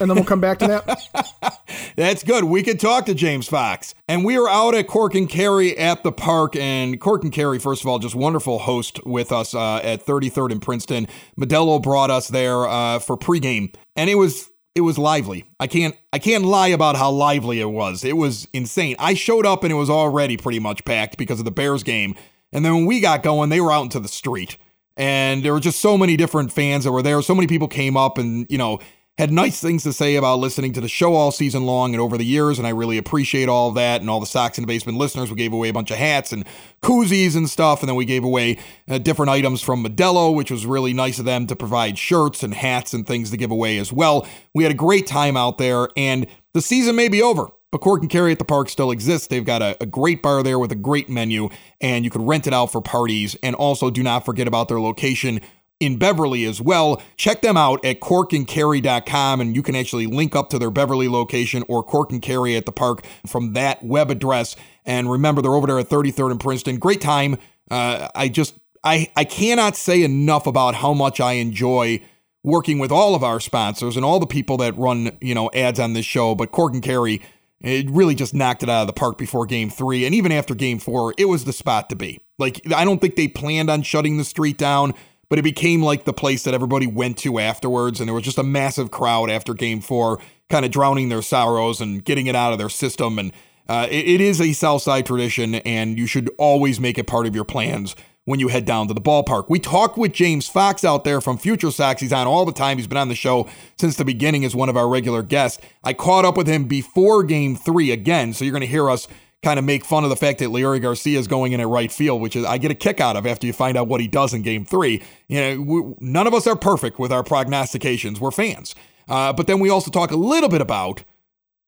and 0.01 0.09
then 0.09 0.15
we'll 0.15 0.25
come 0.25 0.41
back 0.41 0.59
to 0.59 0.67
that. 0.67 1.61
That's 1.95 2.23
good. 2.23 2.45
We 2.45 2.63
could 2.63 2.79
talk 2.79 3.05
to 3.07 3.13
James 3.13 3.47
Fox. 3.47 3.93
And 4.07 4.23
we 4.23 4.37
were 4.39 4.49
out 4.49 4.75
at 4.75 4.87
Cork 4.87 5.15
and 5.15 5.29
Kerry 5.29 5.77
at 5.77 6.03
the 6.03 6.11
park. 6.11 6.55
And 6.55 6.99
Cork 6.99 7.23
and 7.23 7.31
Kerry, 7.31 7.59
first 7.59 7.81
of 7.81 7.87
all, 7.87 7.99
just 7.99 8.15
wonderful 8.15 8.59
host 8.59 9.05
with 9.05 9.31
us 9.31 9.53
uh, 9.53 9.77
at 9.77 10.05
33rd 10.05 10.51
and 10.51 10.61
Princeton. 10.61 11.07
Modelo 11.37 11.81
brought 11.81 12.09
us 12.09 12.27
there 12.27 12.67
uh, 12.67 12.99
for 12.99 13.17
pregame, 13.17 13.73
and 13.95 14.09
it 14.09 14.15
was 14.15 14.49
it 14.75 14.81
was 14.81 14.97
lively. 14.97 15.45
I 15.59 15.67
can't 15.67 15.95
I 16.13 16.19
can't 16.19 16.45
lie 16.45 16.69
about 16.69 16.95
how 16.95 17.11
lively 17.11 17.59
it 17.59 17.69
was. 17.69 18.03
It 18.03 18.15
was 18.15 18.47
insane. 18.53 18.95
I 18.97 19.13
showed 19.13 19.45
up 19.45 19.63
and 19.63 19.71
it 19.71 19.75
was 19.75 19.89
already 19.89 20.37
pretty 20.37 20.59
much 20.59 20.85
packed 20.85 21.17
because 21.17 21.39
of 21.39 21.45
the 21.45 21.51
Bears 21.51 21.83
game. 21.83 22.15
And 22.51 22.63
then 22.65 22.73
when 22.73 22.85
we 22.85 22.99
got 22.99 23.23
going, 23.23 23.49
they 23.49 23.61
were 23.61 23.71
out 23.71 23.83
into 23.83 23.99
the 23.99 24.07
street. 24.07 24.57
And 24.97 25.43
there 25.43 25.53
were 25.53 25.59
just 25.59 25.79
so 25.79 25.97
many 25.97 26.17
different 26.17 26.51
fans 26.51 26.83
that 26.83 26.91
were 26.91 27.01
there. 27.01 27.21
So 27.21 27.33
many 27.33 27.47
people 27.47 27.67
came 27.67 27.95
up 27.95 28.17
and, 28.17 28.45
you 28.49 28.57
know, 28.57 28.79
had 29.19 29.33
nice 29.33 29.59
things 29.59 29.83
to 29.83 29.91
say 29.91 30.15
about 30.15 30.39
listening 30.39 30.71
to 30.71 30.79
the 30.79 30.87
show 30.87 31.13
all 31.13 31.29
season 31.29 31.65
long 31.65 31.93
and 31.93 31.99
over 31.99 32.17
the 32.17 32.23
years, 32.23 32.57
and 32.57 32.65
I 32.65 32.69
really 32.69 32.97
appreciate 32.97 33.49
all 33.49 33.67
of 33.67 33.75
that. 33.75 33.99
And 33.99 34.09
all 34.09 34.21
the 34.21 34.25
Sox 34.25 34.57
in 34.57 34.61
the 34.61 34.67
Basement 34.67 34.97
listeners, 34.97 35.29
we 35.29 35.35
gave 35.35 35.51
away 35.51 35.67
a 35.67 35.73
bunch 35.73 35.91
of 35.91 35.97
hats 35.97 36.31
and 36.31 36.45
koozies 36.81 37.35
and 37.35 37.49
stuff, 37.49 37.81
and 37.81 37.89
then 37.89 37.97
we 37.97 38.05
gave 38.05 38.23
away 38.23 38.57
uh, 38.87 38.97
different 38.97 39.29
items 39.29 39.61
from 39.61 39.83
Modelo, 39.83 40.33
which 40.33 40.49
was 40.49 40.65
really 40.65 40.93
nice 40.93 41.19
of 41.19 41.25
them 41.25 41.47
to 41.47 41.55
provide 41.57 41.97
shirts 41.97 42.43
and 42.43 42.53
hats 42.53 42.93
and 42.93 43.05
things 43.05 43.29
to 43.31 43.35
give 43.35 43.51
away 43.51 43.77
as 43.77 43.91
well. 43.91 44.25
We 44.53 44.63
had 44.63 44.71
a 44.71 44.75
great 44.75 45.05
time 45.05 45.35
out 45.35 45.57
there, 45.57 45.89
and 45.97 46.25
the 46.53 46.61
season 46.61 46.95
may 46.95 47.09
be 47.09 47.21
over. 47.21 47.47
But 47.71 47.81
Cork 47.81 48.01
and 48.01 48.09
Kerry 48.09 48.31
at 48.31 48.39
the 48.39 48.45
park 48.45 48.69
still 48.69 48.89
exists. 48.89 49.27
They've 49.27 49.45
got 49.45 49.61
a, 49.61 49.77
a, 49.79 49.85
great 49.85 50.23
bar 50.23 50.41
there 50.41 50.57
with 50.57 50.71
a 50.71 50.75
great 50.75 51.07
menu, 51.07 51.49
and 51.81 52.03
you 52.03 52.09
could 52.09 52.25
rent 52.25 52.47
it 52.47 52.53
out 52.53 52.71
for 52.71 52.81
parties. 52.81 53.35
And 53.43 53.53
also, 53.53 53.91
do 53.91 54.01
not 54.01 54.25
forget 54.25 54.47
about 54.47 54.69
their 54.69 54.79
location 54.79 55.41
in 55.79 55.97
Beverly 55.97 56.45
as 56.45 56.61
well. 56.61 57.01
Check 57.15 57.41
them 57.41 57.57
out 57.57 57.83
at 57.85 57.99
corkandkerry.com 58.01 59.41
and 59.41 59.55
you 59.55 59.63
can 59.63 59.75
actually 59.75 60.07
link 60.07 60.35
up 60.35 60.49
to 60.49 60.59
their 60.59 60.71
Beverly 60.71 61.07
location 61.07 61.63
or 61.67 61.83
Cork 61.83 62.11
and 62.11 62.21
Kerry 62.21 62.55
at 62.55 62.65
the 62.65 62.71
park 62.71 63.05
from 63.25 63.53
that 63.53 63.83
web 63.83 64.11
address. 64.11 64.55
And 64.85 65.09
remember, 65.09 65.41
they're 65.41 65.55
over 65.55 65.67
there 65.67 65.79
at 65.79 65.89
33rd 65.89 66.31
and 66.31 66.39
Princeton. 66.39 66.77
Great 66.77 67.01
time. 67.01 67.37
Uh, 67.71 68.09
I 68.13 68.27
just, 68.27 68.55
I, 68.83 69.11
I 69.15 69.23
cannot 69.23 69.75
say 69.75 70.03
enough 70.03 70.47
about 70.47 70.75
how 70.75 70.93
much 70.93 71.19
I 71.19 71.33
enjoy 71.33 72.01
working 72.43 72.79
with 72.79 72.91
all 72.91 73.15
of 73.15 73.23
our 73.23 73.39
sponsors 73.39 73.95
and 73.95 74.05
all 74.05 74.19
the 74.19 74.27
people 74.27 74.57
that 74.57 74.77
run, 74.77 75.17
you 75.21 75.35
know, 75.35 75.49
ads 75.53 75.79
on 75.79 75.93
this 75.93 76.05
show. 76.05 76.35
But 76.35 76.51
Cork 76.51 76.73
and 76.73 76.83
Kerry, 76.83 77.21
it 77.61 77.89
really 77.89 78.15
just 78.15 78.33
knocked 78.33 78.63
it 78.63 78.69
out 78.69 78.81
of 78.81 78.87
the 78.87 78.93
park 78.93 79.17
before 79.17 79.45
game 79.45 79.69
three. 79.69 80.05
And 80.05 80.15
even 80.15 80.31
after 80.31 80.55
game 80.55 80.79
four, 80.79 81.13
it 81.17 81.25
was 81.25 81.45
the 81.45 81.53
spot 81.53 81.89
to 81.89 81.95
be. 81.95 82.19
Like, 82.37 82.61
I 82.73 82.85
don't 82.85 82.99
think 82.99 83.15
they 83.15 83.27
planned 83.27 83.69
on 83.69 83.81
shutting 83.81 84.17
the 84.17 84.23
street 84.23 84.57
down 84.57 84.93
but 85.29 85.39
it 85.39 85.43
became 85.43 85.81
like 85.81 86.05
the 86.05 86.13
place 86.13 86.43
that 86.43 86.53
everybody 86.53 86.87
went 86.87 87.17
to 87.19 87.39
afterwards. 87.39 87.99
And 87.99 88.07
there 88.07 88.15
was 88.15 88.23
just 88.23 88.37
a 88.37 88.43
massive 88.43 88.91
crowd 88.91 89.29
after 89.29 89.53
game 89.53 89.79
four, 89.79 90.19
kind 90.49 90.65
of 90.65 90.71
drowning 90.71 91.09
their 91.09 91.21
sorrows 91.21 91.79
and 91.79 92.03
getting 92.03 92.27
it 92.27 92.35
out 92.35 92.51
of 92.51 92.57
their 92.57 92.69
system. 92.69 93.19
And 93.19 93.31
uh, 93.67 93.87
it, 93.89 94.07
it 94.07 94.21
is 94.21 94.41
a 94.41 94.53
Southside 94.53 95.05
tradition, 95.05 95.55
and 95.55 95.97
you 95.97 96.07
should 96.07 96.29
always 96.39 96.79
make 96.79 96.97
it 96.97 97.05
part 97.05 97.27
of 97.27 97.35
your 97.35 97.45
plans 97.45 97.95
when 98.25 98.39
you 98.39 98.47
head 98.47 98.65
down 98.65 98.87
to 98.87 98.93
the 98.93 99.01
ballpark. 99.01 99.45
We 99.49 99.59
talked 99.59 99.97
with 99.97 100.11
James 100.11 100.47
Fox 100.47 100.83
out 100.83 101.03
there 101.03 101.21
from 101.21 101.37
Future 101.37 101.71
Sox. 101.71 102.01
He's 102.01 102.13
on 102.13 102.27
all 102.27 102.45
the 102.45 102.51
time. 102.51 102.77
He's 102.77 102.87
been 102.87 102.97
on 102.97 103.09
the 103.09 103.15
show 103.15 103.47
since 103.77 103.95
the 103.95 104.05
beginning 104.05 104.45
as 104.45 104.55
one 104.55 104.69
of 104.69 104.77
our 104.77 104.87
regular 104.87 105.23
guests. 105.23 105.59
I 105.83 105.93
caught 105.93 106.25
up 106.25 106.37
with 106.37 106.47
him 106.47 106.65
before 106.65 107.23
game 107.23 107.55
three 107.55 107.91
again, 107.91 108.33
so 108.33 108.43
you're 108.43 108.51
going 108.51 108.61
to 108.61 108.67
hear 108.67 108.89
us 108.89 109.07
kind 109.41 109.57
of 109.57 109.65
make 109.65 109.85
fun 109.85 110.03
of 110.03 110.09
the 110.09 110.15
fact 110.15 110.39
that 110.39 110.49
Leury 110.49 110.81
Garcia 110.81 111.17
is 111.17 111.27
going 111.27 111.53
in 111.53 111.59
at 111.59 111.67
right 111.67 111.91
field, 111.91 112.21
which 112.21 112.35
is 112.35 112.45
I 112.45 112.57
get 112.57 112.71
a 112.71 112.75
kick 112.75 112.99
out 112.99 113.15
of 113.15 113.25
after 113.25 113.47
you 113.47 113.53
find 113.53 113.77
out 113.77 113.87
what 113.87 114.01
he 114.01 114.07
does 114.07 114.33
in 114.33 114.41
Game 114.41 114.65
Three. 114.65 115.01
You 115.27 115.41
know, 115.41 115.61
we, 115.61 115.93
none 115.99 116.27
of 116.27 116.33
us 116.33 116.47
are 116.47 116.55
perfect 116.55 116.99
with 116.99 117.11
our 117.11 117.23
prognostications. 117.23 118.19
We're 118.19 118.31
fans, 118.31 118.75
uh, 119.07 119.33
but 119.33 119.47
then 119.47 119.59
we 119.59 119.69
also 119.69 119.91
talk 119.91 120.11
a 120.11 120.17
little 120.17 120.49
bit 120.49 120.61
about 120.61 121.03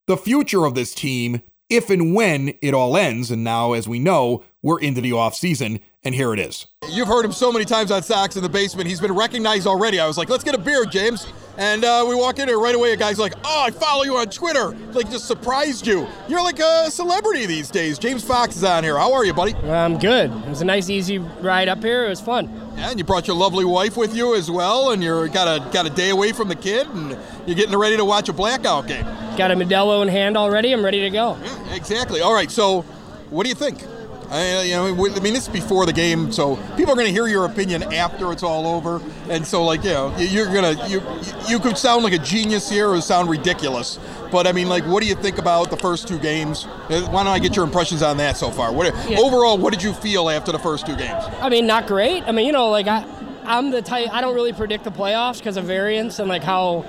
the 0.07 0.17
future 0.17 0.65
of 0.65 0.75
this 0.75 0.93
team 0.93 1.41
if 1.69 1.89
and 1.89 2.13
when 2.13 2.53
it 2.62 2.73
all 2.73 2.97
ends. 2.97 3.31
And 3.31 3.43
now, 3.43 3.73
as 3.73 3.88
we 3.88 3.99
know, 3.99 4.43
we're 4.62 4.80
into 4.80 5.02
the 5.02 5.13
off 5.13 5.36
season, 5.36 5.80
and 6.04 6.13
here 6.13 6.34
it 6.34 6.39
is. 6.39 6.67
You've 6.89 7.08
heard 7.08 7.26
him 7.26 7.32
so 7.32 7.52
many 7.52 7.65
times 7.65 7.91
on 7.91 8.04
Sox 8.04 8.36
in 8.36 8.43
the 8.43 8.50
basement. 8.50 8.88
He's 8.88 9.02
been 9.02 9.13
recognized 9.13 9.67
already. 9.67 10.00
I 10.00 10.08
was 10.08 10.17
like, 10.17 10.30
let's 10.30 10.43
get 10.43 10.56
a 10.56 10.60
beer, 10.60 10.86
James. 10.86 11.28
And 11.58 11.84
uh, 11.84 12.06
we 12.08 12.15
walk 12.15 12.39
in 12.39 12.47
here 12.47 12.60
right 12.60 12.74
away. 12.74 12.93
A 12.93 12.97
guy's 12.97 13.19
like, 13.19 13.34
"Oh, 13.43 13.63
I 13.67 13.71
follow 13.71 14.04
you 14.04 14.15
on 14.15 14.28
Twitter." 14.28 14.69
Like, 14.93 15.12
just 15.12 15.28
surprised 15.28 15.86
you. 15.86 16.08
You're 16.30 16.41
like 16.41 16.60
a 16.60 16.89
celebrity 16.89 17.45
these 17.45 17.69
days. 17.69 18.00
James 18.00 18.24
Fox 18.24 18.56
is 18.56 18.63
on 18.63 18.84
here. 18.84 18.97
How 18.97 19.13
are 19.13 19.26
you, 19.26 19.34
buddy? 19.34 19.54
I'm 19.56 20.00
good. 20.00 20.32
It 20.32 20.47
was 20.47 20.62
a 20.62 20.65
nice, 20.65 20.89
easy 20.89 21.17
ride 21.17 21.67
up 21.67 21.84
here. 21.84 22.06
It 22.06 22.10
was 22.10 22.21
fun. 22.21 22.50
Yeah, 22.78 22.89
and 22.89 22.97
you 22.97 23.04
brought 23.04 23.28
your 23.28 23.36
lovely 23.36 23.65
wife 23.65 23.97
with 23.97 24.15
you 24.15 24.34
as 24.34 24.50
well, 24.50 24.91
and 24.91 25.04
you're 25.04 25.28
got 25.28 25.47
a 25.47 25.71
got 25.71 25.86
a 25.86 25.89
day 25.89 26.10
away 26.10 26.32
from 26.32 26.47
the 26.47 26.56
kid, 26.56 26.88
and 26.88 27.17
you're 27.45 27.58
getting 27.58 27.78
ready 27.78 27.97
to 27.97 28.06
watch 28.06 28.30
a 28.30 28.34
blackout 28.34 28.88
game. 28.88 29.04
Got 29.38 29.52
a 29.52 29.56
Modelo 29.56 30.02
in 30.02 30.08
hand 30.08 30.38
already. 30.38 30.71
I'm 30.71 30.84
ready 30.84 31.02
to 31.02 31.10
go. 31.10 31.38
Yeah, 31.43 31.76
exactly. 31.76 32.21
All 32.21 32.34
right. 32.34 32.50
So, 32.50 32.84
what 33.30 33.43
do 33.43 33.50
you 33.50 33.56
think? 33.56 33.84
I, 34.32 34.62
you 34.62 34.76
know, 34.76 34.86
I 34.88 35.20
mean, 35.20 35.34
this 35.34 35.44
is 35.44 35.50
before 35.50 35.86
the 35.86 35.91
game, 35.91 36.32
so 36.32 36.56
people 36.78 36.94
are 36.94 36.96
going 36.96 37.08
to 37.08 37.12
hear 37.12 37.28
your 37.28 37.46
opinion 37.46 37.94
after 37.94 38.32
it's 38.32 38.44
all 38.44 38.65
over, 38.65 39.02
and 39.30 39.46
so 39.46 39.65
like, 39.65 39.84
you 39.84 39.89
know, 39.89 40.15
you're 40.17 40.46
gonna 40.46 40.88
you 40.88 41.02
you 41.50 41.60
could 41.60 41.78
sound 41.78 42.06
like 42.06 42.13
a 42.13 42.17
genius 42.17 42.70
here 42.70 42.88
or 42.88 43.02
sound 43.02 43.30
ridiculous, 43.30 44.00
but 44.32 44.48
I 44.48 44.54
mean, 44.54 44.70
like, 44.70 44.86
what 44.86 45.04
do 45.04 45.10
you 45.10 45.15
think 45.15 45.38
about 45.38 45.70
the 45.70 45.76
first 45.76 46.08
two 46.08 46.17
games? 46.17 46.63
Uh, 46.63 47.02
why 47.10 47.26
don't 47.26 47.34
I 47.34 47.39
get 47.39 47.58
your 47.58 47.65
impressions 47.65 48.02
on 48.02 48.15
that 48.17 48.38
so 48.38 48.52
far? 48.52 48.72
What 48.72 48.96
yeah. 49.10 49.20
overall, 49.20 49.58
what 49.58 49.74
did 49.74 49.84
you 49.84 49.91
feel 49.91 50.30
after 50.30 50.54
the 50.54 50.60
first 50.60 50.86
two 50.86 50.96
games? 50.96 51.26
I 51.41 51.50
mean, 51.50 51.67
not 51.67 51.86
great. 51.86 52.24
I 52.24 52.32
mean, 52.32 52.46
you 52.46 52.54
know, 52.54 52.70
like 52.70 52.88
I, 52.88 53.06
I'm 53.44 53.72
the 53.72 53.82
type 53.82 54.08
I 54.13 54.22
don't 54.22 54.34
really 54.34 54.54
predict 54.54 54.86
the 54.86 54.91
playoffs 54.91 55.39
because 55.39 55.58
of 55.58 55.65
variance 55.65 56.20
and 56.20 56.30
like 56.30 56.44
how 56.44 56.86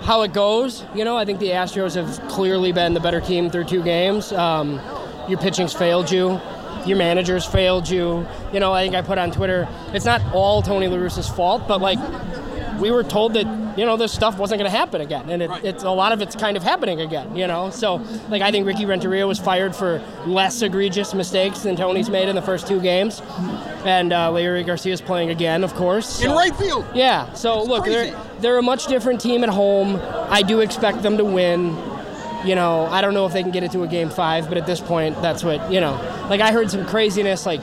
how 0.00 0.22
it 0.22 0.32
goes. 0.32 0.84
You 0.96 1.04
know, 1.04 1.16
I 1.16 1.24
think 1.24 1.38
the 1.38 1.50
Astros 1.50 1.94
have 1.94 2.28
clearly 2.28 2.72
been 2.72 2.92
the 2.92 3.00
better 3.00 3.20
team 3.20 3.50
through 3.50 3.64
two 3.66 3.84
games. 3.84 4.32
Um, 4.32 4.80
your 5.28 5.38
pitching's 5.38 5.72
failed 5.72 6.10
you 6.10 6.40
your 6.84 6.98
managers 6.98 7.44
failed 7.44 7.88
you. 7.88 8.26
You 8.52 8.60
know, 8.60 8.72
I 8.72 8.82
think 8.84 8.94
I 8.94 9.02
put 9.02 9.18
on 9.18 9.30
Twitter, 9.30 9.68
it's 9.92 10.04
not 10.04 10.22
all 10.34 10.62
Tony 10.62 10.88
La 10.88 10.96
Russa's 10.96 11.28
fault, 11.28 11.66
but 11.68 11.80
like 11.80 11.98
we 12.80 12.90
were 12.90 13.02
told 13.02 13.34
that 13.34 13.46
you 13.76 13.84
know 13.84 13.96
this 13.96 14.12
stuff 14.12 14.38
wasn't 14.38 14.58
going 14.58 14.70
to 14.70 14.76
happen 14.76 15.00
again, 15.00 15.28
and 15.28 15.42
it, 15.42 15.50
right. 15.50 15.64
it's 15.64 15.84
a 15.84 15.90
lot 15.90 16.12
of 16.12 16.22
it's 16.22 16.34
kind 16.34 16.56
of 16.56 16.62
happening 16.62 17.00
again. 17.00 17.36
You 17.36 17.46
know, 17.46 17.70
so 17.70 17.96
like 18.28 18.42
I 18.42 18.50
think 18.50 18.66
Ricky 18.66 18.86
Renteria 18.86 19.26
was 19.26 19.38
fired 19.38 19.74
for 19.74 20.02
less 20.26 20.62
egregious 20.62 21.14
mistakes 21.14 21.60
than 21.60 21.76
Tony's 21.76 22.08
made 22.08 22.28
in 22.28 22.36
the 22.36 22.42
first 22.42 22.66
two 22.66 22.80
games, 22.80 23.20
and 23.84 24.12
uh, 24.12 24.30
Leury 24.30 24.64
Garcia's 24.64 25.00
playing 25.00 25.30
again, 25.30 25.64
of 25.64 25.74
course. 25.74 26.08
So, 26.08 26.30
in 26.30 26.36
right 26.36 26.56
field. 26.56 26.86
Yeah. 26.94 27.32
So 27.34 27.56
That's 27.56 27.68
look, 27.68 27.84
crazy. 27.84 28.10
they're 28.10 28.22
they're 28.40 28.58
a 28.58 28.62
much 28.62 28.86
different 28.86 29.20
team 29.20 29.42
at 29.42 29.50
home. 29.50 30.00
I 30.30 30.42
do 30.42 30.60
expect 30.60 31.02
them 31.02 31.16
to 31.18 31.24
win. 31.24 31.76
You 32.46 32.54
know, 32.54 32.86
I 32.86 33.00
don't 33.00 33.12
know 33.12 33.26
if 33.26 33.32
they 33.32 33.42
can 33.42 33.50
get 33.50 33.64
it 33.64 33.72
to 33.72 33.82
a 33.82 33.88
game 33.88 34.08
five, 34.08 34.48
but 34.48 34.56
at 34.56 34.66
this 34.66 34.80
point, 34.80 35.20
that's 35.20 35.42
what 35.42 35.72
you 35.72 35.80
know. 35.80 35.94
Like 36.30 36.40
I 36.40 36.52
heard 36.52 36.70
some 36.70 36.86
craziness, 36.86 37.44
like 37.44 37.60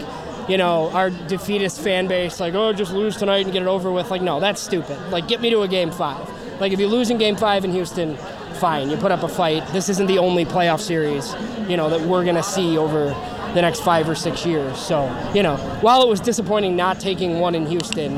you 0.47 0.57
know, 0.57 0.89
our 0.91 1.09
defeatist 1.09 1.79
fan 1.79 2.07
base, 2.07 2.39
like, 2.39 2.53
oh, 2.53 2.73
just 2.73 2.91
lose 2.93 3.15
tonight 3.15 3.45
and 3.45 3.53
get 3.53 3.61
it 3.61 3.67
over 3.67 3.91
with. 3.91 4.11
Like, 4.11 4.21
no, 4.21 4.39
that's 4.39 4.61
stupid. 4.61 4.99
Like, 5.09 5.27
get 5.27 5.41
me 5.41 5.49
to 5.51 5.61
a 5.61 5.67
game 5.67 5.91
five. 5.91 6.29
Like, 6.59 6.73
if 6.73 6.79
you 6.79 6.87
lose 6.87 7.09
in 7.09 7.17
game 7.17 7.35
five 7.35 7.63
in 7.63 7.71
Houston, 7.71 8.17
fine, 8.59 8.89
you 8.89 8.97
put 8.97 9.11
up 9.11 9.23
a 9.23 9.27
fight. 9.27 9.65
This 9.67 9.89
isn't 9.89 10.07
the 10.07 10.19
only 10.19 10.45
playoff 10.45 10.81
series, 10.81 11.33
you 11.69 11.77
know, 11.77 11.89
that 11.89 12.01
we're 12.01 12.23
going 12.23 12.35
to 12.35 12.43
see 12.43 12.77
over 12.77 13.05
the 13.53 13.61
next 13.61 13.81
five 13.81 14.09
or 14.09 14.15
six 14.15 14.45
years. 14.45 14.77
So, 14.77 15.05
you 15.33 15.43
know, 15.43 15.57
while 15.81 16.01
it 16.01 16.09
was 16.09 16.19
disappointing 16.19 16.75
not 16.75 16.99
taking 16.99 17.39
one 17.39 17.55
in 17.55 17.65
Houston, 17.67 18.13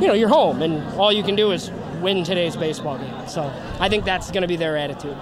you 0.00 0.06
know, 0.06 0.14
you're 0.14 0.28
home 0.28 0.62
and 0.62 0.82
all 0.98 1.12
you 1.12 1.22
can 1.22 1.36
do 1.36 1.50
is 1.50 1.70
win 2.00 2.22
today's 2.22 2.56
baseball 2.56 2.96
game. 2.98 3.28
So 3.28 3.52
I 3.80 3.88
think 3.88 4.04
that's 4.04 4.30
going 4.30 4.42
to 4.42 4.48
be 4.48 4.56
their 4.56 4.76
attitude. 4.76 5.16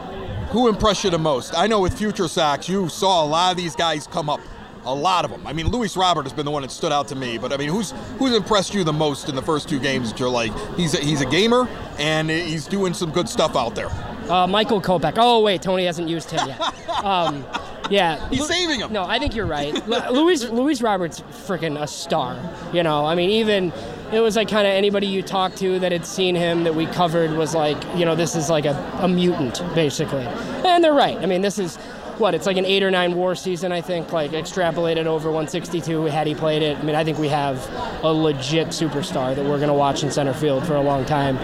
Who 0.51 0.69
impressed 0.69 1.05
you 1.05 1.11
the 1.11 1.19
most? 1.19 1.55
I 1.57 1.67
know 1.67 1.81
with 1.81 1.97
Future 1.99 2.29
Sox, 2.29 2.69
you 2.69 2.89
saw 2.89 3.25
a 3.25 3.27
lot 3.27 3.51
of 3.51 3.57
these 3.57 3.75
guys 3.75 4.07
come 4.07 4.31
up 4.31 4.41
a 4.85 4.95
lot 4.95 5.25
of 5.25 5.31
them. 5.33 5.45
I 5.47 5.53
mean, 5.53 5.67
Luis 5.69 5.97
Robert 5.97 6.23
has 6.23 6.33
been 6.33 6.45
the 6.45 6.51
one 6.51 6.63
that 6.63 6.71
stood 6.71 6.93
out 6.93 7.09
to 7.09 7.17
me. 7.17 7.39
But 7.39 7.53
I 7.53 7.57
mean, 7.57 7.69
who's 7.69 7.93
who's 8.19 8.35
impressed 8.35 8.73
you 8.73 8.85
the 8.85 8.93
most 8.93 9.29
in 9.29 9.35
the 9.35 9.43
first 9.43 9.69
two 9.69 9.81
games? 9.81 10.13
That 10.13 10.21
you're 10.21 10.31
like, 10.31 10.53
he's 10.77 10.95
a, 10.95 10.99
he's 10.99 11.21
a 11.21 11.27
gamer 11.27 11.69
and 11.99 12.31
he's 12.31 12.67
doing 12.67 12.95
some 12.95 13.11
good 13.11 13.29
stuff 13.29 13.57
out 13.57 13.75
there. 13.75 13.91
Uh, 14.31 14.47
Michael 14.47 14.81
Kopech. 14.81 15.15
Oh 15.17 15.43
wait, 15.43 15.61
Tony 15.63 15.85
hasn't 15.85 16.09
used 16.09 16.31
him 16.31 16.49
yet. 16.49 16.75
Um, 16.97 17.45
yeah, 17.91 18.27
he's 18.31 18.41
Lu- 18.41 18.47
saving 18.47 18.81
him. 18.81 18.91
No, 18.91 19.05
I 19.05 19.19
think 19.19 19.35
you're 19.35 19.47
right. 19.47 19.87
Luis 19.87 20.43
Luis 20.49 20.81
Robert's 20.81 21.21
freaking 21.21 21.81
a 21.81 21.87
star. 21.87 22.41
You 22.73 22.83
know, 22.83 23.05
I 23.05 23.15
mean, 23.15 23.29
even 23.29 23.71
it 24.13 24.21
was 24.21 24.37
like 24.37 24.49
kind 24.49 24.67
of 24.67 24.73
anybody 24.73 25.07
you 25.07 25.23
talked 25.23 25.59
to 25.59 25.79
that 25.81 25.93
had 25.93 26.07
seen 26.07 26.35
him 26.35 26.65
that 26.65 26.75
we 26.75 26.87
covered 26.87 27.33
was 27.33 27.55
like, 27.55 27.77
you 27.97 28.05
know, 28.05 28.15
this 28.15 28.37
is 28.37 28.49
like 28.49 28.65
a, 28.65 28.75
a 29.01 29.09
mutant 29.09 29.63
basically. 29.75 30.25
And 30.65 30.83
they're 30.83 30.95
right. 30.95 31.17
I 31.19 31.27
mean, 31.27 31.43
this 31.43 31.59
is 31.59 31.77
what 32.19 32.35
it's 32.35 32.47
like 32.47 32.57
an 32.57 32.65
eight 32.65 32.83
or 32.83 32.91
nine 32.91 33.15
WAR 33.15 33.35
season, 33.35 33.73
I 33.73 33.81
think, 33.81 34.13
like 34.13 34.31
extrapolated 34.31 35.07
over 35.07 35.29
162 35.29 36.05
had 36.05 36.27
he 36.27 36.35
played 36.35 36.63
it. 36.63 36.79
I 36.79 36.83
mean, 36.83 36.95
I 36.95 37.05
think 37.05 37.19
we 37.19 37.29
have 37.29 37.59
a 38.03 38.13
legit 38.13 38.69
superstar 38.69 39.35
that 39.35 39.45
we're 39.45 39.59
going 39.59 39.69
to 39.69 39.75
watch 39.75 40.03
in 40.03 40.11
center 40.11 40.33
field 40.33 40.67
for 40.67 40.77
a 40.77 40.81
long 40.81 41.05
time. 41.05 41.39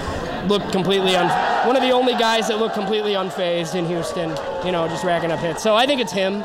Looked 0.49 0.73
completely 0.73 1.15
un- 1.15 1.67
one 1.67 1.77
of 1.77 1.83
the 1.83 1.91
only 1.91 2.15
guys 2.15 2.49
that 2.49 2.59
looked 2.59 2.75
completely 2.75 3.13
unfazed 3.13 3.75
in 3.75 3.87
Houston. 3.87 4.31
You 4.65 4.73
know, 4.73 4.89
just 4.89 5.05
racking 5.05 5.31
up 5.31 5.41
hits. 5.41 5.63
So 5.63 5.75
I 5.75 5.87
think 5.87 6.01
it's 6.01 6.13
him. 6.13 6.43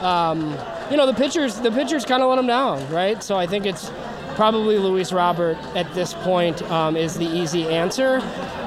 Um, 0.00 0.56
you 0.90 0.96
know, 0.96 1.06
the 1.06 1.14
pitchers 1.14 1.56
the 1.60 1.70
pitchers 1.70 2.04
kind 2.04 2.22
of 2.22 2.30
let 2.30 2.38
him 2.38 2.46
down, 2.46 2.88
right? 2.90 3.22
So 3.22 3.36
I 3.36 3.46
think 3.46 3.66
it's 3.66 3.90
probably 4.38 4.78
Luis 4.78 5.12
Robert 5.12 5.56
at 5.74 5.92
this 5.94 6.14
point 6.14 6.62
um, 6.70 6.96
is 6.96 7.14
the 7.14 7.26
easy 7.26 7.66
answer. 7.66 8.20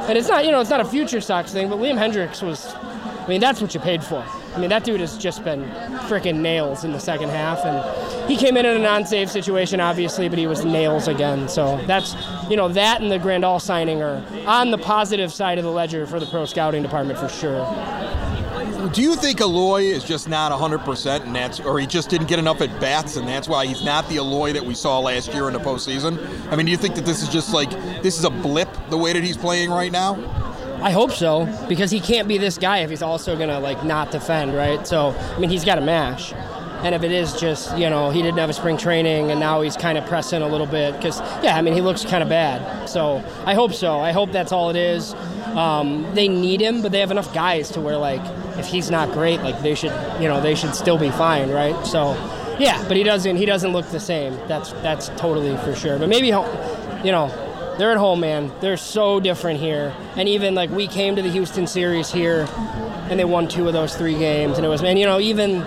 And 0.09 0.17
it's 0.17 0.27
not, 0.27 0.43
you 0.43 0.51
know, 0.51 0.59
it's 0.59 0.69
not 0.69 0.81
a 0.81 0.85
future 0.85 1.21
Sox 1.21 1.53
thing, 1.53 1.69
but 1.69 1.79
Liam 1.79 1.97
Hendriks 1.97 2.45
was, 2.45 2.75
I 2.75 3.25
mean, 3.29 3.39
that's 3.39 3.61
what 3.61 3.73
you 3.73 3.79
paid 3.79 4.03
for. 4.03 4.21
I 4.53 4.59
mean, 4.59 4.69
that 4.69 4.83
dude 4.83 4.99
has 4.99 5.17
just 5.17 5.45
been 5.45 5.63
freaking 6.09 6.41
nails 6.41 6.83
in 6.83 6.91
the 6.91 6.99
second 6.99 7.29
half, 7.29 7.63
and 7.63 8.29
he 8.29 8.35
came 8.35 8.57
in 8.57 8.65
in 8.65 8.75
a 8.75 8.79
non-save 8.83 9.31
situation, 9.31 9.79
obviously, 9.79 10.27
but 10.27 10.37
he 10.37 10.45
was 10.45 10.65
nails 10.65 11.07
again. 11.07 11.47
So 11.47 11.81
that's, 11.87 12.17
you 12.49 12.57
know, 12.57 12.67
that 12.67 12.99
and 12.99 13.09
the 13.09 13.17
Grandal 13.17 13.61
signing 13.61 14.01
are 14.01 14.21
on 14.45 14.71
the 14.71 14.77
positive 14.77 15.31
side 15.31 15.57
of 15.57 15.63
the 15.63 15.71
ledger 15.71 16.05
for 16.05 16.19
the 16.19 16.25
pro 16.25 16.45
scouting 16.45 16.83
department 16.83 17.17
for 17.17 17.29
sure. 17.29 17.61
Do 18.89 19.01
you 19.01 19.15
think 19.15 19.39
Eloy 19.39 19.83
is 19.83 20.03
just 20.03 20.27
not 20.27 20.51
100%, 20.51 21.23
and 21.23 21.35
that's, 21.35 21.59
or 21.59 21.79
he 21.79 21.85
just 21.85 22.09
didn't 22.09 22.27
get 22.27 22.39
enough 22.39 22.61
at 22.61 22.81
bats, 22.81 23.15
and 23.15 23.27
that's 23.27 23.47
why 23.47 23.65
he's 23.65 23.83
not 23.85 24.09
the 24.09 24.15
Eloy 24.15 24.53
that 24.53 24.65
we 24.65 24.73
saw 24.73 24.97
last 24.99 25.33
year 25.33 25.47
in 25.47 25.53
the 25.53 25.59
postseason? 25.59 26.17
I 26.51 26.55
mean, 26.55 26.65
do 26.65 26.71
you 26.71 26.77
think 26.77 26.95
that 26.95 27.05
this 27.05 27.21
is 27.21 27.29
just 27.29 27.53
like 27.53 27.69
this 28.01 28.17
is 28.17 28.23
a 28.23 28.29
blip 28.31 28.69
the 28.89 28.97
way 28.97 29.13
that 29.13 29.23
he's 29.23 29.37
playing 29.37 29.69
right 29.69 29.91
now? 29.91 30.15
I 30.81 30.89
hope 30.89 31.11
so 31.11 31.45
because 31.69 31.91
he 31.91 31.99
can't 31.99 32.27
be 32.27 32.39
this 32.39 32.57
guy 32.57 32.79
if 32.79 32.89
he's 32.89 33.03
also 33.03 33.37
gonna 33.37 33.59
like 33.59 33.83
not 33.85 34.09
defend, 34.09 34.55
right? 34.55 34.85
So 34.87 35.11
I 35.11 35.39
mean, 35.39 35.51
he's 35.51 35.63
got 35.63 35.75
to 35.75 35.81
mash. 35.81 36.33
And 36.83 36.95
if 36.95 37.03
it 37.03 37.11
is 37.11 37.39
just, 37.39 37.77
you 37.77 37.91
know, 37.91 38.09
he 38.09 38.23
didn't 38.23 38.39
have 38.39 38.49
a 38.49 38.53
spring 38.53 38.75
training 38.75 39.29
and 39.29 39.39
now 39.39 39.61
he's 39.61 39.77
kind 39.77 39.99
of 39.99 40.05
pressing 40.07 40.41
a 40.41 40.47
little 40.47 40.65
bit 40.65 40.95
because, 40.95 41.19
yeah, 41.43 41.55
I 41.55 41.61
mean, 41.61 41.75
he 41.75 41.81
looks 41.81 42.03
kind 42.03 42.23
of 42.23 42.29
bad. 42.29 42.89
So 42.89 43.23
I 43.45 43.53
hope 43.53 43.73
so. 43.73 43.99
I 43.99 44.11
hope 44.11 44.31
that's 44.31 44.51
all 44.51 44.71
it 44.71 44.75
is. 44.75 45.13
Um, 45.55 46.09
they 46.15 46.27
need 46.27 46.59
him, 46.59 46.81
but 46.81 46.91
they 46.91 46.99
have 46.99 47.11
enough 47.11 47.31
guys 47.35 47.69
to 47.71 47.81
where, 47.81 47.97
like, 47.97 48.23
if 48.57 48.65
he's 48.65 48.89
not 48.91 49.11
great, 49.11 49.41
like, 49.41 49.61
they 49.61 49.75
should, 49.75 49.93
you 50.21 50.27
know, 50.27 50.41
they 50.41 50.55
should 50.55 50.75
still 50.75 50.97
be 50.97 51.09
fine, 51.11 51.49
right? 51.49 51.85
So, 51.85 52.13
yeah, 52.59 52.83
but 52.87 52.97
he 52.97 53.03
doesn't, 53.03 53.35
he 53.37 53.45
doesn't 53.45 53.71
look 53.71 53.87
the 53.87 53.99
same. 53.99 54.35
That's, 54.47 54.71
that's 54.73 55.09
totally 55.09 55.57
for 55.57 55.75
sure. 55.75 55.97
But 55.97 56.09
maybe, 56.09 56.27
you 56.27 57.11
know, 57.11 57.75
they're 57.77 57.91
at 57.91 57.97
home, 57.97 58.19
man. 58.19 58.51
They're 58.59 58.77
so 58.77 59.19
different 59.19 59.59
here. 59.59 59.95
And 60.15 60.27
even 60.29 60.53
like 60.53 60.69
we 60.69 60.87
came 60.87 61.15
to 61.15 61.21
the 61.21 61.31
Houston 61.31 61.65
series 61.65 62.11
here, 62.11 62.47
and 63.09 63.19
they 63.19 63.25
won 63.25 63.47
two 63.47 63.67
of 63.67 63.73
those 63.73 63.95
three 63.95 64.17
games, 64.17 64.57
and 64.57 64.65
it 64.65 64.69
was 64.69 64.81
man, 64.81 64.97
you 64.97 65.05
know, 65.05 65.19
even. 65.19 65.63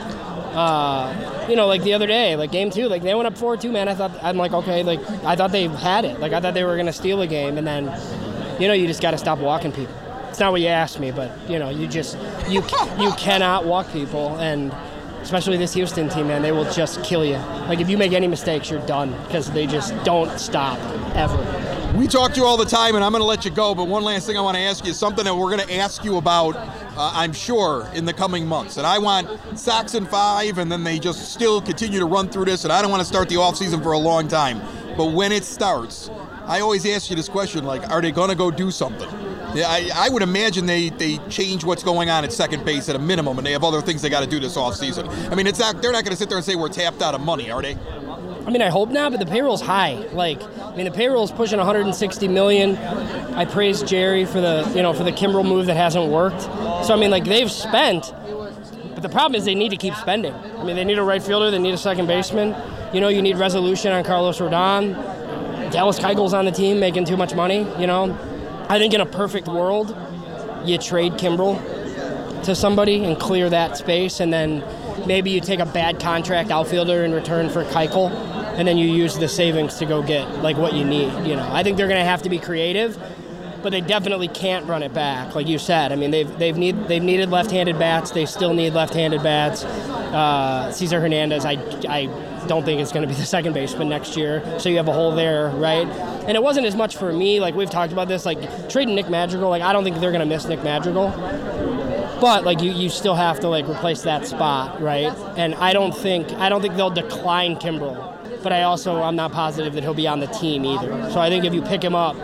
Uh, 0.54 1.46
you 1.48 1.56
know, 1.56 1.66
like 1.66 1.82
the 1.82 1.94
other 1.94 2.06
day, 2.06 2.36
like 2.36 2.52
game 2.52 2.70
two, 2.70 2.86
like 2.86 3.02
they 3.02 3.12
went 3.12 3.26
up 3.26 3.36
four 3.36 3.56
two, 3.56 3.72
man. 3.72 3.88
I 3.88 3.94
thought 3.94 4.12
I'm 4.22 4.36
like, 4.36 4.52
okay, 4.52 4.84
like 4.84 5.00
I 5.24 5.34
thought 5.34 5.50
they 5.50 5.66
had 5.66 6.04
it. 6.04 6.20
Like 6.20 6.32
I 6.32 6.40
thought 6.40 6.54
they 6.54 6.62
were 6.62 6.76
gonna 6.76 6.92
steal 6.92 7.20
a 7.22 7.26
game, 7.26 7.58
and 7.58 7.66
then, 7.66 7.90
you 8.60 8.68
know, 8.68 8.74
you 8.74 8.86
just 8.86 9.02
got 9.02 9.10
to 9.10 9.18
stop 9.18 9.40
walking 9.40 9.72
people. 9.72 9.92
It's 10.34 10.40
not 10.40 10.50
what 10.50 10.62
you 10.62 10.66
asked 10.66 10.98
me, 10.98 11.12
but 11.12 11.30
you 11.48 11.60
know, 11.60 11.68
you 11.68 11.86
just 11.86 12.18
you 12.48 12.60
you 12.98 13.12
cannot 13.12 13.66
walk 13.66 13.92
people, 13.92 14.36
and 14.40 14.72
especially 15.22 15.56
this 15.58 15.72
Houston 15.74 16.08
team, 16.08 16.26
man, 16.26 16.42
they 16.42 16.50
will 16.50 16.68
just 16.72 17.04
kill 17.04 17.24
you. 17.24 17.36
Like 17.68 17.78
if 17.78 17.88
you 17.88 17.96
make 17.96 18.10
any 18.10 18.26
mistakes, 18.26 18.68
you're 18.68 18.84
done 18.84 19.12
because 19.28 19.48
they 19.52 19.64
just 19.68 19.94
don't 20.02 20.36
stop 20.40 20.76
ever. 21.14 21.36
We 21.96 22.08
talk 22.08 22.32
to 22.32 22.40
you 22.40 22.46
all 22.46 22.56
the 22.56 22.64
time, 22.64 22.96
and 22.96 23.04
I'm 23.04 23.12
going 23.12 23.20
to 23.20 23.26
let 23.26 23.44
you 23.44 23.52
go. 23.52 23.76
But 23.76 23.86
one 23.86 24.02
last 24.02 24.26
thing 24.26 24.36
I 24.36 24.40
want 24.40 24.56
to 24.56 24.62
ask 24.64 24.84
you 24.84 24.90
is 24.90 24.98
something 24.98 25.24
that 25.24 25.36
we're 25.36 25.56
going 25.56 25.68
to 25.68 25.76
ask 25.76 26.02
you 26.02 26.16
about, 26.16 26.56
uh, 26.56 27.12
I'm 27.14 27.32
sure, 27.32 27.88
in 27.94 28.04
the 28.04 28.12
coming 28.12 28.44
months. 28.44 28.76
And 28.76 28.84
I 28.84 28.98
want 28.98 29.28
Sox 29.56 29.94
in 29.94 30.04
five, 30.04 30.58
and 30.58 30.72
then 30.72 30.82
they 30.82 30.98
just 30.98 31.32
still 31.32 31.60
continue 31.60 32.00
to 32.00 32.06
run 32.06 32.28
through 32.28 32.46
this. 32.46 32.64
And 32.64 32.72
I 32.72 32.82
don't 32.82 32.90
want 32.90 33.02
to 33.02 33.06
start 33.06 33.28
the 33.28 33.36
offseason 33.36 33.84
for 33.84 33.92
a 33.92 33.98
long 33.98 34.26
time. 34.26 34.60
But 34.96 35.12
when 35.12 35.30
it 35.30 35.44
starts, 35.44 36.10
I 36.44 36.58
always 36.58 36.84
ask 36.86 37.08
you 37.08 37.14
this 37.14 37.28
question 37.28 37.62
like, 37.62 37.88
are 37.88 38.02
they 38.02 38.10
going 38.10 38.30
to 38.30 38.36
go 38.36 38.50
do 38.50 38.72
something? 38.72 39.08
Yeah, 39.54 39.68
I, 39.68 39.90
I, 39.94 40.08
would 40.08 40.22
imagine 40.22 40.66
they, 40.66 40.88
they 40.90 41.18
change 41.28 41.64
what's 41.64 41.84
going 41.84 42.10
on 42.10 42.24
at 42.24 42.32
second 42.32 42.64
base 42.64 42.88
at 42.88 42.96
a 42.96 42.98
minimum, 42.98 43.38
and 43.38 43.46
they 43.46 43.52
have 43.52 43.62
other 43.62 43.80
things 43.80 44.02
they 44.02 44.10
got 44.10 44.24
to 44.24 44.28
do 44.28 44.40
this 44.40 44.56
offseason. 44.56 45.08
I 45.30 45.34
mean, 45.36 45.46
it's 45.46 45.60
not, 45.60 45.80
they're 45.80 45.92
not 45.92 46.04
going 46.04 46.12
to 46.12 46.16
sit 46.16 46.28
there 46.28 46.38
and 46.38 46.44
say 46.44 46.56
we're 46.56 46.68
tapped 46.68 47.02
out 47.02 47.14
of 47.14 47.20
money, 47.20 47.50
are 47.50 47.62
they? 47.62 47.76
I 48.46 48.50
mean, 48.50 48.60
I 48.60 48.68
hope 48.68 48.90
not, 48.90 49.12
but 49.12 49.20
the 49.20 49.26
payroll's 49.26 49.62
high. 49.62 49.94
Like, 50.12 50.42
I 50.42 50.76
mean, 50.76 50.84
the 50.84 50.90
payroll's 50.90 51.32
pushing 51.32 51.58
160 51.58 52.28
million. 52.28 52.76
I 52.76 53.46
praise 53.46 53.82
Jerry 53.82 54.26
for 54.26 54.40
the, 54.40 54.70
you 54.74 54.82
know, 54.82 54.92
for 54.92 55.02
the 55.02 55.12
Kimbrel 55.12 55.46
move 55.46 55.66
that 55.66 55.76
hasn't 55.76 56.10
worked. 56.10 56.42
So 56.42 56.92
I 56.92 56.96
mean, 56.96 57.10
like 57.10 57.24
they've 57.24 57.50
spent, 57.50 58.12
but 58.92 59.02
the 59.02 59.08
problem 59.08 59.34
is 59.34 59.46
they 59.46 59.54
need 59.54 59.70
to 59.70 59.78
keep 59.78 59.94
spending. 59.94 60.34
I 60.34 60.64
mean, 60.64 60.76
they 60.76 60.84
need 60.84 60.98
a 60.98 61.02
right 61.02 61.22
fielder, 61.22 61.50
they 61.50 61.58
need 61.58 61.74
a 61.74 61.78
second 61.78 62.06
baseman. 62.06 62.54
You 62.92 63.00
know, 63.00 63.08
you 63.08 63.22
need 63.22 63.38
resolution 63.38 63.92
on 63.92 64.04
Carlos 64.04 64.38
Rodon. 64.38 64.92
Dallas 65.72 65.98
Keuchel's 65.98 66.34
on 66.34 66.44
the 66.44 66.52
team 66.52 66.78
making 66.78 67.06
too 67.06 67.16
much 67.16 67.34
money. 67.34 67.66
You 67.78 67.86
know, 67.86 68.16
I 68.68 68.78
think 68.78 68.94
in 68.94 69.00
a 69.00 69.06
perfect 69.06 69.46
world, 69.46 69.96
you 70.64 70.78
trade 70.78 71.12
Kimbrel 71.14 71.62
to 72.44 72.54
somebody 72.54 73.04
and 73.04 73.18
clear 73.18 73.50
that 73.50 73.76
space, 73.76 74.20
and 74.20 74.32
then 74.32 74.64
maybe 75.06 75.30
you 75.30 75.40
take 75.40 75.60
a 75.60 75.66
bad 75.66 76.00
contract 76.00 76.50
outfielder 76.50 77.04
in 77.04 77.12
return 77.12 77.50
for 77.50 77.64
Keuchel, 77.64 78.10
and 78.56 78.66
then 78.66 78.78
you 78.78 78.88
use 78.88 79.18
the 79.18 79.28
savings 79.28 79.76
to 79.78 79.86
go 79.86 80.02
get 80.02 80.42
like 80.42 80.56
what 80.56 80.74
you 80.74 80.84
need. 80.84 81.12
You 81.26 81.36
know, 81.36 81.48
I 81.52 81.62
think 81.62 81.76
they're 81.76 81.88
going 81.88 82.00
to 82.00 82.04
have 82.04 82.22
to 82.22 82.30
be 82.30 82.38
creative, 82.38 82.96
but 83.64 83.70
they 83.70 83.80
definitely 83.80 84.28
can't 84.28 84.66
run 84.66 84.82
it 84.82 84.92
back, 84.92 85.34
like 85.34 85.48
you 85.48 85.58
said. 85.58 85.90
I 85.90 85.96
mean, 85.96 86.10
they've 86.10 86.38
they've 86.38 86.56
need 86.56 86.86
they've 86.86 87.02
needed 87.02 87.30
left-handed 87.30 87.78
bats. 87.78 88.10
They 88.10 88.26
still 88.26 88.52
need 88.52 88.74
left-handed 88.74 89.22
bats. 89.22 89.64
Uh, 89.64 90.70
Cesar 90.70 91.00
Hernandez, 91.00 91.46
I 91.46 91.52
I 91.88 92.04
don't 92.46 92.62
think 92.64 92.82
it's 92.82 92.92
going 92.92 93.08
to 93.08 93.08
be 93.08 93.14
the 93.18 93.26
second 93.26 93.54
baseman 93.54 93.88
next 93.88 94.18
year. 94.18 94.44
So 94.60 94.68
you 94.68 94.76
have 94.76 94.86
a 94.86 94.92
hole 94.92 95.16
there, 95.16 95.48
right? 95.48 95.88
And 95.88 96.36
it 96.36 96.42
wasn't 96.42 96.66
as 96.66 96.76
much 96.76 96.96
for 96.96 97.10
me. 97.10 97.40
Like 97.40 97.54
we've 97.54 97.70
talked 97.70 97.92
about 97.92 98.06
this, 98.06 98.26
like 98.26 98.68
trading 98.68 98.94
Nick 98.94 99.08
Madrigal. 99.08 99.48
Like 99.48 99.62
I 99.62 99.72
don't 99.72 99.82
think 99.82 99.98
they're 99.98 100.12
going 100.12 100.20
to 100.20 100.26
miss 100.26 100.44
Nick 100.44 100.62
Madrigal 100.62 101.10
but 102.20 102.44
like 102.44 102.62
you, 102.62 102.70
you 102.70 102.88
still 102.88 103.14
have 103.14 103.40
to 103.40 103.48
like 103.48 103.68
replace 103.68 104.02
that 104.02 104.26
spot, 104.26 104.80
right? 104.80 105.12
And 105.36 105.54
I 105.56 105.72
don't 105.72 105.94
think 105.94 106.30
I 106.34 106.48
don't 106.48 106.62
think 106.62 106.76
they'll 106.76 106.88
decline 106.88 107.56
Kimbrel, 107.56 108.42
but 108.42 108.52
I 108.52 108.62
also 108.62 109.02
I'm 109.02 109.16
not 109.16 109.32
positive 109.32 109.74
that 109.74 109.82
he'll 109.82 109.94
be 109.94 110.06
on 110.06 110.20
the 110.20 110.26
team 110.28 110.64
either. 110.64 111.10
So 111.10 111.20
I 111.20 111.28
think 111.28 111.44
if 111.44 111.52
you 111.52 111.60
pick 111.60 111.82
him 111.82 111.94
up, 111.94 112.16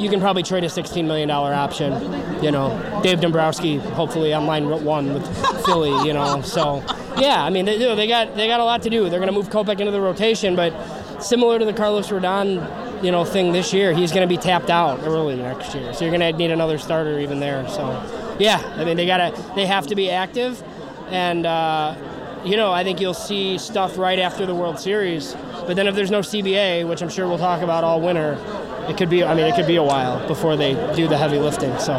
you 0.00 0.08
can 0.08 0.20
probably 0.20 0.42
trade 0.42 0.64
a 0.64 0.68
$16 0.68 1.04
million 1.04 1.30
option. 1.30 1.92
You 2.42 2.50
know, 2.50 3.00
Dave 3.02 3.20
Dombrowski, 3.20 3.76
hopefully 3.76 4.32
on 4.32 4.46
line 4.46 4.68
one 4.84 5.12
with 5.12 5.64
Philly, 5.64 5.90
you 6.06 6.14
know. 6.14 6.40
So, 6.42 6.82
yeah, 7.18 7.44
I 7.44 7.50
mean, 7.50 7.66
they, 7.66 7.76
they 7.76 8.06
got 8.08 8.34
they 8.34 8.48
got 8.48 8.60
a 8.60 8.64
lot 8.64 8.82
to 8.82 8.90
do. 8.90 9.08
They're 9.08 9.20
going 9.20 9.32
to 9.32 9.32
move 9.32 9.50
Kopech 9.50 9.78
into 9.78 9.92
the 9.92 10.00
rotation, 10.00 10.56
but 10.56 10.72
similar 11.22 11.58
to 11.58 11.64
the 11.64 11.72
Carlos 11.72 12.08
Rodon, 12.08 13.04
you 13.04 13.10
know, 13.10 13.24
thing 13.24 13.52
this 13.52 13.72
year, 13.72 13.92
he's 13.92 14.10
going 14.10 14.26
to 14.26 14.34
be 14.34 14.40
tapped 14.40 14.70
out 14.70 15.00
early 15.00 15.36
next 15.36 15.74
year. 15.74 15.92
So 15.92 16.04
you're 16.04 16.16
going 16.16 16.32
to 16.32 16.36
need 16.36 16.50
another 16.50 16.78
starter 16.78 17.18
even 17.18 17.40
there. 17.40 17.68
So, 17.68 18.36
yeah, 18.38 18.58
I 18.76 18.84
mean, 18.84 18.96
they 18.96 19.06
gotta 19.06 19.38
they 19.54 19.66
have 19.66 19.86
to 19.88 19.94
be 19.94 20.10
active, 20.10 20.62
and 21.08 21.44
uh, 21.44 21.94
you 22.44 22.56
know, 22.56 22.72
I 22.72 22.84
think 22.84 23.00
you'll 23.00 23.14
see 23.14 23.58
stuff 23.58 23.98
right 23.98 24.18
after 24.18 24.46
the 24.46 24.54
World 24.54 24.78
Series. 24.78 25.36
But 25.70 25.76
then 25.76 25.86
if 25.86 25.94
there's 25.94 26.10
no 26.10 26.18
CBA, 26.18 26.88
which 26.88 27.00
I'm 27.00 27.08
sure 27.08 27.28
we'll 27.28 27.38
talk 27.38 27.62
about 27.62 27.84
all 27.84 28.00
winter, 28.00 28.32
it 28.88 28.96
could 28.96 29.08
be. 29.08 29.22
I 29.22 29.36
mean, 29.36 29.46
it 29.46 29.54
could 29.54 29.68
be 29.68 29.76
a 29.76 29.82
while 29.84 30.26
before 30.26 30.56
they 30.56 30.72
do 30.96 31.06
the 31.06 31.16
heavy 31.16 31.38
lifting. 31.38 31.78
So. 31.78 31.94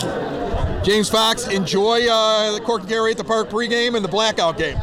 James 0.83 1.07
Fox, 1.07 1.47
enjoy 1.47 2.05
uh, 2.05 2.51
the 2.51 2.59
Cork 2.59 2.81
and 2.81 2.89
Kerry 2.89 3.11
at 3.11 3.17
the 3.17 3.23
Park 3.23 3.49
pregame 3.49 3.95
and 3.95 4.03
the 4.03 4.09
blackout 4.09 4.57
game. 4.57 4.75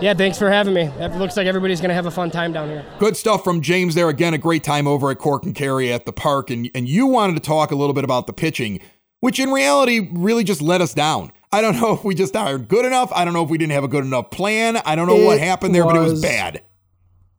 Yeah, 0.00 0.14
thanks 0.14 0.38
for 0.40 0.50
having 0.50 0.74
me. 0.74 0.86
It 0.86 1.12
looks 1.18 1.36
like 1.36 1.46
everybody's 1.46 1.80
going 1.80 1.90
to 1.90 1.94
have 1.94 2.06
a 2.06 2.10
fun 2.10 2.32
time 2.32 2.52
down 2.52 2.66
here. 2.66 2.84
Good 2.98 3.16
stuff 3.16 3.44
from 3.44 3.60
James 3.60 3.94
there. 3.94 4.08
Again, 4.08 4.34
a 4.34 4.38
great 4.38 4.64
time 4.64 4.88
over 4.88 5.12
at 5.12 5.18
Cork 5.18 5.44
and 5.44 5.54
Kerry 5.54 5.92
at 5.92 6.04
the 6.04 6.12
park. 6.12 6.50
And, 6.50 6.68
and 6.74 6.88
you 6.88 7.06
wanted 7.06 7.34
to 7.34 7.42
talk 7.42 7.70
a 7.70 7.76
little 7.76 7.94
bit 7.94 8.02
about 8.02 8.26
the 8.26 8.32
pitching, 8.32 8.80
which 9.20 9.38
in 9.38 9.52
reality 9.52 10.08
really 10.10 10.42
just 10.42 10.60
let 10.60 10.80
us 10.80 10.94
down. 10.94 11.30
I 11.52 11.60
don't 11.60 11.76
know 11.80 11.92
if 11.92 12.02
we 12.02 12.16
just 12.16 12.34
aren't 12.34 12.66
good 12.66 12.84
enough. 12.86 13.12
I 13.14 13.24
don't 13.24 13.34
know 13.34 13.44
if 13.44 13.50
we 13.50 13.56
didn't 13.58 13.74
have 13.74 13.84
a 13.84 13.88
good 13.88 14.04
enough 14.04 14.32
plan. 14.32 14.78
I 14.78 14.96
don't 14.96 15.06
know 15.06 15.20
It 15.20 15.26
what 15.26 15.38
happened 15.38 15.76
there, 15.76 15.84
but 15.84 15.94
it 15.94 16.00
was- 16.00 16.20
bad. 16.20 16.62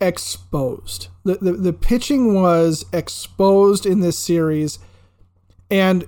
Exposed. 0.03 1.07
The, 1.23 1.35
the 1.35 1.53
the 1.53 1.71
pitching 1.73 2.33
was 2.33 2.83
exposed 2.91 3.85
in 3.85 4.01
this 4.01 4.19
series, 4.19 4.77
and 5.71 6.05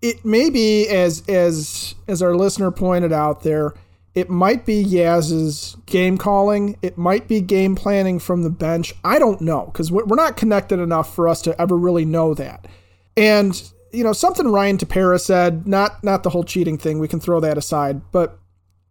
it 0.00 0.24
may 0.24 0.48
be 0.48 0.86
as 0.86 1.24
as 1.28 1.96
as 2.06 2.22
our 2.22 2.36
listener 2.36 2.70
pointed 2.70 3.12
out 3.12 3.42
there. 3.42 3.74
It 4.14 4.30
might 4.30 4.64
be 4.64 4.80
Yaz's 4.80 5.76
game 5.86 6.18
calling. 6.18 6.78
It 6.82 6.96
might 6.96 7.26
be 7.26 7.40
game 7.40 7.74
planning 7.74 8.20
from 8.20 8.42
the 8.42 8.50
bench. 8.50 8.94
I 9.02 9.18
don't 9.18 9.40
know 9.40 9.66
because 9.66 9.90
we're 9.90 10.14
not 10.14 10.36
connected 10.36 10.78
enough 10.78 11.12
for 11.12 11.26
us 11.26 11.42
to 11.42 11.60
ever 11.60 11.76
really 11.76 12.04
know 12.04 12.34
that. 12.34 12.68
And 13.16 13.60
you 13.90 14.04
know 14.04 14.12
something 14.12 14.46
Ryan 14.46 14.78
Tepera 14.78 15.20
said, 15.20 15.66
not 15.66 16.04
not 16.04 16.22
the 16.22 16.30
whole 16.30 16.44
cheating 16.44 16.78
thing. 16.78 17.00
We 17.00 17.08
can 17.08 17.18
throw 17.18 17.40
that 17.40 17.58
aside, 17.58 18.02
but 18.12 18.38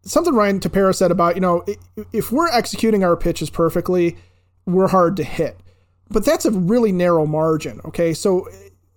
something 0.04 0.34
Ryan 0.34 0.60
Tepera 0.60 0.93
said 0.93 1.12
about, 1.12 1.36
you 1.36 1.41
know, 1.41 1.64
if 2.12 2.34
we're 2.34 2.49
executing 2.49 3.04
our 3.04 3.16
pitches 3.16 3.49
perfectly, 3.49 4.18
we're 4.74 4.90
hard 4.90 5.18
to 5.18 5.24
hit. 5.24 5.58
But 6.10 6.26
that's 6.26 6.46
a 6.46 6.52
really 6.52 6.92
narrow 6.92 7.26
margin, 7.26 7.80
okay? 7.86 8.14
So 8.14 8.48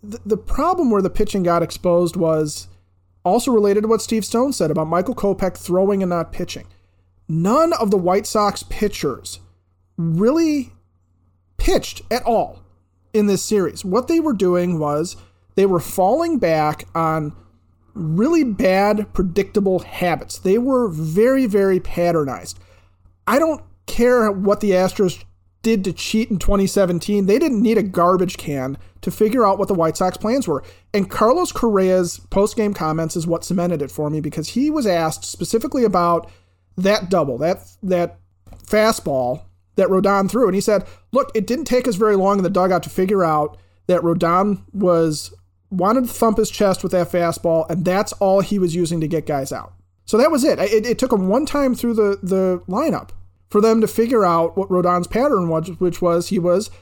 the, 0.02 0.20
the 0.26 0.36
problem 0.36 0.90
where 0.90 1.02
the 1.02 1.10
pitching 1.10 1.42
got 1.42 1.62
exposed 1.62 2.16
was 2.16 2.68
also 3.24 3.52
related 3.52 3.82
to 3.82 3.88
what 3.88 4.02
Steve 4.02 4.24
Stone 4.24 4.52
said 4.52 4.70
about 4.70 4.88
Michael 4.88 5.14
Kopech 5.14 5.56
throwing 5.56 6.02
and 6.02 6.10
not 6.10 6.32
pitching. 6.32 6.66
None 7.28 7.72
of 7.72 7.90
the 7.90 7.96
White 7.96 8.26
Sox 8.26 8.62
pitchers 8.64 9.40
really 9.96 10.72
pitched 11.56 12.02
at 12.10 12.22
all 12.24 12.62
in 13.12 13.26
this 13.26 13.42
series. 13.42 13.84
What 13.84 14.08
they 14.08 14.20
were 14.20 14.34
doing 14.34 14.78
was 14.78 15.16
they 15.54 15.66
were 15.66 15.80
falling 15.80 16.38
back 16.38 16.86
on 16.94 17.34
really 17.94 18.44
bad, 18.44 19.12
predictable 19.14 19.78
habits. 19.78 20.38
They 20.38 20.58
were 20.58 20.88
very, 20.88 21.46
very 21.46 21.80
patternized. 21.80 22.56
I 23.26 23.38
don't 23.38 23.62
care 23.86 24.30
what 24.30 24.60
the 24.60 24.72
Astros 24.72 25.24
did 25.64 25.82
to 25.84 25.92
cheat 25.92 26.30
in 26.30 26.38
2017. 26.38 27.26
They 27.26 27.40
didn't 27.40 27.60
need 27.60 27.78
a 27.78 27.82
garbage 27.82 28.36
can 28.36 28.78
to 29.00 29.10
figure 29.10 29.44
out 29.44 29.58
what 29.58 29.66
the 29.66 29.74
White 29.74 29.96
Sox 29.96 30.16
plans 30.16 30.46
were. 30.46 30.62
And 30.92 31.10
Carlos 31.10 31.50
Correa's 31.50 32.20
post-game 32.30 32.74
comments 32.74 33.16
is 33.16 33.26
what 33.26 33.44
cemented 33.44 33.82
it 33.82 33.90
for 33.90 34.08
me 34.08 34.20
because 34.20 34.50
he 34.50 34.70
was 34.70 34.86
asked 34.86 35.24
specifically 35.24 35.82
about 35.82 36.30
that 36.76 37.10
double, 37.10 37.38
that 37.38 37.58
that 37.82 38.18
fastball 38.64 39.42
that 39.76 39.88
Rodon 39.88 40.30
threw, 40.30 40.46
and 40.46 40.54
he 40.54 40.60
said, 40.60 40.84
"Look, 41.12 41.32
it 41.34 41.46
didn't 41.46 41.64
take 41.64 41.88
us 41.88 41.96
very 41.96 42.14
long 42.14 42.38
in 42.38 42.44
the 42.44 42.50
dugout 42.50 42.84
to 42.84 42.90
figure 42.90 43.24
out 43.24 43.56
that 43.86 44.02
Rodon 44.02 44.62
was 44.72 45.34
wanted 45.70 46.04
to 46.04 46.12
thump 46.12 46.38
his 46.38 46.50
chest 46.50 46.82
with 46.82 46.92
that 46.92 47.10
fastball, 47.10 47.68
and 47.68 47.84
that's 47.84 48.12
all 48.14 48.40
he 48.40 48.58
was 48.58 48.74
using 48.74 49.00
to 49.00 49.08
get 49.08 49.26
guys 49.26 49.52
out. 49.52 49.72
So 50.04 50.16
that 50.18 50.30
was 50.30 50.44
it. 50.44 50.58
It, 50.58 50.86
it 50.86 50.98
took 50.98 51.12
him 51.12 51.28
one 51.28 51.46
time 51.46 51.74
through 51.74 51.94
the, 51.94 52.18
the 52.22 52.62
lineup 52.68 53.10
for 53.54 53.60
them 53.60 53.80
to 53.80 53.86
figure 53.86 54.24
out 54.24 54.56
what 54.56 54.68
Rodon's 54.68 55.06
pattern 55.06 55.48
was, 55.48 55.68
which 55.78 56.02
was 56.02 56.30
he 56.30 56.40
was 56.40 56.72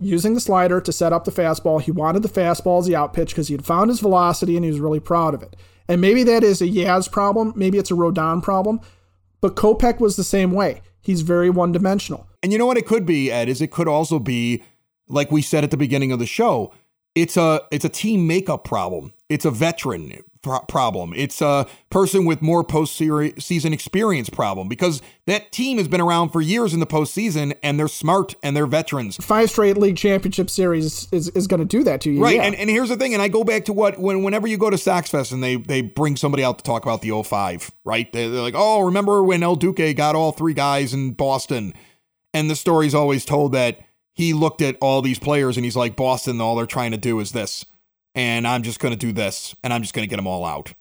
using 0.00 0.32
the 0.32 0.40
slider 0.40 0.80
to 0.80 0.90
set 0.90 1.12
up 1.12 1.26
the 1.26 1.30
fastball. 1.30 1.82
He 1.82 1.90
wanted 1.90 2.22
the 2.22 2.30
fastball 2.30 2.78
as 2.78 2.86
the 2.86 2.96
out 2.96 3.12
pitch 3.12 3.28
because 3.28 3.48
he 3.48 3.52
had 3.52 3.66
found 3.66 3.90
his 3.90 4.00
velocity 4.00 4.56
and 4.56 4.64
he 4.64 4.70
was 4.70 4.80
really 4.80 5.00
proud 5.00 5.34
of 5.34 5.42
it. 5.42 5.54
And 5.86 6.00
maybe 6.00 6.22
that 6.22 6.42
is 6.42 6.62
a 6.62 6.66
Yaz 6.66 7.12
problem, 7.12 7.52
maybe 7.56 7.76
it's 7.76 7.90
a 7.90 7.94
Rodon 7.94 8.42
problem, 8.42 8.80
but 9.42 9.54
Kopech 9.54 10.00
was 10.00 10.16
the 10.16 10.24
same 10.24 10.52
way. 10.52 10.80
He's 11.02 11.20
very 11.20 11.50
one 11.50 11.72
dimensional. 11.72 12.26
And 12.42 12.52
you 12.52 12.58
know 12.58 12.64
what 12.64 12.78
it 12.78 12.86
could 12.86 13.04
be, 13.04 13.30
Ed, 13.30 13.50
is 13.50 13.60
it 13.60 13.70
could 13.70 13.86
also 13.86 14.18
be, 14.18 14.62
like 15.08 15.30
we 15.30 15.42
said 15.42 15.62
at 15.62 15.70
the 15.70 15.76
beginning 15.76 16.10
of 16.10 16.20
the 16.20 16.26
show, 16.26 16.72
it's 17.14 17.36
a 17.36 17.60
it's 17.70 17.84
a 17.84 17.90
team 17.90 18.26
makeup 18.26 18.64
problem. 18.64 19.12
It's 19.28 19.44
a 19.44 19.50
veteran 19.50 20.08
pro- 20.44 20.60
problem. 20.60 21.12
It's 21.16 21.42
a 21.42 21.66
person 21.90 22.24
with 22.24 22.40
more 22.40 22.62
postseason 22.62 23.72
experience 23.72 24.30
problem 24.30 24.68
because 24.68 25.02
that 25.26 25.50
team 25.50 25.78
has 25.78 25.88
been 25.88 26.00
around 26.00 26.28
for 26.28 26.40
years 26.40 26.72
in 26.72 26.80
the 26.80 26.86
postseason 26.86 27.56
and 27.62 27.78
they're 27.78 27.88
smart 27.88 28.36
and 28.42 28.56
they're 28.56 28.66
veterans. 28.66 29.16
Five 29.16 29.50
straight 29.50 29.76
league 29.76 29.96
championship 29.96 30.50
series 30.50 31.08
is, 31.10 31.28
is 31.30 31.46
going 31.48 31.60
to 31.60 31.66
do 31.66 31.82
that 31.82 32.00
to 32.02 32.12
you. 32.12 32.22
Right. 32.22 32.36
yeah. 32.36 32.44
And, 32.44 32.54
and 32.54 32.70
here's 32.70 32.90
the 32.90 32.96
thing, 32.96 33.14
and 33.14 33.22
I 33.22 33.28
go 33.28 33.42
back 33.42 33.64
to 33.64 33.72
what 33.72 33.98
when 33.98 34.22
whenever 34.22 34.46
you 34.46 34.58
go 34.58 34.70
to 34.70 34.78
Sox 34.78 35.10
Fest 35.10 35.32
and 35.32 35.42
they 35.42 35.56
they 35.56 35.80
bring 35.80 36.16
somebody 36.16 36.44
out 36.44 36.58
to 36.58 36.64
talk 36.64 36.84
about 36.84 37.02
the 37.02 37.10
05, 37.22 37.72
right? 37.84 38.12
They're, 38.12 38.30
they're 38.30 38.42
like, 38.42 38.54
oh, 38.56 38.82
remember 38.82 39.24
when 39.24 39.42
El 39.42 39.56
Duque 39.56 39.96
got 39.96 40.14
all 40.14 40.30
three 40.30 40.54
guys 40.54 40.94
in 40.94 41.12
Boston? 41.12 41.74
And 42.32 42.50
the 42.50 42.56
story's 42.56 42.94
always 42.94 43.24
told 43.24 43.52
that 43.52 43.78
he 44.12 44.32
looked 44.32 44.62
at 44.62 44.76
all 44.80 45.02
these 45.02 45.18
players 45.18 45.56
and 45.56 45.64
he's 45.64 45.76
like, 45.76 45.96
Boston, 45.96 46.40
all 46.40 46.56
they're 46.56 46.66
trying 46.66 46.90
to 46.92 46.96
do 46.96 47.20
is 47.20 47.32
this. 47.32 47.64
And 48.14 48.46
I'm 48.46 48.62
just 48.62 48.78
going 48.80 48.92
to 48.92 48.98
do 48.98 49.12
this 49.12 49.54
and 49.64 49.72
I'm 49.72 49.82
just 49.82 49.94
going 49.94 50.04
to 50.06 50.10
get 50.10 50.16
them 50.16 50.26
all 50.26 50.44
out. 50.44 50.72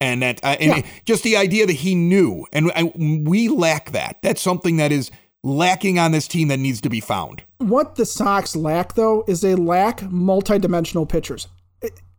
And 0.00 0.22
that, 0.22 0.42
uh, 0.44 0.56
and 0.60 0.70
Yeah. 0.70 0.76
it- 0.78 0.84
just 1.06 1.22
the 1.22 1.36
idea 1.36 1.66
that 1.66 1.72
he 1.74 1.94
knew, 1.94 2.46
and 2.52 2.70
I, 2.74 2.92
we 2.96 3.48
lack 3.48 3.92
that. 3.92 4.18
That's 4.22 4.42
something 4.42 4.76
that 4.76 4.92
is 4.92 5.10
lacking 5.42 5.98
on 5.98 6.12
this 6.12 6.26
team 6.28 6.48
that 6.48 6.58
needs 6.58 6.80
to 6.82 6.88
be 6.90 7.00
found. 7.00 7.42
what 7.58 7.94
the 7.96 8.04
Sox 8.04 8.54
lack, 8.54 8.94
though, 8.94 9.24
is 9.26 9.40
they 9.40 9.54
lack 9.54 10.00
multidimensional 10.00 11.08
pitchers. 11.08 11.48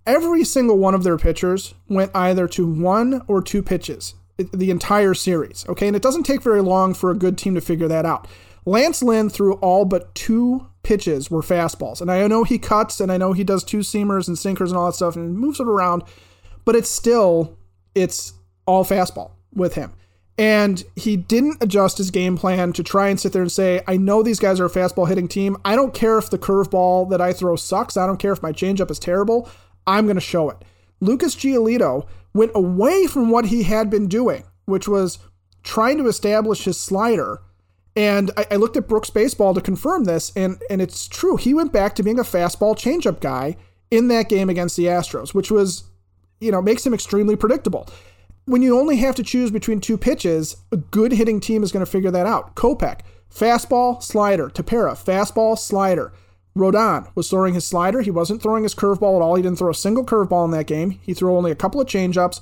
Every 0.07 0.43
single 0.43 0.77
one 0.77 0.93
of 0.95 1.03
their 1.03 1.17
pitchers 1.17 1.73
went 1.87 2.11
either 2.15 2.47
to 2.49 2.65
one 2.65 3.21
or 3.27 3.41
two 3.41 3.61
pitches 3.63 4.13
the 4.37 4.69
entire 4.71 5.13
series. 5.13 5.65
Okay, 5.69 5.87
and 5.87 5.95
it 5.95 6.01
doesn't 6.01 6.23
take 6.23 6.41
very 6.43 6.61
long 6.61 6.93
for 6.93 7.09
a 7.11 7.15
good 7.15 7.37
team 7.37 7.55
to 7.55 7.61
figure 7.61 7.87
that 7.87 8.05
out. 8.05 8.27
Lance 8.65 9.01
Lynn 9.03 9.29
threw 9.29 9.53
all 9.55 9.85
but 9.85 10.13
two 10.15 10.67
pitches 10.85 11.29
were 11.29 11.41
fastballs, 11.41 11.99
and 11.99 12.09
I 12.09 12.25
know 12.27 12.45
he 12.45 12.57
cuts, 12.57 13.01
and 13.01 13.11
I 13.11 13.17
know 13.17 13.33
he 13.33 13.43
does 13.43 13.63
two 13.63 13.79
seamers 13.79 14.29
and 14.29 14.39
sinkers 14.39 14.71
and 14.71 14.77
all 14.77 14.85
that 14.85 14.93
stuff, 14.93 15.17
and 15.17 15.37
moves 15.37 15.59
it 15.59 15.67
around, 15.67 16.03
but 16.63 16.75
it's 16.75 16.89
still 16.89 17.57
it's 17.93 18.33
all 18.65 18.85
fastball 18.85 19.31
with 19.53 19.73
him. 19.73 19.93
And 20.37 20.83
he 20.95 21.15
didn't 21.15 21.63
adjust 21.63 21.97
his 21.97 22.11
game 22.11 22.37
plan 22.37 22.73
to 22.73 22.83
try 22.83 23.07
and 23.07 23.19
sit 23.19 23.31
there 23.31 23.41
and 23.41 23.51
say, 23.51 23.81
I 23.87 23.95
know 23.95 24.21
these 24.21 24.39
guys 24.39 24.59
are 24.59 24.65
a 24.65 24.69
fastball 24.69 25.07
hitting 25.07 25.29
team. 25.29 25.55
I 25.63 25.77
don't 25.77 25.93
care 25.93 26.17
if 26.17 26.29
the 26.29 26.37
curveball 26.37 27.09
that 27.09 27.21
I 27.21 27.31
throw 27.31 27.55
sucks. 27.55 27.95
I 27.95 28.05
don't 28.05 28.19
care 28.19 28.33
if 28.33 28.43
my 28.43 28.51
changeup 28.51 28.91
is 28.91 28.99
terrible. 28.99 29.49
I'm 29.87 30.05
going 30.05 30.15
to 30.15 30.21
show 30.21 30.49
it. 30.49 30.57
Lucas 30.99 31.35
Giolito 31.35 32.05
went 32.33 32.51
away 32.53 33.07
from 33.07 33.29
what 33.29 33.45
he 33.45 33.63
had 33.63 33.89
been 33.89 34.07
doing, 34.07 34.43
which 34.65 34.89
was 34.89 35.19
trying 35.63 35.97
to 35.99 36.07
establish 36.07 36.65
his 36.65 36.77
slider. 36.77 37.41
And 37.95 38.31
I, 38.35 38.45
I 38.51 38.55
looked 38.55 38.77
at 38.77 38.87
Brooks 38.87 39.09
Baseball 39.09 39.53
to 39.53 39.61
confirm 39.61 40.03
this, 40.03 40.31
and, 40.35 40.61
and 40.69 40.81
it's 40.81 41.07
true. 41.07 41.37
He 41.37 41.53
went 41.53 41.71
back 41.71 41.95
to 41.95 42.03
being 42.03 42.19
a 42.19 42.23
fastball 42.23 42.75
changeup 42.75 43.21
guy 43.21 43.55
in 43.89 44.09
that 44.09 44.29
game 44.29 44.49
against 44.49 44.75
the 44.75 44.85
Astros, 44.85 45.33
which 45.33 45.49
was, 45.49 45.85
you 46.41 46.51
know, 46.51 46.61
makes 46.61 46.85
him 46.85 46.93
extremely 46.93 47.35
predictable 47.35 47.87
when 48.45 48.61
you 48.61 48.79
only 48.79 48.97
have 48.97 49.15
to 49.15 49.23
choose 49.23 49.51
between 49.51 49.81
two 49.81 49.97
pitches, 49.97 50.57
a 50.71 50.77
good 50.77 51.11
hitting 51.11 51.39
team 51.39 51.63
is 51.63 51.71
going 51.71 51.85
to 51.85 51.91
figure 51.91 52.11
that 52.11 52.27
out. 52.27 52.55
Kopech, 52.55 53.01
fastball, 53.33 54.01
slider. 54.01 54.49
Tepera, 54.49 54.93
fastball, 54.93 55.57
slider. 55.57 56.13
Rodon 56.55 57.09
was 57.15 57.29
throwing 57.29 57.53
his 57.53 57.65
slider. 57.65 58.01
He 58.01 58.11
wasn't 58.11 58.41
throwing 58.41 58.63
his 58.63 58.75
curveball 58.75 59.17
at 59.17 59.21
all. 59.21 59.35
He 59.35 59.41
didn't 59.41 59.57
throw 59.57 59.71
a 59.71 59.75
single 59.75 60.05
curveball 60.05 60.45
in 60.45 60.51
that 60.51 60.67
game. 60.67 60.91
He 61.01 61.13
threw 61.13 61.35
only 61.35 61.51
a 61.51 61.55
couple 61.55 61.81
of 61.81 61.87
changeups 61.87 62.39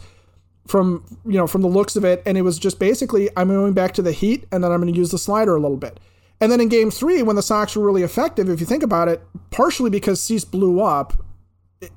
from 0.67 1.03
you 1.25 1.37
know 1.37 1.47
from 1.47 1.61
the 1.61 1.67
looks 1.67 1.95
of 1.95 2.05
it, 2.05 2.21
and 2.25 2.37
it 2.37 2.41
was 2.41 2.57
just 2.59 2.79
basically 2.79 3.29
I'm 3.35 3.49
going 3.49 3.73
back 3.73 3.93
to 3.95 4.01
the 4.01 4.11
heat, 4.11 4.45
and 4.51 4.63
then 4.63 4.71
I'm 4.71 4.81
going 4.81 4.93
to 4.93 4.99
use 4.99 5.11
the 5.11 5.17
slider 5.17 5.55
a 5.55 5.59
little 5.59 5.77
bit. 5.77 5.99
And 6.41 6.51
then 6.51 6.61
in 6.61 6.69
Game 6.69 6.91
Three, 6.91 7.21
when 7.21 7.35
the 7.35 7.41
Sox 7.41 7.75
were 7.75 7.85
really 7.85 8.03
effective, 8.03 8.49
if 8.49 8.59
you 8.59 8.65
think 8.65 8.83
about 8.83 9.07
it, 9.07 9.21
partially 9.51 9.89
because 9.89 10.21
Cease 10.21 10.45
blew 10.45 10.81
up 10.81 11.13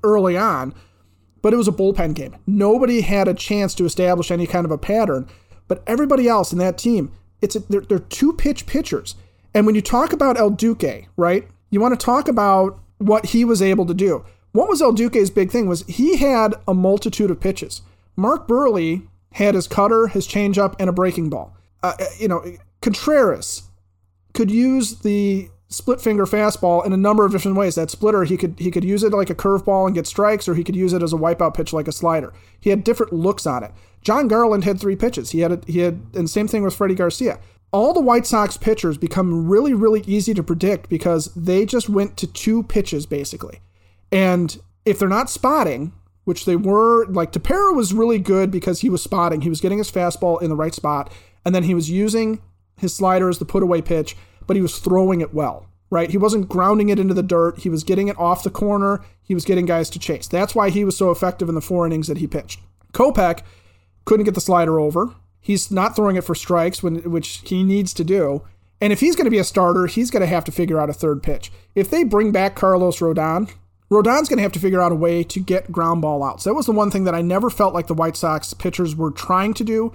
early 0.03 0.37
on, 0.37 0.75
but 1.43 1.53
it 1.53 1.57
was 1.57 1.69
a 1.69 1.73
bullpen 1.73 2.15
game. 2.15 2.37
Nobody 2.47 3.03
had 3.03 3.29
a 3.29 3.35
chance 3.35 3.75
to 3.77 3.85
establish 3.85 4.31
any 4.31 4.47
kind 4.47 4.65
of 4.65 4.71
a 4.71 4.79
pattern. 4.79 5.29
But 5.69 5.83
everybody 5.87 6.29
else 6.29 6.53
in 6.53 6.59
that 6.59 6.79
team, 6.79 7.13
it's 7.41 7.57
a, 7.57 7.61
they're, 7.61 7.81
they're 7.81 7.99
two 7.99 8.33
pitch 8.33 8.67
pitchers. 8.67 9.15
And 9.55 9.67
when 9.67 9.75
you 9.75 9.83
talk 9.83 10.13
about 10.13 10.39
El 10.39 10.51
Duque, 10.51 11.07
right, 11.17 11.49
you 11.71 11.81
want 11.81 11.99
to 11.99 12.05
talk 12.05 12.29
about 12.29 12.79
what 12.99 13.27
he 13.27 13.45
was 13.45 13.63
able 13.63 13.87
to 13.87 13.95
do. 13.95 14.25
What 14.53 14.69
was 14.69 14.81
El 14.81 14.93
Duque's 14.93 15.31
big 15.31 15.51
thing 15.51 15.67
was 15.67 15.85
he 15.87 16.17
had 16.17 16.55
a 16.67 16.75
multitude 16.75 17.31
of 17.31 17.41
pitches. 17.41 17.83
Mark 18.17 18.49
Buehrle 18.49 19.07
had 19.33 19.55
his 19.55 19.69
cutter, 19.69 20.09
his 20.09 20.27
changeup, 20.27 20.75
and 20.79 20.89
a 20.89 20.93
breaking 20.93 21.29
ball. 21.29 21.57
Uh, 21.83 21.93
you 22.19 22.27
know, 22.27 22.43
Contreras 22.81 23.65
could 24.33 24.51
use 24.51 25.01
the 25.01 25.51
split 25.69 26.01
finger 26.01 26.25
fastball 26.25 26.85
in 26.87 26.93
a 26.93 26.97
number 26.97 27.25
of 27.25 27.33
different 27.33 27.57
ways. 27.57 27.75
That 27.75 27.91
splitter, 27.91 28.25
he 28.25 28.37
could 28.37 28.59
he 28.59 28.71
could 28.71 28.85
use 28.85 29.03
it 29.03 29.13
like 29.13 29.31
a 29.31 29.35
curveball 29.35 29.87
and 29.87 29.95
get 29.95 30.07
strikes, 30.07 30.49
or 30.49 30.55
he 30.55 30.65
could 30.65 30.77
use 30.77 30.93
it 30.93 31.03
as 31.03 31.13
a 31.13 31.17
wipeout 31.17 31.55
pitch 31.55 31.73
like 31.73 31.89
a 31.89 31.93
slider. 31.93 32.33
He 32.61 32.71
had 32.71 32.85
different 32.85 33.13
looks 33.13 33.47
on 33.47 33.63
it. 33.63 33.73
Jon 34.03 34.29
Garland 34.29 34.65
had 34.65 34.81
three 34.81 34.97
pitches. 34.97 35.31
He 35.31 35.41
had 35.41 35.53
a, 35.53 35.61
he 35.67 35.81
had 35.81 36.01
and 36.15 36.31
same 36.31 36.49
thing 36.49 36.63
with 36.63 36.75
Freddie 36.75 36.95
Garcia. 36.95 37.39
All 37.73 37.93
the 37.93 38.01
White 38.01 38.27
Sox 38.27 38.57
pitchers 38.57 38.97
become 38.97 39.49
really 39.49 39.75
really 39.75 40.03
easy 40.07 40.35
to 40.35 40.43
predict 40.43 40.89
because 40.89 41.33
they 41.35 41.67
just 41.67 41.89
went 41.89 42.17
to 42.19 42.27
two 42.27 42.63
pitches 42.63 43.07
basically. 43.07 43.61
And 44.13 44.59
if 44.85 44.99
they're 44.99 45.09
not 45.09 45.29
spotting, 45.29 45.93
which 46.27 46.45
they 46.45 46.55
were, 46.55 47.07
like 47.07 47.33
Tepera 47.33 47.75
was 47.75 47.93
really 47.93 48.19
good 48.19 48.51
because 48.51 48.83
he 48.83 48.91
was 48.91 49.03
spotting. 49.03 49.41
He 49.41 49.49
was 49.49 49.61
getting 49.61 49.79
his 49.79 49.91
fastball 49.91 50.41
in 50.41 50.51
the 50.51 50.57
right 50.57 50.75
spot, 50.75 51.11
and 51.45 51.55
then 51.55 51.65
he 51.65 51.75
was 51.75 51.91
using 51.91 52.41
his 52.77 52.95
slider 52.95 53.29
as 53.29 53.39
the 53.39 53.45
put 53.47 53.63
away 53.63 53.81
pitch 53.81 54.15
but 54.47 54.57
he 54.57 54.63
was 54.63 54.79
throwing 54.79 55.21
it 55.21 55.35
well, 55.35 55.67
right? 55.91 56.11
He 56.11 56.19
wasn't 56.19 56.49
grounding 56.49 56.89
it 56.89 56.99
into 56.99 57.15
the 57.15 57.23
dirt. 57.23 57.59
He 57.61 57.69
was 57.69 57.85
getting 57.85 58.09
it 58.09 58.19
off 58.19 58.43
the 58.43 58.51
corner. 58.51 59.05
He 59.23 59.35
was 59.35 59.45
getting 59.45 59.67
guys 59.67 59.91
to 59.91 59.99
chase. 59.99 60.27
That's 60.27 60.55
why 60.55 60.71
he 60.71 60.85
was 60.85 60.97
so 60.97 61.11
effective 61.11 61.49
in 61.49 61.55
the 61.55 61.61
four 61.61 61.87
innings 61.87 62.07
that 62.07 62.19
he 62.19 62.27
pitched. 62.27 62.61
Kopech 62.93 63.43
couldn't 64.05 64.25
get 64.25 64.35
the 64.35 64.41
slider 64.41 64.79
over. 64.79 65.15
He's 65.41 65.71
not 65.71 65.95
throwing 65.95 66.17
it 66.17 66.25
for 66.25 66.35
strikes, 66.35 66.83
when, 66.83 66.97
which 67.11 67.43
he 67.45 67.63
needs 67.63 67.93
to 67.95 68.05
do. 68.05 68.43
And 68.81 68.93
if 68.93 69.01
he's 69.01 69.17
going 69.17 69.25
to 69.27 69.31
be 69.31 69.39
a 69.39 69.45
starter, 69.45 69.87
he's 69.87 70.11
going 70.11 70.21
to 70.21 70.27
have 70.27 70.45
to 70.45 70.53
figure 70.53 70.79
out 70.79 70.91
a 70.91 70.95
third 70.95 71.23
pitch. 71.23 71.51
If 71.75 71.91
they 71.91 72.05
bring 72.05 72.31
back 72.31 72.55
Carlos 72.55 72.99
Rodon, 72.99 73.53
Rodon's 73.91 74.29
going 74.29 74.39
to 74.39 74.43
have 74.43 74.53
to 74.53 74.59
figure 74.59 74.81
out 74.81 74.93
a 74.93 74.97
way 74.97 75.23
to 75.23 75.41
get 75.41 75.71
ground 75.71 76.03
ball 76.03 76.25
out. 76.25 76.43
So 76.43 76.51
that 76.51 76.55
was 76.55 76.67
the 76.67 76.73
one 76.73 76.91
thing 76.91 77.05
that 77.05 77.15
I 77.15 77.23
never 77.23 77.51
felt 77.51 77.75
like 77.75 77.87
the 77.87 77.95
White 77.95 78.17
Sox 78.17 78.53
pitchers 78.53 78.97
were 78.97 79.13
trying 79.13 79.55
to 79.55 79.65
do 79.65 79.93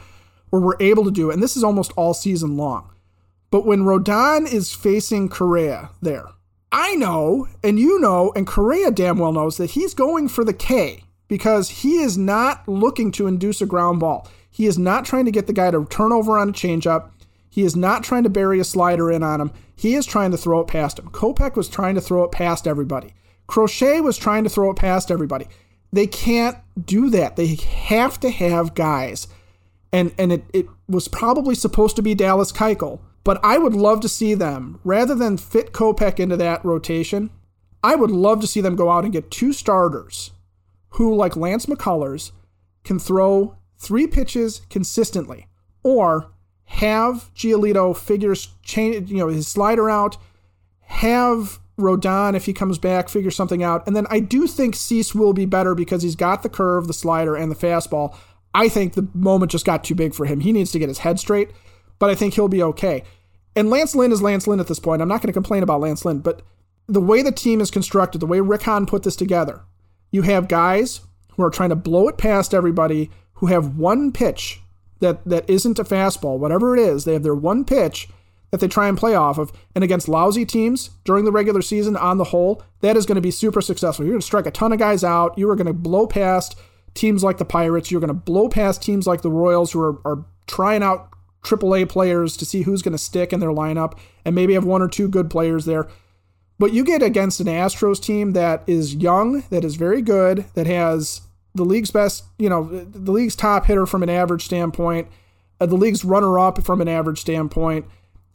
or 0.51 0.59
were 0.61 0.77
able 0.79 1.03
to 1.05 1.11
do. 1.11 1.29
And 1.29 1.43
this 1.43 1.57
is 1.57 1.63
almost 1.63 1.91
all 1.97 2.13
season 2.13 2.55
long. 2.55 2.89
But 3.49 3.65
when 3.65 3.81
Rodon 3.81 4.51
is 4.51 4.73
facing 4.73 5.27
Correa 5.27 5.89
there, 6.01 6.25
I 6.71 6.95
know, 6.95 7.49
and 7.61 7.77
you 7.77 7.99
know, 7.99 8.31
and 8.33 8.47
Correa 8.47 8.91
damn 8.91 9.17
well 9.17 9.33
knows 9.33 9.57
that 9.57 9.71
he's 9.71 9.93
going 9.93 10.29
for 10.29 10.45
the 10.45 10.53
K 10.53 11.03
because 11.27 11.69
he 11.69 11.97
is 11.97 12.17
not 12.17 12.65
looking 12.67 13.11
to 13.13 13.27
induce 13.27 13.61
a 13.61 13.65
ground 13.65 13.99
ball. 13.99 14.29
He 14.49 14.67
is 14.67 14.77
not 14.77 15.03
trying 15.03 15.25
to 15.25 15.31
get 15.31 15.47
the 15.47 15.53
guy 15.53 15.69
to 15.71 15.85
turn 15.85 16.13
over 16.13 16.37
on 16.37 16.49
a 16.49 16.53
changeup. 16.53 17.11
He 17.49 17.63
is 17.63 17.75
not 17.75 18.05
trying 18.05 18.23
to 18.23 18.29
bury 18.29 18.61
a 18.61 18.63
slider 18.63 19.11
in 19.11 19.21
on 19.21 19.41
him. 19.41 19.51
He 19.75 19.95
is 19.95 20.05
trying 20.05 20.31
to 20.31 20.37
throw 20.37 20.61
it 20.61 20.67
past 20.67 20.97
him. 20.97 21.09
Kopech 21.09 21.57
was 21.57 21.67
trying 21.67 21.95
to 21.95 22.01
throw 22.01 22.23
it 22.23 22.31
past 22.31 22.67
everybody. 22.67 23.13
Crochet 23.51 24.01
was 24.01 24.17
trying 24.17 24.43
to 24.45 24.49
throw 24.49 24.71
it 24.71 24.77
past 24.77 25.11
everybody. 25.11 25.45
They 25.93 26.07
can't 26.07 26.57
do 26.83 27.09
that. 27.09 27.35
They 27.35 27.55
have 27.55 28.19
to 28.21 28.29
have 28.29 28.73
guys. 28.73 29.27
And 29.91 30.13
and 30.17 30.31
it, 30.31 30.45
it 30.53 30.67
was 30.87 31.07
probably 31.07 31.55
supposed 31.55 31.97
to 31.97 32.01
be 32.01 32.15
Dallas 32.15 32.51
Keuchel 32.51 33.01
but 33.23 33.39
I 33.43 33.57
would 33.57 33.73
love 33.73 33.99
to 34.01 34.09
see 34.09 34.33
them, 34.33 34.79
rather 34.83 35.15
than 35.15 35.37
fit 35.37 35.73
Kopech 35.73 36.19
into 36.19 36.37
that 36.37 36.63
rotation, 36.65 37.29
I 37.83 37.95
would 37.95 38.11
love 38.11 38.41
to 38.41 38.47
see 38.47 38.61
them 38.61 38.75
go 38.75 38.89
out 38.89 39.03
and 39.03 39.13
get 39.13 39.31
two 39.31 39.53
starters 39.53 40.31
who, 40.89 41.15
like 41.15 41.35
Lance 41.35 41.67
McCullers, 41.67 42.31
can 42.83 42.99
throw 42.99 43.57
three 43.77 44.07
pitches 44.07 44.61
consistently, 44.69 45.47
or 45.83 46.31
have 46.65 47.31
Giolito 47.35 47.95
figures 47.95 48.49
change, 48.63 49.11
you 49.11 49.17
know, 49.17 49.27
his 49.27 49.47
slider 49.47 49.89
out, 49.89 50.17
have 50.81 51.59
Rodon, 51.81 52.35
if 52.35 52.45
he 52.45 52.53
comes 52.53 52.77
back, 52.77 53.09
figure 53.09 53.31
something 53.31 53.63
out. 53.63 53.85
And 53.85 53.95
then 53.95 54.07
I 54.09 54.19
do 54.19 54.47
think 54.47 54.75
Cease 54.75 55.13
will 55.13 55.33
be 55.33 55.45
better 55.45 55.75
because 55.75 56.03
he's 56.03 56.15
got 56.15 56.43
the 56.43 56.49
curve, 56.49 56.87
the 56.87 56.93
slider, 56.93 57.35
and 57.35 57.51
the 57.51 57.55
fastball. 57.55 58.15
I 58.53 58.69
think 58.69 58.93
the 58.93 59.07
moment 59.13 59.51
just 59.51 59.65
got 59.65 59.83
too 59.83 59.95
big 59.95 60.13
for 60.13 60.25
him. 60.25 60.39
He 60.41 60.51
needs 60.51 60.71
to 60.71 60.79
get 60.79 60.89
his 60.89 60.99
head 60.99 61.19
straight 61.19 61.51
but 62.01 62.09
I 62.09 62.15
think 62.15 62.33
he'll 62.33 62.47
be 62.47 62.63
okay. 62.63 63.03
And 63.55 63.69
Lance 63.69 63.93
Lynn 63.93 64.11
is 64.11 64.23
Lance 64.23 64.47
Lynn 64.47 64.59
at 64.59 64.65
this 64.65 64.79
point. 64.79 65.03
I'm 65.03 65.07
not 65.07 65.21
going 65.21 65.27
to 65.27 65.33
complain 65.33 65.61
about 65.61 65.81
Lance 65.81 66.03
Lynn, 66.03 66.17
but 66.17 66.41
the 66.87 66.99
way 66.99 67.21
the 67.21 67.31
team 67.31 67.61
is 67.61 67.69
constructed, 67.69 68.19
the 68.19 68.25
way 68.25 68.39
Rick 68.39 68.63
Hahn 68.63 68.87
put 68.87 69.03
this 69.03 69.15
together, 69.15 69.61
you 70.09 70.23
have 70.23 70.47
guys 70.47 71.01
who 71.33 71.43
are 71.43 71.51
trying 71.51 71.69
to 71.69 71.75
blow 71.75 72.07
it 72.07 72.17
past 72.17 72.55
everybody, 72.55 73.11
who 73.33 73.45
have 73.45 73.77
one 73.77 74.11
pitch 74.11 74.61
that 74.99 75.23
that 75.25 75.47
isn't 75.47 75.77
a 75.77 75.83
fastball, 75.83 76.39
whatever 76.39 76.75
it 76.75 76.81
is. 76.81 77.05
They 77.05 77.13
have 77.13 77.21
their 77.21 77.35
one 77.35 77.65
pitch 77.65 78.09
that 78.51 78.59
they 78.59 78.67
try 78.67 78.87
and 78.87 78.97
play 78.97 79.15
off 79.15 79.37
of. 79.37 79.51
And 79.73 79.83
against 79.83 80.07
lousy 80.07 80.45
teams 80.45 80.91
during 81.03 81.25
the 81.25 81.31
regular 81.31 81.61
season, 81.61 81.97
on 81.97 82.17
the 82.17 82.25
whole, 82.25 82.63
that 82.81 82.97
is 82.97 83.05
going 83.05 83.15
to 83.15 83.21
be 83.21 83.31
super 83.31 83.61
successful. 83.61 84.05
You're 84.05 84.13
going 84.13 84.21
to 84.21 84.25
strike 84.25 84.45
a 84.45 84.51
ton 84.51 84.73
of 84.73 84.79
guys 84.79 85.03
out. 85.03 85.37
You 85.37 85.49
are 85.49 85.55
going 85.55 85.67
to 85.67 85.73
blow 85.73 86.05
past 86.05 86.59
teams 86.93 87.23
like 87.23 87.37
the 87.37 87.45
Pirates. 87.45 87.89
You're 87.89 88.01
going 88.01 88.09
to 88.09 88.13
blow 88.13 88.49
past 88.49 88.83
teams 88.83 89.07
like 89.07 89.21
the 89.21 89.31
Royals, 89.31 89.71
who 89.71 89.81
are, 89.81 89.99
are 90.05 90.25
trying 90.47 90.83
out 90.83 91.09
AAA 91.43 91.89
players 91.89 92.37
to 92.37 92.45
see 92.45 92.63
who's 92.63 92.81
going 92.81 92.91
to 92.91 92.97
stick 92.97 93.33
in 93.33 93.39
their 93.39 93.49
lineup 93.49 93.97
and 94.25 94.35
maybe 94.35 94.53
have 94.53 94.65
one 94.65 94.81
or 94.81 94.87
two 94.87 95.07
good 95.07 95.29
players 95.29 95.65
there. 95.65 95.87
But 96.59 96.73
you 96.73 96.83
get 96.83 97.01
against 97.01 97.39
an 97.39 97.47
Astros 97.47 98.01
team 98.01 98.33
that 98.33 98.63
is 98.67 98.93
young, 98.95 99.43
that 99.49 99.63
is 99.63 99.77
very 99.77 100.01
good, 100.01 100.45
that 100.53 100.67
has 100.67 101.21
the 101.55 101.65
league's 101.65 101.89
best, 101.89 102.23
you 102.37 102.49
know, 102.49 102.65
the 102.65 103.11
league's 103.11 103.35
top 103.35 103.65
hitter 103.65 103.87
from 103.87 104.03
an 104.03 104.09
average 104.09 104.45
standpoint, 104.45 105.07
uh, 105.59 105.65
the 105.65 105.75
league's 105.75 106.05
runner 106.05 106.37
up 106.37 106.63
from 106.63 106.79
an 106.79 106.87
average 106.87 107.19
standpoint, 107.19 107.85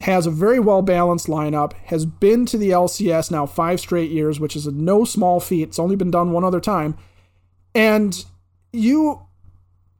has 0.01 0.25
a 0.25 0.31
very 0.31 0.59
well 0.59 0.81
balanced 0.81 1.27
lineup, 1.27 1.73
has 1.85 2.05
been 2.05 2.45
to 2.47 2.57
the 2.57 2.69
LCS 2.69 3.31
now 3.31 3.45
five 3.45 3.79
straight 3.79 4.11
years, 4.11 4.39
which 4.39 4.55
is 4.55 4.67
a 4.67 4.71
no 4.71 5.05
small 5.05 5.39
feat. 5.39 5.69
It's 5.69 5.79
only 5.79 5.95
been 5.95 6.11
done 6.11 6.31
one 6.31 6.43
other 6.43 6.59
time. 6.59 6.97
And 7.73 8.25
you 8.71 9.21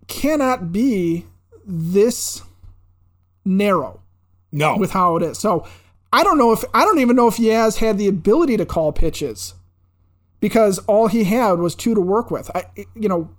cannot 0.08 0.72
be 0.72 1.26
this 1.66 2.44
narrow. 3.44 4.02
No. 4.52 4.78
With 4.78 4.92
how 4.92 5.18
it 5.18 5.24
is. 5.24 5.38
So 5.38 5.68
I 6.14 6.24
don't 6.24 6.38
know 6.38 6.54
if 6.54 6.64
I 6.74 6.86
don't 6.86 7.00
even 7.00 7.16
know 7.16 7.28
if 7.28 7.38
Yaz 7.38 7.78
had 7.78 7.98
the 7.98 8.08
ability 8.08 8.58
to 8.58 8.66
call 8.66 8.94
pitches 8.94 9.56
because 10.40 10.80
all 10.80 11.08
he 11.08 11.26
had 11.26 11.60
was 11.60 11.76
two 11.76 11.94
to 11.94 12.02
work 12.02 12.32
with. 12.32 12.50
I 12.56 12.66
you 12.96 13.10
know 13.10 13.30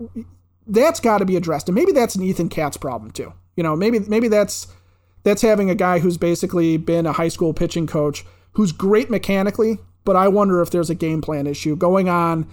that's 0.66 1.00
got 1.00 1.18
to 1.18 1.24
be 1.24 1.36
addressed. 1.36 1.68
And 1.68 1.74
maybe 1.74 1.92
that's 1.92 2.14
an 2.14 2.22
Ethan 2.22 2.50
Katz 2.50 2.76
problem 2.76 3.10
too. 3.10 3.32
You 3.56 3.62
know, 3.62 3.74
maybe 3.74 4.00
maybe 4.00 4.28
that's 4.28 4.68
that's 5.22 5.42
having 5.42 5.70
a 5.70 5.74
guy 5.74 5.98
who's 5.98 6.16
basically 6.16 6.76
been 6.76 7.06
a 7.06 7.12
high 7.12 7.28
school 7.28 7.52
pitching 7.52 7.86
coach 7.86 8.24
who's 8.52 8.72
great 8.72 9.10
mechanically, 9.10 9.78
but 10.04 10.16
I 10.16 10.28
wonder 10.28 10.60
if 10.62 10.70
there's 10.70 10.90
a 10.90 10.94
game 10.94 11.20
plan 11.20 11.46
issue 11.46 11.76
going 11.76 12.08
on 12.08 12.48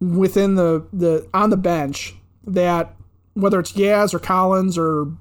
within 0.00 0.56
the 0.56 0.86
the 0.92 1.26
on 1.32 1.50
the 1.50 1.56
bench 1.56 2.14
that 2.44 2.94
whether 3.34 3.58
it's 3.58 3.72
Yaz 3.72 4.12
or 4.12 4.18
Collins 4.18 4.76
or 4.76 5.12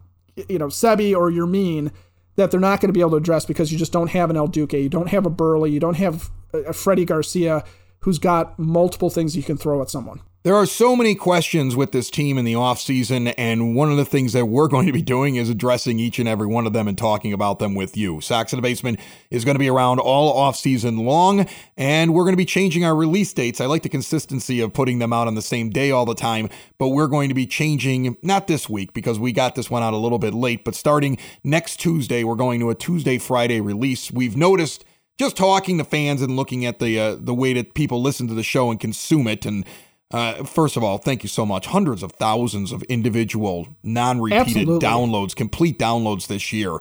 you 0.50 0.60
know, 0.60 0.68
Seby 0.68 1.16
or 1.16 1.32
Yermin 1.32 1.92
that 2.36 2.52
they're 2.52 2.60
not 2.60 2.82
going 2.82 2.90
to 2.90 2.94
be 2.94 3.00
able 3.00 3.12
to 3.12 3.18
address 3.18 3.46
because 3.46 3.72
you 3.72 3.78
just 3.78 3.94
don't 3.94 4.10
have 4.10 4.30
an 4.30 4.36
El 4.36 4.48
Duque, 4.48 4.74
you 4.74 4.90
don't 4.90 5.10
have 5.10 5.26
a 5.26 5.30
Buehrle, 5.30 5.72
you 5.72 5.80
don't 5.80 5.96
have 5.96 6.30
a 6.54 6.74
Freddie 6.74 7.06
Garcia 7.06 7.64
who's 8.06 8.20
got 8.20 8.58
multiple 8.60 9.10
things 9.10 9.36
you 9.36 9.42
can 9.42 9.58
throw 9.58 9.82
at 9.82 9.90
someone. 9.90 10.22
There 10.44 10.54
are 10.54 10.68
so 10.68 10.96
many 10.96 11.16
questions 11.16 11.76
with 11.76 11.92
this 11.92 12.12
team 12.12 12.38
in 12.38 12.46
the 12.46 12.54
offseason, 12.54 13.34
and 13.36 13.76
one 13.76 13.90
of 13.90 13.98
the 13.98 14.06
things 14.06 14.34
that 14.34 14.46
we're 14.46 14.68
going 14.76 14.86
to 14.86 14.94
be 14.94 15.02
doing 15.02 15.38
is 15.38 15.50
addressing 15.50 15.98
each 15.98 16.20
and 16.20 16.30
every 16.30 16.46
one 16.46 16.68
of 16.68 16.74
them 16.74 16.88
and 16.88 16.96
talking 16.96 17.34
about 17.34 17.58
them 17.58 17.74
with 17.74 17.98
you. 17.98 18.22
Sox 18.22 18.54
in 18.54 18.58
the 18.58 18.62
Basement 18.62 19.00
is 19.32 19.44
going 19.44 19.56
to 19.56 19.60
be 19.60 19.72
around 19.72 19.98
all 19.98 20.36
offseason 20.36 21.04
long, 21.04 21.48
and 21.78 22.14
we're 22.14 22.26
going 22.26 22.34
to 22.34 22.38
be 22.38 22.46
changing 22.46 22.86
our 22.86 22.96
release 22.96 23.34
dates. 23.34 23.60
I 23.60 23.66
like 23.66 23.82
the 23.82 23.90
consistency 23.90 24.62
of 24.62 24.72
putting 24.72 25.00
them 25.00 25.12
out 25.12 25.26
on 25.26 25.34
the 25.34 25.42
same 25.42 25.72
day 25.72 25.90
all 25.90 26.06
the 26.06 26.14
time, 26.14 26.48
but 26.78 26.90
we're 26.90 27.08
going 27.08 27.30
to 27.30 27.36
be 27.36 27.48
changing, 27.48 28.18
not 28.22 28.46
this 28.46 28.70
week 28.70 28.94
because 28.94 29.18
we 29.18 29.32
got 29.32 29.56
this 29.56 29.72
one 29.72 29.82
out 29.82 29.96
a 29.96 29.98
little 29.98 30.20
bit 30.20 30.36
late, 30.36 30.64
but 30.64 30.76
starting 30.76 31.18
next 31.44 31.78
Tuesday, 31.80 32.24
we're 32.24 32.36
going 32.36 32.60
to 32.60 32.70
a 32.70 32.76
Tuesday, 32.76 33.18
Friday 33.18 33.62
release. 33.62 34.12
We've 34.12 34.38
noticed 34.38 34.86
just 35.18 35.38
talking 35.38 35.78
to 35.78 35.84
fans 35.84 36.22
and 36.22 36.36
looking 36.36 36.66
at 36.66 36.80
the 36.80 37.00
uh, 37.00 37.16
the 37.20 37.34
way 37.34 37.54
that 37.54 37.74
people 37.74 38.02
listen 38.02 38.28
to 38.28 38.34
the 38.34 38.44
show 38.44 38.72
and 38.72 38.80
consume 38.80 39.28
it 39.28 39.46
and 39.46 39.66
uh, 40.12 40.44
first 40.44 40.78
of 40.78 40.84
all, 40.84 40.98
thank 40.98 41.24
you 41.24 41.30
so 41.30 41.46
much. 41.46 41.66
Hundreds 41.66 42.04
of 42.04 42.12
thousands 42.14 42.72
of 42.72 42.84
individual, 42.84 43.68
non-repeated 43.84 44.48
Absolutely. 44.48 44.88
downloads, 44.88 45.36
complete 45.36 45.80
downloads 45.80 46.28
this 46.28 46.54
year. 46.54 46.78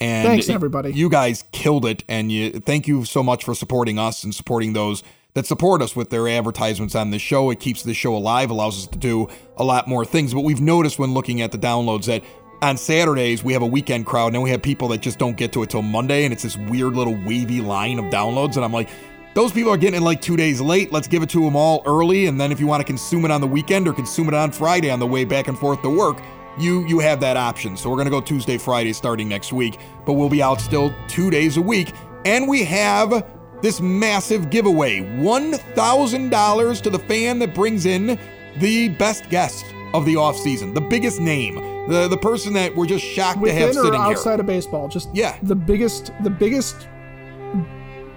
And 0.00 0.26
thanks 0.26 0.48
everybody. 0.48 0.92
You 0.92 1.08
guys 1.08 1.44
killed 1.52 1.86
it, 1.86 2.02
and 2.08 2.32
you 2.32 2.50
thank 2.50 2.88
you 2.88 3.04
so 3.04 3.22
much 3.22 3.44
for 3.44 3.54
supporting 3.54 3.98
us 3.98 4.24
and 4.24 4.34
supporting 4.34 4.72
those 4.72 5.04
that 5.34 5.46
support 5.46 5.82
us 5.82 5.94
with 5.94 6.10
their 6.10 6.28
advertisements 6.28 6.94
on 6.94 7.10
this 7.10 7.22
show. 7.22 7.50
It 7.50 7.60
keeps 7.60 7.82
the 7.82 7.94
show 7.94 8.14
alive, 8.14 8.50
allows 8.50 8.76
us 8.78 8.86
to 8.88 8.98
do 8.98 9.28
a 9.56 9.64
lot 9.64 9.86
more 9.86 10.04
things. 10.04 10.34
But 10.34 10.40
we've 10.42 10.60
noticed 10.60 10.98
when 10.98 11.14
looking 11.14 11.40
at 11.40 11.52
the 11.52 11.58
downloads 11.58 12.06
that 12.06 12.24
on 12.64 12.78
Saturdays 12.78 13.44
we 13.44 13.52
have 13.52 13.62
a 13.62 13.66
weekend 13.66 14.06
crowd, 14.06 14.28
and 14.28 14.36
then 14.36 14.42
we 14.42 14.50
have 14.50 14.62
people 14.62 14.88
that 14.88 15.02
just 15.02 15.18
don't 15.18 15.36
get 15.36 15.52
to 15.52 15.62
it 15.62 15.70
till 15.70 15.82
Monday, 15.82 16.24
and 16.24 16.32
it's 16.32 16.42
this 16.42 16.56
weird 16.56 16.94
little 16.94 17.14
wavy 17.14 17.60
line 17.60 17.98
of 17.98 18.06
downloads, 18.06 18.56
and 18.56 18.64
I'm 18.64 18.72
like 18.72 18.88
those 19.34 19.52
people 19.52 19.70
are 19.70 19.76
getting 19.76 20.00
it 20.00 20.04
like 20.04 20.20
two 20.20 20.36
days 20.36 20.60
late. 20.60 20.92
Let's 20.92 21.08
give 21.08 21.22
it 21.22 21.28
to 21.30 21.40
them 21.40 21.56
all 21.56 21.82
early, 21.86 22.26
and 22.26 22.40
then 22.40 22.52
if 22.52 22.60
you 22.60 22.66
want 22.66 22.80
to 22.80 22.84
consume 22.84 23.24
it 23.24 23.30
on 23.30 23.40
the 23.40 23.46
weekend 23.46 23.86
or 23.86 23.92
consume 23.92 24.28
it 24.28 24.34
on 24.34 24.50
Friday 24.50 24.90
on 24.90 24.98
the 24.98 25.06
way 25.06 25.24
back 25.24 25.48
and 25.48 25.58
forth 25.58 25.82
to 25.82 25.90
work, 25.90 26.22
you 26.58 26.86
you 26.86 27.00
have 27.00 27.20
that 27.20 27.36
option. 27.36 27.76
So 27.76 27.90
we're 27.90 27.98
gonna 27.98 28.10
go 28.10 28.22
Tuesday, 28.22 28.56
Friday 28.56 28.94
starting 28.94 29.28
next 29.28 29.52
week, 29.52 29.78
but 30.06 30.14
we'll 30.14 30.30
be 30.30 30.42
out 30.42 30.60
still 30.60 30.94
two 31.06 31.30
days 31.30 31.58
a 31.58 31.62
week, 31.62 31.92
and 32.24 32.48
we 32.48 32.64
have 32.64 33.26
this 33.60 33.80
massive 33.80 34.48
giveaway: 34.48 35.00
one 35.20 35.52
thousand 35.52 36.30
dollars 36.30 36.80
to 36.80 36.88
the 36.88 36.98
fan 36.98 37.38
that 37.40 37.54
brings 37.54 37.84
in 37.84 38.18
the 38.56 38.88
best 38.88 39.28
guest 39.28 39.66
of 39.92 40.06
the 40.06 40.14
offseason, 40.14 40.72
the 40.72 40.80
biggest 40.80 41.20
name 41.20 41.73
the 41.88 42.08
the 42.08 42.16
person 42.16 42.52
that 42.54 42.74
we're 42.74 42.86
just 42.86 43.04
shocked 43.04 43.42
to 43.44 43.52
have 43.52 43.68
Within 43.68 43.82
or 43.82 43.84
sitting 43.84 44.00
outside 44.00 44.32
here. 44.32 44.40
of 44.40 44.46
baseball, 44.46 44.88
just 44.88 45.08
Yeah. 45.14 45.36
the 45.42 45.54
biggest, 45.56 46.12
the 46.22 46.30
biggest, 46.30 46.88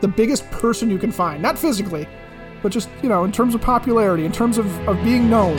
the 0.02 0.08
biggest 0.08 0.50
person 0.52 0.90
you 0.90 0.98
can 0.98 1.12
find. 1.12 1.42
Not 1.42 1.58
physically, 1.58 2.08
but 2.62 2.72
just 2.72 2.90
you 3.04 3.10
know, 3.10 3.24
in 3.24 3.32
terms 3.32 3.56
of 3.56 3.62
popularity, 3.62 4.26
in 4.26 4.32
terms 4.32 4.58
of 4.58 4.68
of 4.88 5.02
being 5.04 5.30
known. 5.30 5.58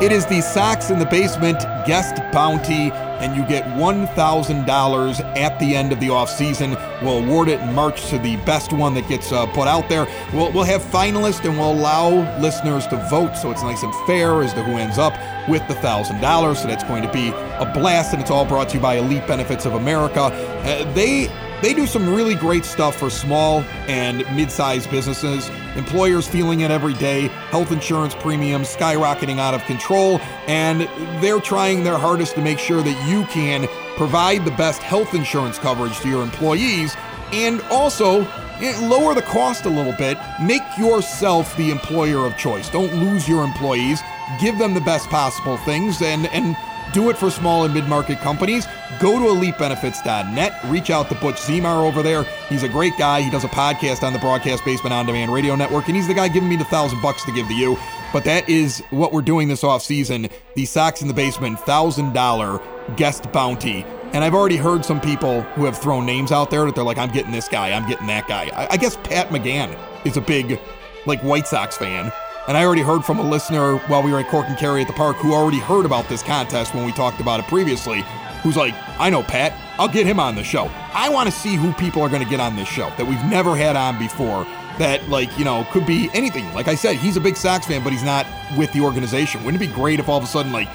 It 0.00 0.12
is 0.12 0.26
the 0.26 0.40
Sox 0.40 0.90
in 0.90 1.00
the 1.00 1.06
Basement 1.06 1.58
guest 1.84 2.22
bounty, 2.32 2.92
and 2.92 3.34
you 3.34 3.44
get 3.48 3.64
$1,000 3.64 5.36
at 5.36 5.58
the 5.58 5.74
end 5.74 5.90
of 5.90 5.98
the 5.98 6.06
offseason. 6.06 7.02
We'll 7.02 7.24
award 7.24 7.48
it 7.48 7.58
in 7.58 7.74
March 7.74 8.08
to 8.10 8.18
the 8.18 8.36
best 8.46 8.72
one 8.72 8.94
that 8.94 9.08
gets 9.08 9.32
uh, 9.32 9.46
put 9.46 9.66
out 9.66 9.88
there. 9.88 10.06
We'll, 10.32 10.52
we'll 10.52 10.62
have 10.62 10.82
finalists 10.82 11.44
and 11.44 11.58
we'll 11.58 11.72
allow 11.72 12.10
listeners 12.38 12.86
to 12.86 12.96
vote 13.10 13.34
so 13.34 13.50
it's 13.50 13.64
nice 13.64 13.82
and 13.82 13.92
fair 14.06 14.40
as 14.44 14.54
to 14.54 14.62
who 14.62 14.78
ends 14.78 14.98
up 14.98 15.14
with 15.48 15.66
the 15.66 15.74
$1,000. 15.74 16.56
So 16.56 16.68
that's 16.68 16.84
going 16.84 17.02
to 17.02 17.12
be 17.12 17.30
a 17.30 17.68
blast, 17.74 18.12
and 18.12 18.22
it's 18.22 18.30
all 18.30 18.44
brought 18.44 18.68
to 18.68 18.76
you 18.76 18.80
by 18.80 18.98
Elite 18.98 19.26
Benefits 19.26 19.66
of 19.66 19.74
America. 19.74 20.20
Uh, 20.22 20.94
they 20.94 21.26
they 21.62 21.74
do 21.74 21.86
some 21.86 22.12
really 22.14 22.34
great 22.34 22.64
stuff 22.64 22.96
for 22.96 23.10
small 23.10 23.62
and 23.88 24.18
mid-sized 24.36 24.90
businesses. 24.90 25.50
Employers 25.76 26.26
feeling 26.26 26.60
it 26.60 26.70
every 26.70 26.94
day. 26.94 27.28
Health 27.50 27.72
insurance 27.72 28.14
premiums 28.14 28.74
skyrocketing 28.74 29.38
out 29.38 29.54
of 29.54 29.64
control, 29.64 30.20
and 30.46 30.82
they're 31.22 31.40
trying 31.40 31.84
their 31.84 31.98
hardest 31.98 32.34
to 32.34 32.42
make 32.42 32.58
sure 32.58 32.82
that 32.82 33.08
you 33.08 33.24
can 33.26 33.68
provide 33.96 34.44
the 34.44 34.50
best 34.52 34.82
health 34.82 35.14
insurance 35.14 35.58
coverage 35.58 35.98
to 36.00 36.08
your 36.08 36.22
employees 36.22 36.96
and 37.32 37.60
also 37.70 38.22
eh, 38.60 38.78
lower 38.88 39.14
the 39.14 39.22
cost 39.22 39.64
a 39.64 39.68
little 39.68 39.92
bit. 39.92 40.18
Make 40.42 40.62
yourself 40.78 41.56
the 41.56 41.70
employer 41.70 42.24
of 42.26 42.36
choice. 42.36 42.70
Don't 42.70 42.94
lose 42.94 43.28
your 43.28 43.44
employees. 43.44 44.00
Give 44.40 44.58
them 44.58 44.74
the 44.74 44.80
best 44.80 45.08
possible 45.08 45.56
things 45.58 46.00
and 46.02 46.26
and 46.28 46.56
do 46.92 47.10
it 47.10 47.16
for 47.16 47.30
small 47.30 47.64
and 47.64 47.74
mid-market 47.74 48.18
companies. 48.20 48.66
Go 49.00 49.18
to 49.18 49.26
elitebenefits.net. 49.26 50.60
Reach 50.66 50.90
out 50.90 51.08
to 51.08 51.14
Butch 51.16 51.36
Zemar 51.36 51.86
over 51.86 52.02
there. 52.02 52.24
He's 52.48 52.62
a 52.62 52.68
great 52.68 52.96
guy. 52.98 53.20
He 53.22 53.30
does 53.30 53.44
a 53.44 53.48
podcast 53.48 54.02
on 54.02 54.12
the 54.12 54.18
Broadcast 54.18 54.64
Basement 54.64 54.92
On 54.92 55.06
Demand 55.06 55.32
Radio 55.32 55.54
Network, 55.54 55.86
and 55.88 55.96
he's 55.96 56.08
the 56.08 56.14
guy 56.14 56.28
giving 56.28 56.48
me 56.48 56.56
the 56.56 56.64
thousand 56.64 57.00
bucks 57.00 57.24
to 57.24 57.32
give 57.32 57.46
to 57.48 57.54
you. 57.54 57.76
But 58.12 58.24
that 58.24 58.48
is 58.48 58.82
what 58.90 59.12
we're 59.12 59.22
doing 59.22 59.48
this 59.48 59.62
off 59.62 59.82
season. 59.82 60.28
The 60.54 60.64
Sox 60.64 61.02
in 61.02 61.08
the 61.08 61.14
Basement 61.14 61.60
thousand 61.60 62.12
dollar 62.14 62.60
guest 62.96 63.30
bounty. 63.32 63.84
And 64.14 64.24
I've 64.24 64.34
already 64.34 64.56
heard 64.56 64.84
some 64.84 65.00
people 65.00 65.42
who 65.42 65.66
have 65.66 65.76
thrown 65.76 66.06
names 66.06 66.32
out 66.32 66.50
there 66.50 66.64
that 66.64 66.74
they're 66.74 66.84
like, 66.84 66.96
I'm 66.96 67.10
getting 67.10 67.30
this 67.32 67.46
guy, 67.48 67.72
I'm 67.72 67.86
getting 67.88 68.06
that 68.06 68.26
guy. 68.26 68.50
I, 68.54 68.68
I 68.70 68.76
guess 68.78 68.96
Pat 68.96 69.28
McGann 69.28 69.78
is 70.06 70.16
a 70.16 70.22
big, 70.22 70.58
like, 71.04 71.20
White 71.22 71.46
Sox 71.46 71.76
fan. 71.76 72.10
And 72.48 72.56
I 72.56 72.64
already 72.64 72.80
heard 72.80 73.04
from 73.04 73.18
a 73.18 73.22
listener 73.22 73.76
while 73.88 74.02
we 74.02 74.10
were 74.10 74.20
at 74.20 74.28
Cork 74.28 74.48
and 74.48 74.56
Kerry 74.56 74.80
at 74.80 74.86
the 74.86 74.94
park 74.94 75.16
who 75.16 75.34
already 75.34 75.58
heard 75.58 75.84
about 75.84 76.08
this 76.08 76.22
contest 76.22 76.74
when 76.74 76.86
we 76.86 76.92
talked 76.92 77.20
about 77.20 77.40
it 77.40 77.46
previously, 77.46 78.02
who's 78.42 78.56
like, 78.56 78.74
I 78.98 79.10
know 79.10 79.22
Pat, 79.22 79.52
I'll 79.78 79.86
get 79.88 80.06
him 80.06 80.18
on 80.18 80.34
the 80.34 80.42
show. 80.42 80.70
I 80.94 81.10
want 81.10 81.28
to 81.28 81.34
see 81.34 81.56
who 81.56 81.74
people 81.74 82.00
are 82.00 82.08
going 82.08 82.24
to 82.24 82.28
get 82.28 82.40
on 82.40 82.56
this 82.56 82.66
show 82.66 82.88
that 82.96 83.06
we've 83.06 83.22
never 83.26 83.54
had 83.54 83.76
on 83.76 83.98
before 83.98 84.44
that, 84.78 85.06
like, 85.10 85.36
you 85.38 85.44
know, 85.44 85.66
could 85.72 85.84
be 85.84 86.08
anything. 86.14 86.50
Like 86.54 86.68
I 86.68 86.74
said, 86.74 86.96
he's 86.96 87.18
a 87.18 87.20
big 87.20 87.36
Sox 87.36 87.66
fan, 87.66 87.84
but 87.84 87.92
he's 87.92 88.02
not 88.02 88.26
with 88.56 88.72
the 88.72 88.80
organization. 88.80 89.44
Wouldn't 89.44 89.62
it 89.62 89.66
be 89.66 89.72
great 89.74 90.00
if 90.00 90.08
all 90.08 90.16
of 90.16 90.24
a 90.24 90.26
sudden, 90.26 90.50
like, 90.50 90.68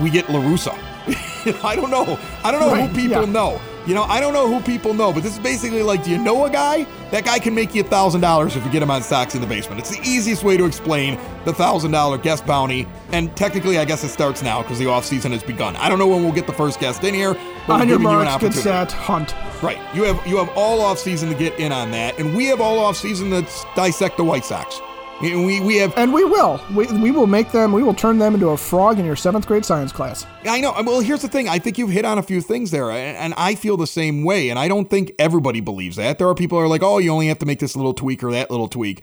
we 0.00 0.10
get 0.10 0.28
La 0.28 0.40
Russa? 0.40 0.76
I 1.64 1.74
don't 1.74 1.90
know. 1.90 2.18
I 2.42 2.50
don't 2.50 2.60
know 2.60 2.72
Right, 2.72 2.90
who 2.90 2.94
people 2.94 3.24
yeah. 3.24 3.32
know. 3.32 3.60
You 3.86 3.94
know, 3.94 4.04
I 4.04 4.18
don't 4.18 4.32
know 4.32 4.48
who 4.48 4.60
people 4.60 4.94
know, 4.94 5.12
but 5.12 5.22
this 5.22 5.34
is 5.34 5.38
basically 5.38 5.82
like, 5.82 6.04
do 6.04 6.10
you 6.10 6.16
know 6.16 6.46
a 6.46 6.50
guy? 6.50 6.84
That 7.10 7.26
guy 7.26 7.38
can 7.38 7.54
make 7.54 7.74
you 7.74 7.82
a 7.82 7.84
thousand 7.84 8.22
dollars 8.22 8.56
if 8.56 8.64
you 8.64 8.70
get 8.70 8.82
him 8.82 8.90
on 8.90 9.02
Sox 9.02 9.34
in 9.34 9.42
the 9.42 9.46
basement. 9.46 9.78
It's 9.78 9.90
the 9.90 10.00
easiest 10.02 10.42
way 10.42 10.56
to 10.56 10.64
explain 10.64 11.18
the 11.44 11.52
thousand 11.52 11.90
dollar 11.90 12.16
guest 12.16 12.46
bounty. 12.46 12.88
And 13.12 13.34
technically, 13.36 13.78
I 13.78 13.84
guess 13.84 14.02
it 14.02 14.08
starts 14.08 14.42
now 14.42 14.62
because 14.62 14.78
the 14.78 14.86
off 14.86 15.04
season 15.04 15.32
has 15.32 15.42
begun. 15.42 15.76
I 15.76 15.90
don't 15.90 15.98
know 15.98 16.06
when 16.08 16.22
we'll 16.24 16.32
get 16.32 16.46
the 16.46 16.52
first 16.52 16.80
guest 16.80 17.04
in 17.04 17.12
here, 17.14 17.34
but 17.66 17.80
we're 17.80 17.86
giving 17.86 18.08
you 18.08 18.20
an 18.20 18.26
opportunity. 18.26 18.62
set, 18.62 18.90
hunt. 18.90 19.34
Right. 19.62 19.78
You 19.94 20.04
have 20.04 20.26
you 20.26 20.38
have 20.38 20.48
all 20.56 20.80
off 20.80 20.98
season 20.98 21.28
to 21.28 21.34
get 21.34 21.58
in 21.58 21.70
on 21.70 21.90
that, 21.90 22.18
and 22.18 22.34
we 22.34 22.46
have 22.46 22.62
all 22.62 22.78
off 22.78 22.96
season 22.96 23.30
to 23.30 23.46
dissect 23.76 24.16
the 24.16 24.24
White 24.24 24.46
Sox. 24.46 24.80
And 25.22 25.46
we 25.46 25.60
we 25.60 25.76
have 25.76 25.94
And 25.96 26.12
we 26.12 26.24
will. 26.24 26.60
We, 26.74 26.86
we 26.86 27.10
will 27.10 27.26
make 27.26 27.50
them, 27.52 27.72
we 27.72 27.82
will 27.82 27.94
turn 27.94 28.18
them 28.18 28.34
into 28.34 28.48
a 28.50 28.56
frog 28.56 28.98
in 28.98 29.04
your 29.06 29.16
seventh 29.16 29.46
grade 29.46 29.64
science 29.64 29.92
class. 29.92 30.26
I 30.44 30.60
know. 30.60 30.74
Well, 30.84 31.00
here's 31.00 31.22
the 31.22 31.28
thing. 31.28 31.48
I 31.48 31.58
think 31.58 31.78
you've 31.78 31.90
hit 31.90 32.04
on 32.04 32.18
a 32.18 32.22
few 32.22 32.40
things 32.40 32.70
there, 32.70 32.90
and 32.90 33.16
and 33.16 33.34
I 33.36 33.54
feel 33.54 33.76
the 33.76 33.86
same 33.86 34.24
way. 34.24 34.50
And 34.50 34.58
I 34.58 34.68
don't 34.68 34.90
think 34.90 35.12
everybody 35.18 35.60
believes 35.60 35.96
that. 35.96 36.18
There 36.18 36.28
are 36.28 36.34
people 36.34 36.58
who 36.58 36.64
are 36.64 36.68
like, 36.68 36.82
"Oh, 36.82 36.98
you 36.98 37.10
only 37.10 37.28
have 37.28 37.38
to 37.38 37.46
make 37.46 37.60
this 37.60 37.76
little 37.76 37.94
tweak 37.94 38.22
or 38.24 38.32
that 38.32 38.50
little 38.50 38.68
tweak." 38.68 39.02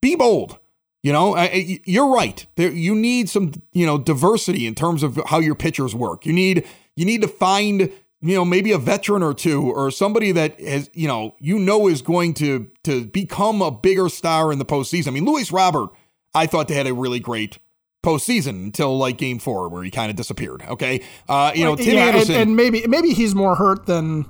Be 0.00 0.16
bold. 0.16 0.58
You 1.04 1.12
know, 1.12 1.34
I- 1.34 1.80
you're 1.84 2.06
right. 2.12 2.44
There, 2.56 2.70
you 2.70 2.94
need 2.94 3.28
some, 3.28 3.52
you 3.72 3.86
know, 3.86 3.98
diversity 3.98 4.66
in 4.66 4.74
terms 4.76 5.02
of 5.02 5.18
how 5.26 5.40
your 5.40 5.56
pitchers 5.56 5.96
work. 5.96 6.24
You 6.24 6.32
need, 6.32 6.64
you 6.94 7.04
need 7.04 7.22
to 7.22 7.28
find, 7.28 7.90
you 8.22 8.34
know, 8.36 8.44
maybe 8.44 8.70
a 8.72 8.78
veteran 8.78 9.22
or 9.22 9.34
two 9.34 9.62
or 9.72 9.90
somebody 9.90 10.30
that 10.32 10.60
has, 10.60 10.88
you 10.94 11.08
know, 11.08 11.34
you 11.40 11.58
know 11.58 11.88
is 11.88 12.02
going 12.02 12.34
to 12.34 12.70
to 12.84 13.04
become 13.06 13.60
a 13.60 13.70
bigger 13.70 14.08
star 14.08 14.52
in 14.52 14.58
the 14.58 14.64
postseason. 14.64 15.08
I 15.08 15.10
mean, 15.10 15.24
Luis 15.24 15.50
Robert, 15.52 15.90
I 16.34 16.46
thought 16.46 16.68
they 16.68 16.74
had 16.74 16.86
a 16.86 16.94
really 16.94 17.20
great 17.20 17.58
postseason 18.04 18.50
until 18.64 18.96
like 18.96 19.18
Game 19.18 19.38
Four, 19.38 19.68
where 19.68 19.82
he 19.82 19.90
kind 19.90 20.08
of 20.10 20.16
disappeared. 20.16 20.62
Okay, 20.68 21.02
uh, 21.28 21.52
you 21.54 21.64
know, 21.64 21.76
Tim 21.76 21.94
yeah, 21.94 22.06
and- 22.06 22.14
Anderson. 22.14 22.34
And, 22.36 22.56
maybe 22.56 22.86
maybe 22.86 23.12
he's 23.12 23.34
more 23.34 23.56
hurt 23.56 23.86
than 23.86 24.24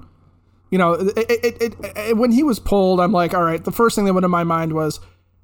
you 0.71 0.79
know. 0.79 0.93
It, 0.95 1.19
it, 1.19 1.63
it, 1.63 1.75
it- 1.97 2.17
when 2.17 2.33
he 2.33 2.43
was 2.43 2.59
pulled, 2.59 2.99
I'm 3.01 3.13
like, 3.13 3.35
all 3.35 3.45
right. 3.45 3.63
The 3.63 3.73
first 3.73 3.95
thing 3.97 4.05
that 4.07 4.15
went 4.15 4.25
in 4.25 4.31
my 4.31 4.45
mind 4.45 4.73
was 4.73 5.01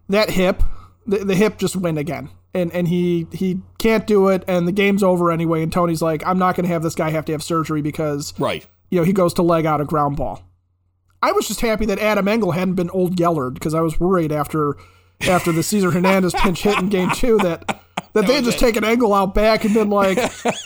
that 0.09 0.31
hip. 0.31 0.63
The, 1.07 1.25
the 1.25 1.35
hip 1.35 1.57
just 1.59 1.75
went 1.75 1.97
again, 1.97 2.29
and 2.55 2.73
and 2.73 2.89
he 2.89 3.27
he 3.33 3.61
can't 3.79 4.07
do 4.07 4.29
it, 4.29 4.45
and 4.49 4.67
the 4.67 4.73
game's 4.73 5.03
over 5.03 5.31
anyway. 5.31 5.63
And 5.63 5.73
Tony's 5.73 6.03
like, 6.03 6.27
I'm 6.27 6.39
not 6.39 6.57
going 6.57 6.67
to 6.67 6.73
have 6.73 6.83
this 6.83 6.95
guy 6.95 7.11
have 7.11 7.25
to 7.27 7.33
have 7.33 7.43
surgery 7.43 7.83
because 7.83 8.39
right. 8.39 8.67
you 8.91 8.99
know 8.99 9.05
he 9.05 9.13
goes 9.13 9.35
to 9.35 9.43
leg 9.43 9.67
out 9.67 9.81
a 9.81 9.85
ground 9.85 10.17
ball. 10.17 10.43
I 11.23 11.33
was 11.33 11.49
just 11.49 11.61
happy 11.61 11.85
that 11.87 11.99
Adam 11.99 12.29
Engel 12.29 12.53
hadn't 12.53 12.75
been 12.75 12.91
old 12.91 13.17
Gellard 13.17 13.55
because 13.55 13.75
I 13.75 13.81
was 13.81 13.99
worried 13.99 14.33
after 14.33 14.77
after 15.23 15.53
the 15.53 15.63
Cesar 15.63 15.91
Hernandez 15.91 16.35
pinch 16.39 16.63
hit 16.63 16.79
in 16.79 16.89
game 16.89 17.11
two 17.11 17.39
that 17.39 17.83
that 18.15 18.27
they 18.27 18.35
had 18.35 18.45
just 18.45 18.59
taken 18.59 18.85
Engel 18.85 19.13
out 19.13 19.35
back 19.35 19.65
and 19.65 19.75
been 19.75 19.91
like, 19.91 20.17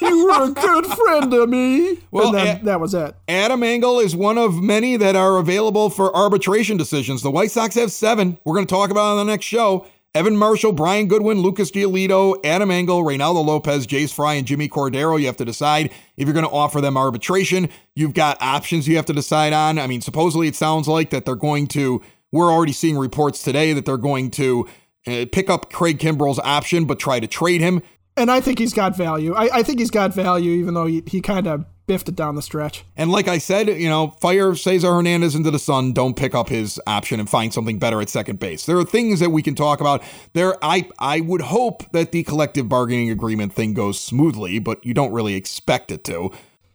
"You 0.00 0.26
were 0.26 0.44
a 0.44 0.50
good 0.50 0.86
friend 0.86 1.30
to 1.30 1.46
me," 1.46 1.98
Well, 2.10 2.28
and 2.28 2.34
then 2.34 2.46
eh, 2.46 2.60
that 2.64 2.80
was 2.80 2.94
it. 2.94 3.14
Adam 3.28 3.62
Engel 3.62 3.98
is 3.98 4.14
one 4.14 4.38
of 4.38 4.62
many 4.62 4.96
that 4.96 5.16
are 5.16 5.38
available 5.38 5.90
for 5.90 6.14
arbitration 6.14 6.76
decisions. 6.76 7.22
The 7.22 7.30
White 7.30 7.50
Sox 7.50 7.74
have 7.74 7.90
seven. 7.90 8.38
We're 8.44 8.54
going 8.54 8.66
to 8.66 8.74
talk 8.74 8.90
about 8.90 9.08
it 9.08 9.20
on 9.20 9.26
the 9.26 9.32
next 9.32 9.46
show. 9.46 9.86
Evan 10.14 10.36
Marshall, 10.36 10.72
Brian 10.72 11.08
Goodwin, 11.08 11.40
Lucas 11.40 11.70
Giolito, 11.70 12.38
Adam 12.44 12.70
Engel, 12.70 13.02
Reynaldo 13.02 13.42
Lopez, 13.42 13.86
Jace 13.86 14.12
Fry, 14.12 14.34
and 14.34 14.46
Jimmy 14.46 14.68
Cordero. 14.68 15.18
You 15.18 15.24
have 15.24 15.38
to 15.38 15.44
decide 15.46 15.90
if 16.18 16.26
you're 16.26 16.34
going 16.34 16.44
to 16.44 16.52
offer 16.52 16.82
them 16.82 16.98
arbitration. 16.98 17.70
You've 17.94 18.12
got 18.12 18.36
options 18.42 18.86
you 18.86 18.96
have 18.96 19.06
to 19.06 19.14
decide 19.14 19.54
on. 19.54 19.78
I 19.78 19.86
mean, 19.86 20.02
supposedly 20.02 20.48
it 20.48 20.54
sounds 20.54 20.86
like 20.86 21.08
that 21.10 21.24
they're 21.24 21.34
going 21.34 21.66
to, 21.68 22.02
we're 22.30 22.52
already 22.52 22.72
seeing 22.72 22.98
reports 22.98 23.42
today 23.42 23.72
that 23.72 23.86
they're 23.86 23.96
going 23.96 24.30
to 24.32 24.68
uh, 25.06 25.24
pick 25.32 25.48
up 25.48 25.72
Craig 25.72 25.98
Kimbrel's 25.98 26.40
option, 26.40 26.84
but 26.84 26.98
try 26.98 27.18
to 27.18 27.26
trade 27.26 27.62
him. 27.62 27.80
And 28.14 28.30
I 28.30 28.42
think 28.42 28.58
he's 28.58 28.74
got 28.74 28.94
value. 28.94 29.32
I, 29.32 29.60
I 29.60 29.62
think 29.62 29.78
he's 29.78 29.90
got 29.90 30.12
value, 30.12 30.50
even 30.52 30.74
though 30.74 30.84
he, 30.84 31.02
he 31.06 31.22
kind 31.22 31.46
of 31.46 31.64
biffed 31.86 32.08
it 32.08 32.16
down 32.16 32.34
the 32.36 32.42
stretch. 32.42 32.84
And 32.96 33.10
like 33.10 33.28
I 33.28 33.38
said, 33.38 33.68
you 33.68 33.88
know, 33.88 34.08
fire 34.20 34.54
Cesar 34.54 34.92
Hernandez 34.92 35.34
into 35.34 35.50
the 35.50 35.58
sun. 35.58 35.92
Don't 35.92 36.16
pick 36.16 36.34
up 36.34 36.48
his 36.48 36.80
option 36.86 37.20
and 37.20 37.28
find 37.28 37.52
something 37.52 37.78
better 37.78 38.00
at 38.00 38.08
second 38.08 38.38
base. 38.38 38.66
There 38.66 38.78
are 38.78 38.84
things 38.84 39.20
that 39.20 39.30
we 39.30 39.42
can 39.42 39.54
talk 39.54 39.80
about. 39.80 40.02
There, 40.32 40.56
I 40.62 40.88
I 40.98 41.20
would 41.20 41.42
hope 41.42 41.90
that 41.92 42.12
the 42.12 42.22
collective 42.22 42.68
bargaining 42.68 43.10
agreement 43.10 43.52
thing 43.52 43.74
goes 43.74 44.00
smoothly, 44.00 44.58
but 44.58 44.84
you 44.84 44.94
don't 44.94 45.12
really 45.12 45.34
expect 45.34 45.90
it 45.90 46.04
to. 46.04 46.30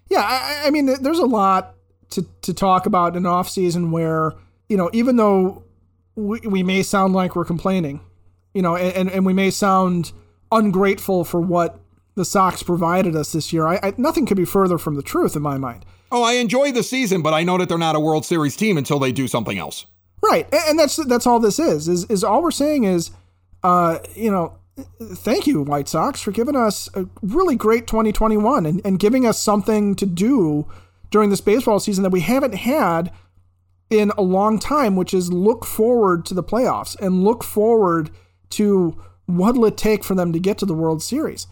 Yeah, 0.09 0.21
I, 0.21 0.67
I 0.67 0.69
mean, 0.71 0.85
there's 1.01 1.19
a 1.19 1.25
lot 1.25 1.75
to, 2.11 2.25
to 2.43 2.53
talk 2.53 2.85
about 2.85 3.15
in 3.15 3.25
an 3.25 3.25
off 3.25 3.49
season 3.49 3.91
where 3.91 4.33
you 4.69 4.77
know, 4.77 4.89
even 4.93 5.15
though 5.15 5.63
we, 6.15 6.39
we 6.41 6.63
may 6.63 6.83
sound 6.83 7.13
like 7.13 7.35
we're 7.35 7.45
complaining, 7.45 8.01
you 8.53 8.61
know, 8.61 8.75
and, 8.75 9.09
and 9.09 9.25
we 9.25 9.33
may 9.33 9.49
sound 9.49 10.11
ungrateful 10.51 11.23
for 11.23 11.39
what 11.39 11.79
the 12.17 12.25
Sox 12.25 12.63
provided 12.63 13.15
us 13.15 13.31
this 13.31 13.53
year, 13.53 13.67
I, 13.67 13.79
I 13.81 13.93
nothing 13.95 14.25
could 14.25 14.37
be 14.37 14.43
further 14.43 14.77
from 14.77 14.95
the 14.95 15.03
truth 15.03 15.35
in 15.35 15.41
my 15.41 15.57
mind. 15.57 15.85
Oh, 16.11 16.23
I 16.23 16.33
enjoy 16.33 16.71
the 16.71 16.83
season, 16.83 17.21
but 17.21 17.33
I 17.33 17.43
know 17.43 17.57
that 17.57 17.69
they're 17.69 17.77
not 17.77 17.95
a 17.95 17.99
World 17.99 18.25
Series 18.25 18.57
team 18.57 18.77
until 18.77 18.97
they 18.99 19.11
do 19.11 19.27
something 19.27 19.57
else. 19.57 19.85
Right, 20.21 20.47
and 20.51 20.79
that's 20.79 20.97
that's 21.05 21.27
all 21.27 21.39
this 21.39 21.59
is. 21.59 21.87
Is 21.87 22.05
is 22.05 22.23
all 22.23 22.41
we're 22.41 22.51
saying 22.51 22.85
is, 22.85 23.11
uh, 23.63 23.99
you 24.15 24.31
know, 24.31 24.57
thank 24.99 25.45
you 25.45 25.61
White 25.61 25.87
Sox 25.87 26.19
for 26.19 26.31
giving 26.31 26.55
us 26.55 26.89
a 26.95 27.05
really 27.21 27.55
great 27.55 27.85
2021 27.85 28.65
and, 28.65 28.81
and 28.83 28.99
giving 28.99 29.25
us 29.25 29.39
something 29.39 29.95
to 29.95 30.05
do 30.07 30.67
during 31.11 31.29
this 31.29 31.39
baseball 31.39 31.79
season 31.79 32.03
that 32.03 32.09
we 32.09 32.21
haven't 32.21 32.55
had 32.55 33.11
in 33.91 34.11
a 34.17 34.23
long 34.23 34.57
time, 34.57 34.95
which 34.95 35.13
is 35.13 35.31
look 35.31 35.65
forward 35.65 36.25
to 36.25 36.33
the 36.33 36.43
playoffs 36.43 36.99
and 36.99 37.23
look 37.23 37.43
forward 37.43 38.09
to 38.49 38.99
what'll 39.27 39.65
it 39.65 39.77
take 39.77 40.03
for 40.03 40.15
them 40.15 40.33
to 40.33 40.39
get 40.39 40.57
to 40.57 40.65
the 40.65 40.73
World 40.73 41.03
Series. 41.03 41.45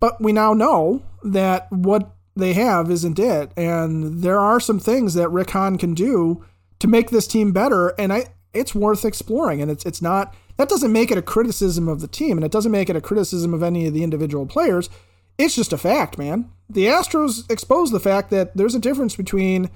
But 0.00 0.20
we 0.20 0.32
now 0.32 0.52
know 0.54 1.02
that 1.24 1.70
what 1.72 2.14
they 2.36 2.52
have 2.52 2.90
isn't 2.90 3.18
it, 3.18 3.50
and 3.56 4.22
there 4.22 4.38
are 4.38 4.60
some 4.60 4.78
things 4.78 5.14
that 5.14 5.28
Rick 5.28 5.50
Hahn 5.50 5.76
can 5.76 5.94
do 5.94 6.44
to 6.78 6.86
make 6.86 7.10
this 7.10 7.26
team 7.26 7.52
better, 7.52 7.88
and 7.98 8.12
I 8.12 8.26
it's 8.52 8.74
worth 8.74 9.04
exploring. 9.04 9.60
And 9.60 9.70
it's 9.70 9.84
it's 9.84 10.02
not 10.02 10.34
that 10.56 10.68
doesn't 10.68 10.92
make 10.92 11.10
it 11.10 11.18
a 11.18 11.22
criticism 11.22 11.88
of 11.88 12.00
the 12.00 12.08
team, 12.08 12.38
and 12.38 12.44
it 12.44 12.52
doesn't 12.52 12.72
make 12.72 12.88
it 12.88 12.96
a 12.96 13.00
criticism 13.00 13.54
of 13.54 13.62
any 13.62 13.86
of 13.86 13.94
the 13.94 14.02
individual 14.02 14.46
players. 14.46 14.88
it's 15.36 15.54
just 15.54 15.72
a 15.72 15.78
fact, 15.78 16.18
man. 16.18 16.50
The 16.68 16.86
Astros 16.86 17.50
expose 17.50 17.90
the 17.90 18.00
fact 18.00 18.30
that 18.30 18.56
there's 18.56 18.74
a 18.74 18.80
difference 18.80 19.16
between 19.16 19.70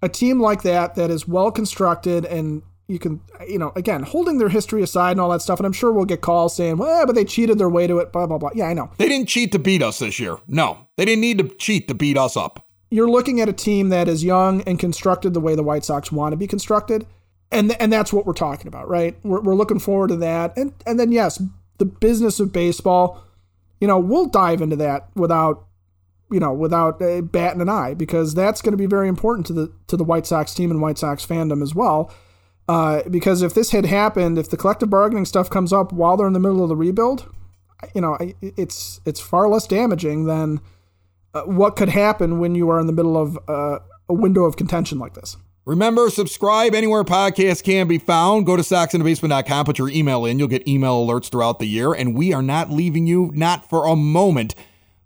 a 0.00 0.08
team 0.08 0.40
like 0.40 0.62
that 0.62 0.94
that 0.94 1.10
is 1.10 1.26
well 1.26 1.50
constructed 1.50 2.24
and 2.24 2.62
you 2.86 2.98
can, 2.98 3.20
you 3.48 3.58
know, 3.58 3.72
again, 3.76 4.02
holding 4.02 4.38
their 4.38 4.48
history 4.48 4.82
aside 4.82 5.12
and 5.12 5.20
all 5.20 5.30
that 5.30 5.42
stuff. 5.42 5.58
And 5.58 5.66
I'm 5.66 5.72
sure 5.72 5.92
we'll 5.92 6.04
get 6.04 6.20
calls 6.20 6.54
saying, 6.54 6.76
well, 6.76 7.06
but 7.06 7.14
they 7.14 7.24
cheated 7.24 7.58
their 7.58 7.68
way 7.68 7.86
to 7.86 7.98
it, 7.98 8.12
blah, 8.12 8.26
blah, 8.26 8.38
blah. 8.38 8.50
Yeah, 8.54 8.66
I 8.66 8.74
know. 8.74 8.90
They 8.98 9.08
didn't 9.08 9.28
cheat 9.28 9.52
to 9.52 9.58
beat 9.58 9.82
us 9.82 9.98
this 10.00 10.18
year. 10.20 10.36
No, 10.46 10.86
they 10.96 11.04
didn't 11.04 11.22
need 11.22 11.38
to 11.38 11.48
cheat 11.56 11.88
to 11.88 11.94
beat 11.94 12.18
us 12.18 12.36
up. 12.36 12.66
You're 12.90 13.10
looking 13.10 13.40
at 13.40 13.48
a 13.48 13.52
team 13.52 13.88
that 13.88 14.06
is 14.06 14.22
young 14.22 14.60
and 14.62 14.78
constructed 14.78 15.34
the 15.34 15.40
way 15.40 15.54
the 15.54 15.62
White 15.62 15.84
Sox 15.84 16.12
want 16.12 16.32
to 16.32 16.36
be 16.36 16.46
constructed. 16.46 17.06
And, 17.50 17.80
and 17.80 17.92
that's 17.92 18.12
what 18.12 18.26
we're 18.26 18.34
talking 18.34 18.68
about, 18.68 18.88
right? 18.88 19.16
We're, 19.22 19.40
we're 19.40 19.54
looking 19.54 19.78
forward 19.78 20.08
to 20.08 20.16
that. 20.16 20.56
And, 20.56 20.74
and 20.86 21.00
then, 21.00 21.10
yes, 21.10 21.42
the 21.78 21.84
business 21.84 22.38
of 22.38 22.52
baseball, 22.52 23.22
you 23.80 23.88
know, 23.88 23.98
we'll 23.98 24.26
dive 24.26 24.60
into 24.60 24.76
that 24.76 25.08
without 25.14 25.66
you 26.30 26.40
know, 26.40 26.52
without 26.52 27.00
uh, 27.00 27.20
batting 27.20 27.60
an 27.60 27.68
eye, 27.68 27.94
because 27.94 28.34
that's 28.34 28.62
going 28.62 28.72
to 28.72 28.78
be 28.78 28.86
very 28.86 29.08
important 29.08 29.46
to 29.46 29.52
the 29.52 29.72
to 29.86 29.96
the 29.96 30.02
White 30.02 30.26
Sox 30.26 30.54
team 30.54 30.70
and 30.70 30.80
White 30.80 30.98
Sox 30.98 31.24
fandom 31.24 31.62
as 31.62 31.74
well. 31.74 32.12
Uh, 32.68 33.02
because 33.10 33.42
if 33.42 33.54
this 33.54 33.70
had 33.72 33.84
happened, 33.84 34.38
if 34.38 34.48
the 34.48 34.56
collective 34.56 34.88
bargaining 34.90 35.24
stuff 35.24 35.50
comes 35.50 35.72
up 35.72 35.92
while 35.92 36.16
they're 36.16 36.26
in 36.26 36.32
the 36.32 36.40
middle 36.40 36.62
of 36.62 36.68
the 36.68 36.76
rebuild, 36.76 37.30
you 37.94 38.00
know, 38.00 38.16
it's 38.40 39.00
it's 39.04 39.20
far 39.20 39.48
less 39.48 39.66
damaging 39.66 40.24
than 40.24 40.60
uh, 41.34 41.42
what 41.42 41.76
could 41.76 41.90
happen 41.90 42.38
when 42.38 42.54
you 42.54 42.70
are 42.70 42.80
in 42.80 42.86
the 42.86 42.92
middle 42.92 43.16
of 43.16 43.38
uh, 43.48 43.80
a 44.08 44.14
window 44.14 44.44
of 44.44 44.56
contention 44.56 44.98
like 44.98 45.14
this. 45.14 45.36
Remember, 45.66 46.10
subscribe 46.10 46.74
anywhere 46.74 47.04
podcasts 47.04 47.62
can 47.62 47.88
be 47.88 47.96
found. 47.96 48.44
Go 48.44 48.54
to 48.54 48.62
soxinthebasement.com, 48.62 49.64
put 49.64 49.78
your 49.78 49.88
email 49.88 50.26
in. 50.26 50.38
You'll 50.38 50.48
get 50.48 50.68
email 50.68 51.06
alerts 51.06 51.30
throughout 51.30 51.58
the 51.58 51.66
year, 51.66 51.94
and 51.94 52.14
we 52.14 52.34
are 52.34 52.42
not 52.42 52.70
leaving 52.70 53.06
you, 53.06 53.30
not 53.34 53.68
for 53.68 53.86
a 53.86 53.96
moment. 53.96 54.54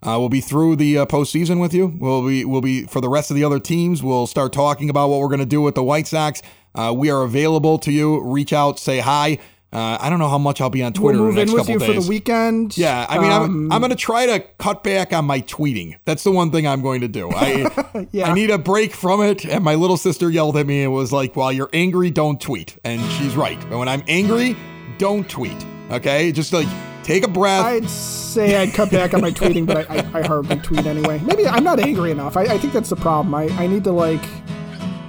Uh, 0.03 0.17
we'll 0.19 0.29
be 0.29 0.41
through 0.41 0.77
the 0.77 0.99
uh, 0.99 1.07
postseason 1.07 1.61
with 1.61 1.75
you. 1.75 1.97
We'll 1.99 2.27
be 2.27 2.45
we'll 2.45 2.61
be 2.61 2.85
for 2.85 3.01
the 3.01 3.09
rest 3.09 3.31
of 3.31 3.37
the 3.37 3.45
other 3.45 3.61
teams. 3.61 4.03
We'll 4.03 4.27
start 4.27 4.53
talking 4.53 4.91
about 4.91 5.09
what 5.11 5.21
we're 5.21 5.29
going 5.29 5.41
to 5.41 5.47
do 5.47 5.61
with 5.61 5.75
the 5.75 5.83
White 5.83 6.07
Sox. 6.07 6.43
Uh, 6.79 6.93
we 6.93 7.11
are 7.11 7.23
available 7.23 7.77
to 7.81 7.91
you. 7.91 8.21
Reach 8.23 8.53
out, 8.53 8.79
say 8.79 9.01
hi. 9.01 9.39
Uh, 9.71 9.99
I 10.01 10.09
don't 10.09 10.21
know 10.21 10.29
how 10.29 10.39
much 10.39 10.61
I'll 10.61 10.71
be 10.71 10.83
on 10.83 10.93
Twitter 10.93 11.21
we'll 11.21 11.33
the 11.33 11.45
next 11.45 11.53
with 11.53 11.69
you 11.69 11.79
days. 11.79 11.89
for 11.89 12.01
the 12.01 12.09
weekend. 12.09 12.79
Yeah, 12.79 13.05
I 13.07 13.19
mean, 13.19 13.31
um, 13.31 13.43
I'm, 13.43 13.73
I'm 13.73 13.81
going 13.81 13.91
to 13.91 13.97
try 13.97 14.27
to 14.27 14.41
cut 14.59 14.83
back 14.85 15.13
on 15.13 15.27
my 15.27 15.41
tweeting. 15.43 15.97
That's 16.05 16.23
the 16.23 16.31
one 16.31 16.53
thing 16.53 16.67
I'm 16.67 16.81
going 16.81 17.01
to 17.03 17.09
do. 17.09 17.31
I 17.35 18.07
yeah. 18.13 18.31
I 18.31 18.35
need 18.35 18.51
a 18.51 18.59
break 18.59 18.95
from 18.95 19.21
it. 19.21 19.45
And 19.45 19.65
my 19.65 19.75
little 19.75 19.97
sister 19.97 20.31
yelled 20.31 20.57
at 20.57 20.67
me 20.67 20.85
and 20.85 20.93
was 20.93 21.13
like, 21.13 21.37
"While 21.37 21.53
you're 21.53 21.69
angry, 21.75 22.11
don't 22.11 22.41
tweet." 22.41 22.79
And 22.85 23.03
she's 23.13 23.37
right. 23.37 23.61
But 23.69 23.79
when 23.79 23.89
I'm 23.89 24.05
angry, 24.09 24.57
don't 24.97 25.29
tweet. 25.29 25.67
Okay, 25.91 26.33
just 26.33 26.53
like 26.53 26.69
take 27.03 27.25
a 27.25 27.29
breath. 27.29 27.65
I'd 27.65 27.91
say 27.91 28.57
I'd 28.57 28.73
cut 28.73 28.91
back 28.91 29.13
on 29.13 29.21
my 29.21 29.33
tweeting, 29.33 29.67
but 29.67 29.91
I, 29.91 29.97
I, 29.97 30.21
I 30.21 30.27
hardly 30.27 30.57
tweet 30.61 30.87
anyway. 30.87 31.21
Maybe 31.25 31.47
I'm 31.47 31.65
not 31.65 31.81
angry 31.81 32.11
enough. 32.11 32.39
I, 32.39 32.43
I 32.45 32.59
think 32.59 32.73
that's 32.73 32.91
the 32.91 32.97
problem. 32.97 33.35
I, 33.35 33.49
I 33.59 33.67
need 33.67 33.85
to 33.85 33.93
like 33.93 34.23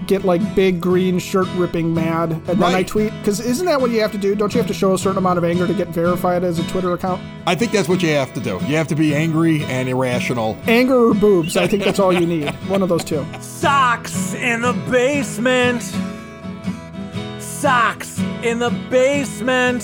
get 0.10 0.26
like 0.26 0.41
big 0.55 0.82
green 0.82 1.20
shirt 1.20 1.47
ripping 1.49 1.93
mad 1.93 2.32
and 2.32 2.47
then 2.47 2.64
I 2.64 2.82
tweet 2.82 3.14
because 3.20 3.39
isn't 3.39 3.68
that 3.68 3.80
what 3.80 3.91
you 3.91 4.01
have 4.01 4.12
to 4.14 4.18
do? 4.18 4.34
Don't 4.34 4.51
you 4.55 4.57
have 4.57 4.68
to 4.68 4.74
show 4.74 4.93
a 4.93 4.97
certain 4.97 5.20
amount 5.20 5.38
of 5.38 5.43
anger 5.43 5.68
to 5.68 5.74
get 5.74 5.89
verified 5.89 6.43
as 6.43 6.57
a 6.57 6.68
Twitter 6.68 6.93
account? 6.93 7.22
I 7.45 7.53
think 7.53 7.72
that's 7.72 7.88
what 7.88 8.01
you 8.01 8.10
have 8.10 8.34
to 8.34 8.39
do. 8.39 8.60
You 8.66 8.76
have 8.76 8.88
to 8.88 8.95
be 8.95 9.14
angry 9.14 9.64
and 9.66 9.88
irrational. 9.88 10.57
Anger 10.66 11.10
or 11.10 11.14
boobs? 11.14 11.55
I 11.55 11.68
think 11.68 11.84
that's 11.84 11.99
all 11.99 12.12
you 12.12 12.26
need. 12.26 12.49
One 12.68 12.82
of 12.82 12.89
those 12.89 13.03
two. 13.03 13.24
Sox 13.39 14.34
in 14.34 14.62
the 14.62 14.74
basement. 14.89 15.84
Sox 17.39 18.20
in 18.41 18.57
the 18.57 18.72
basement. 18.89 19.84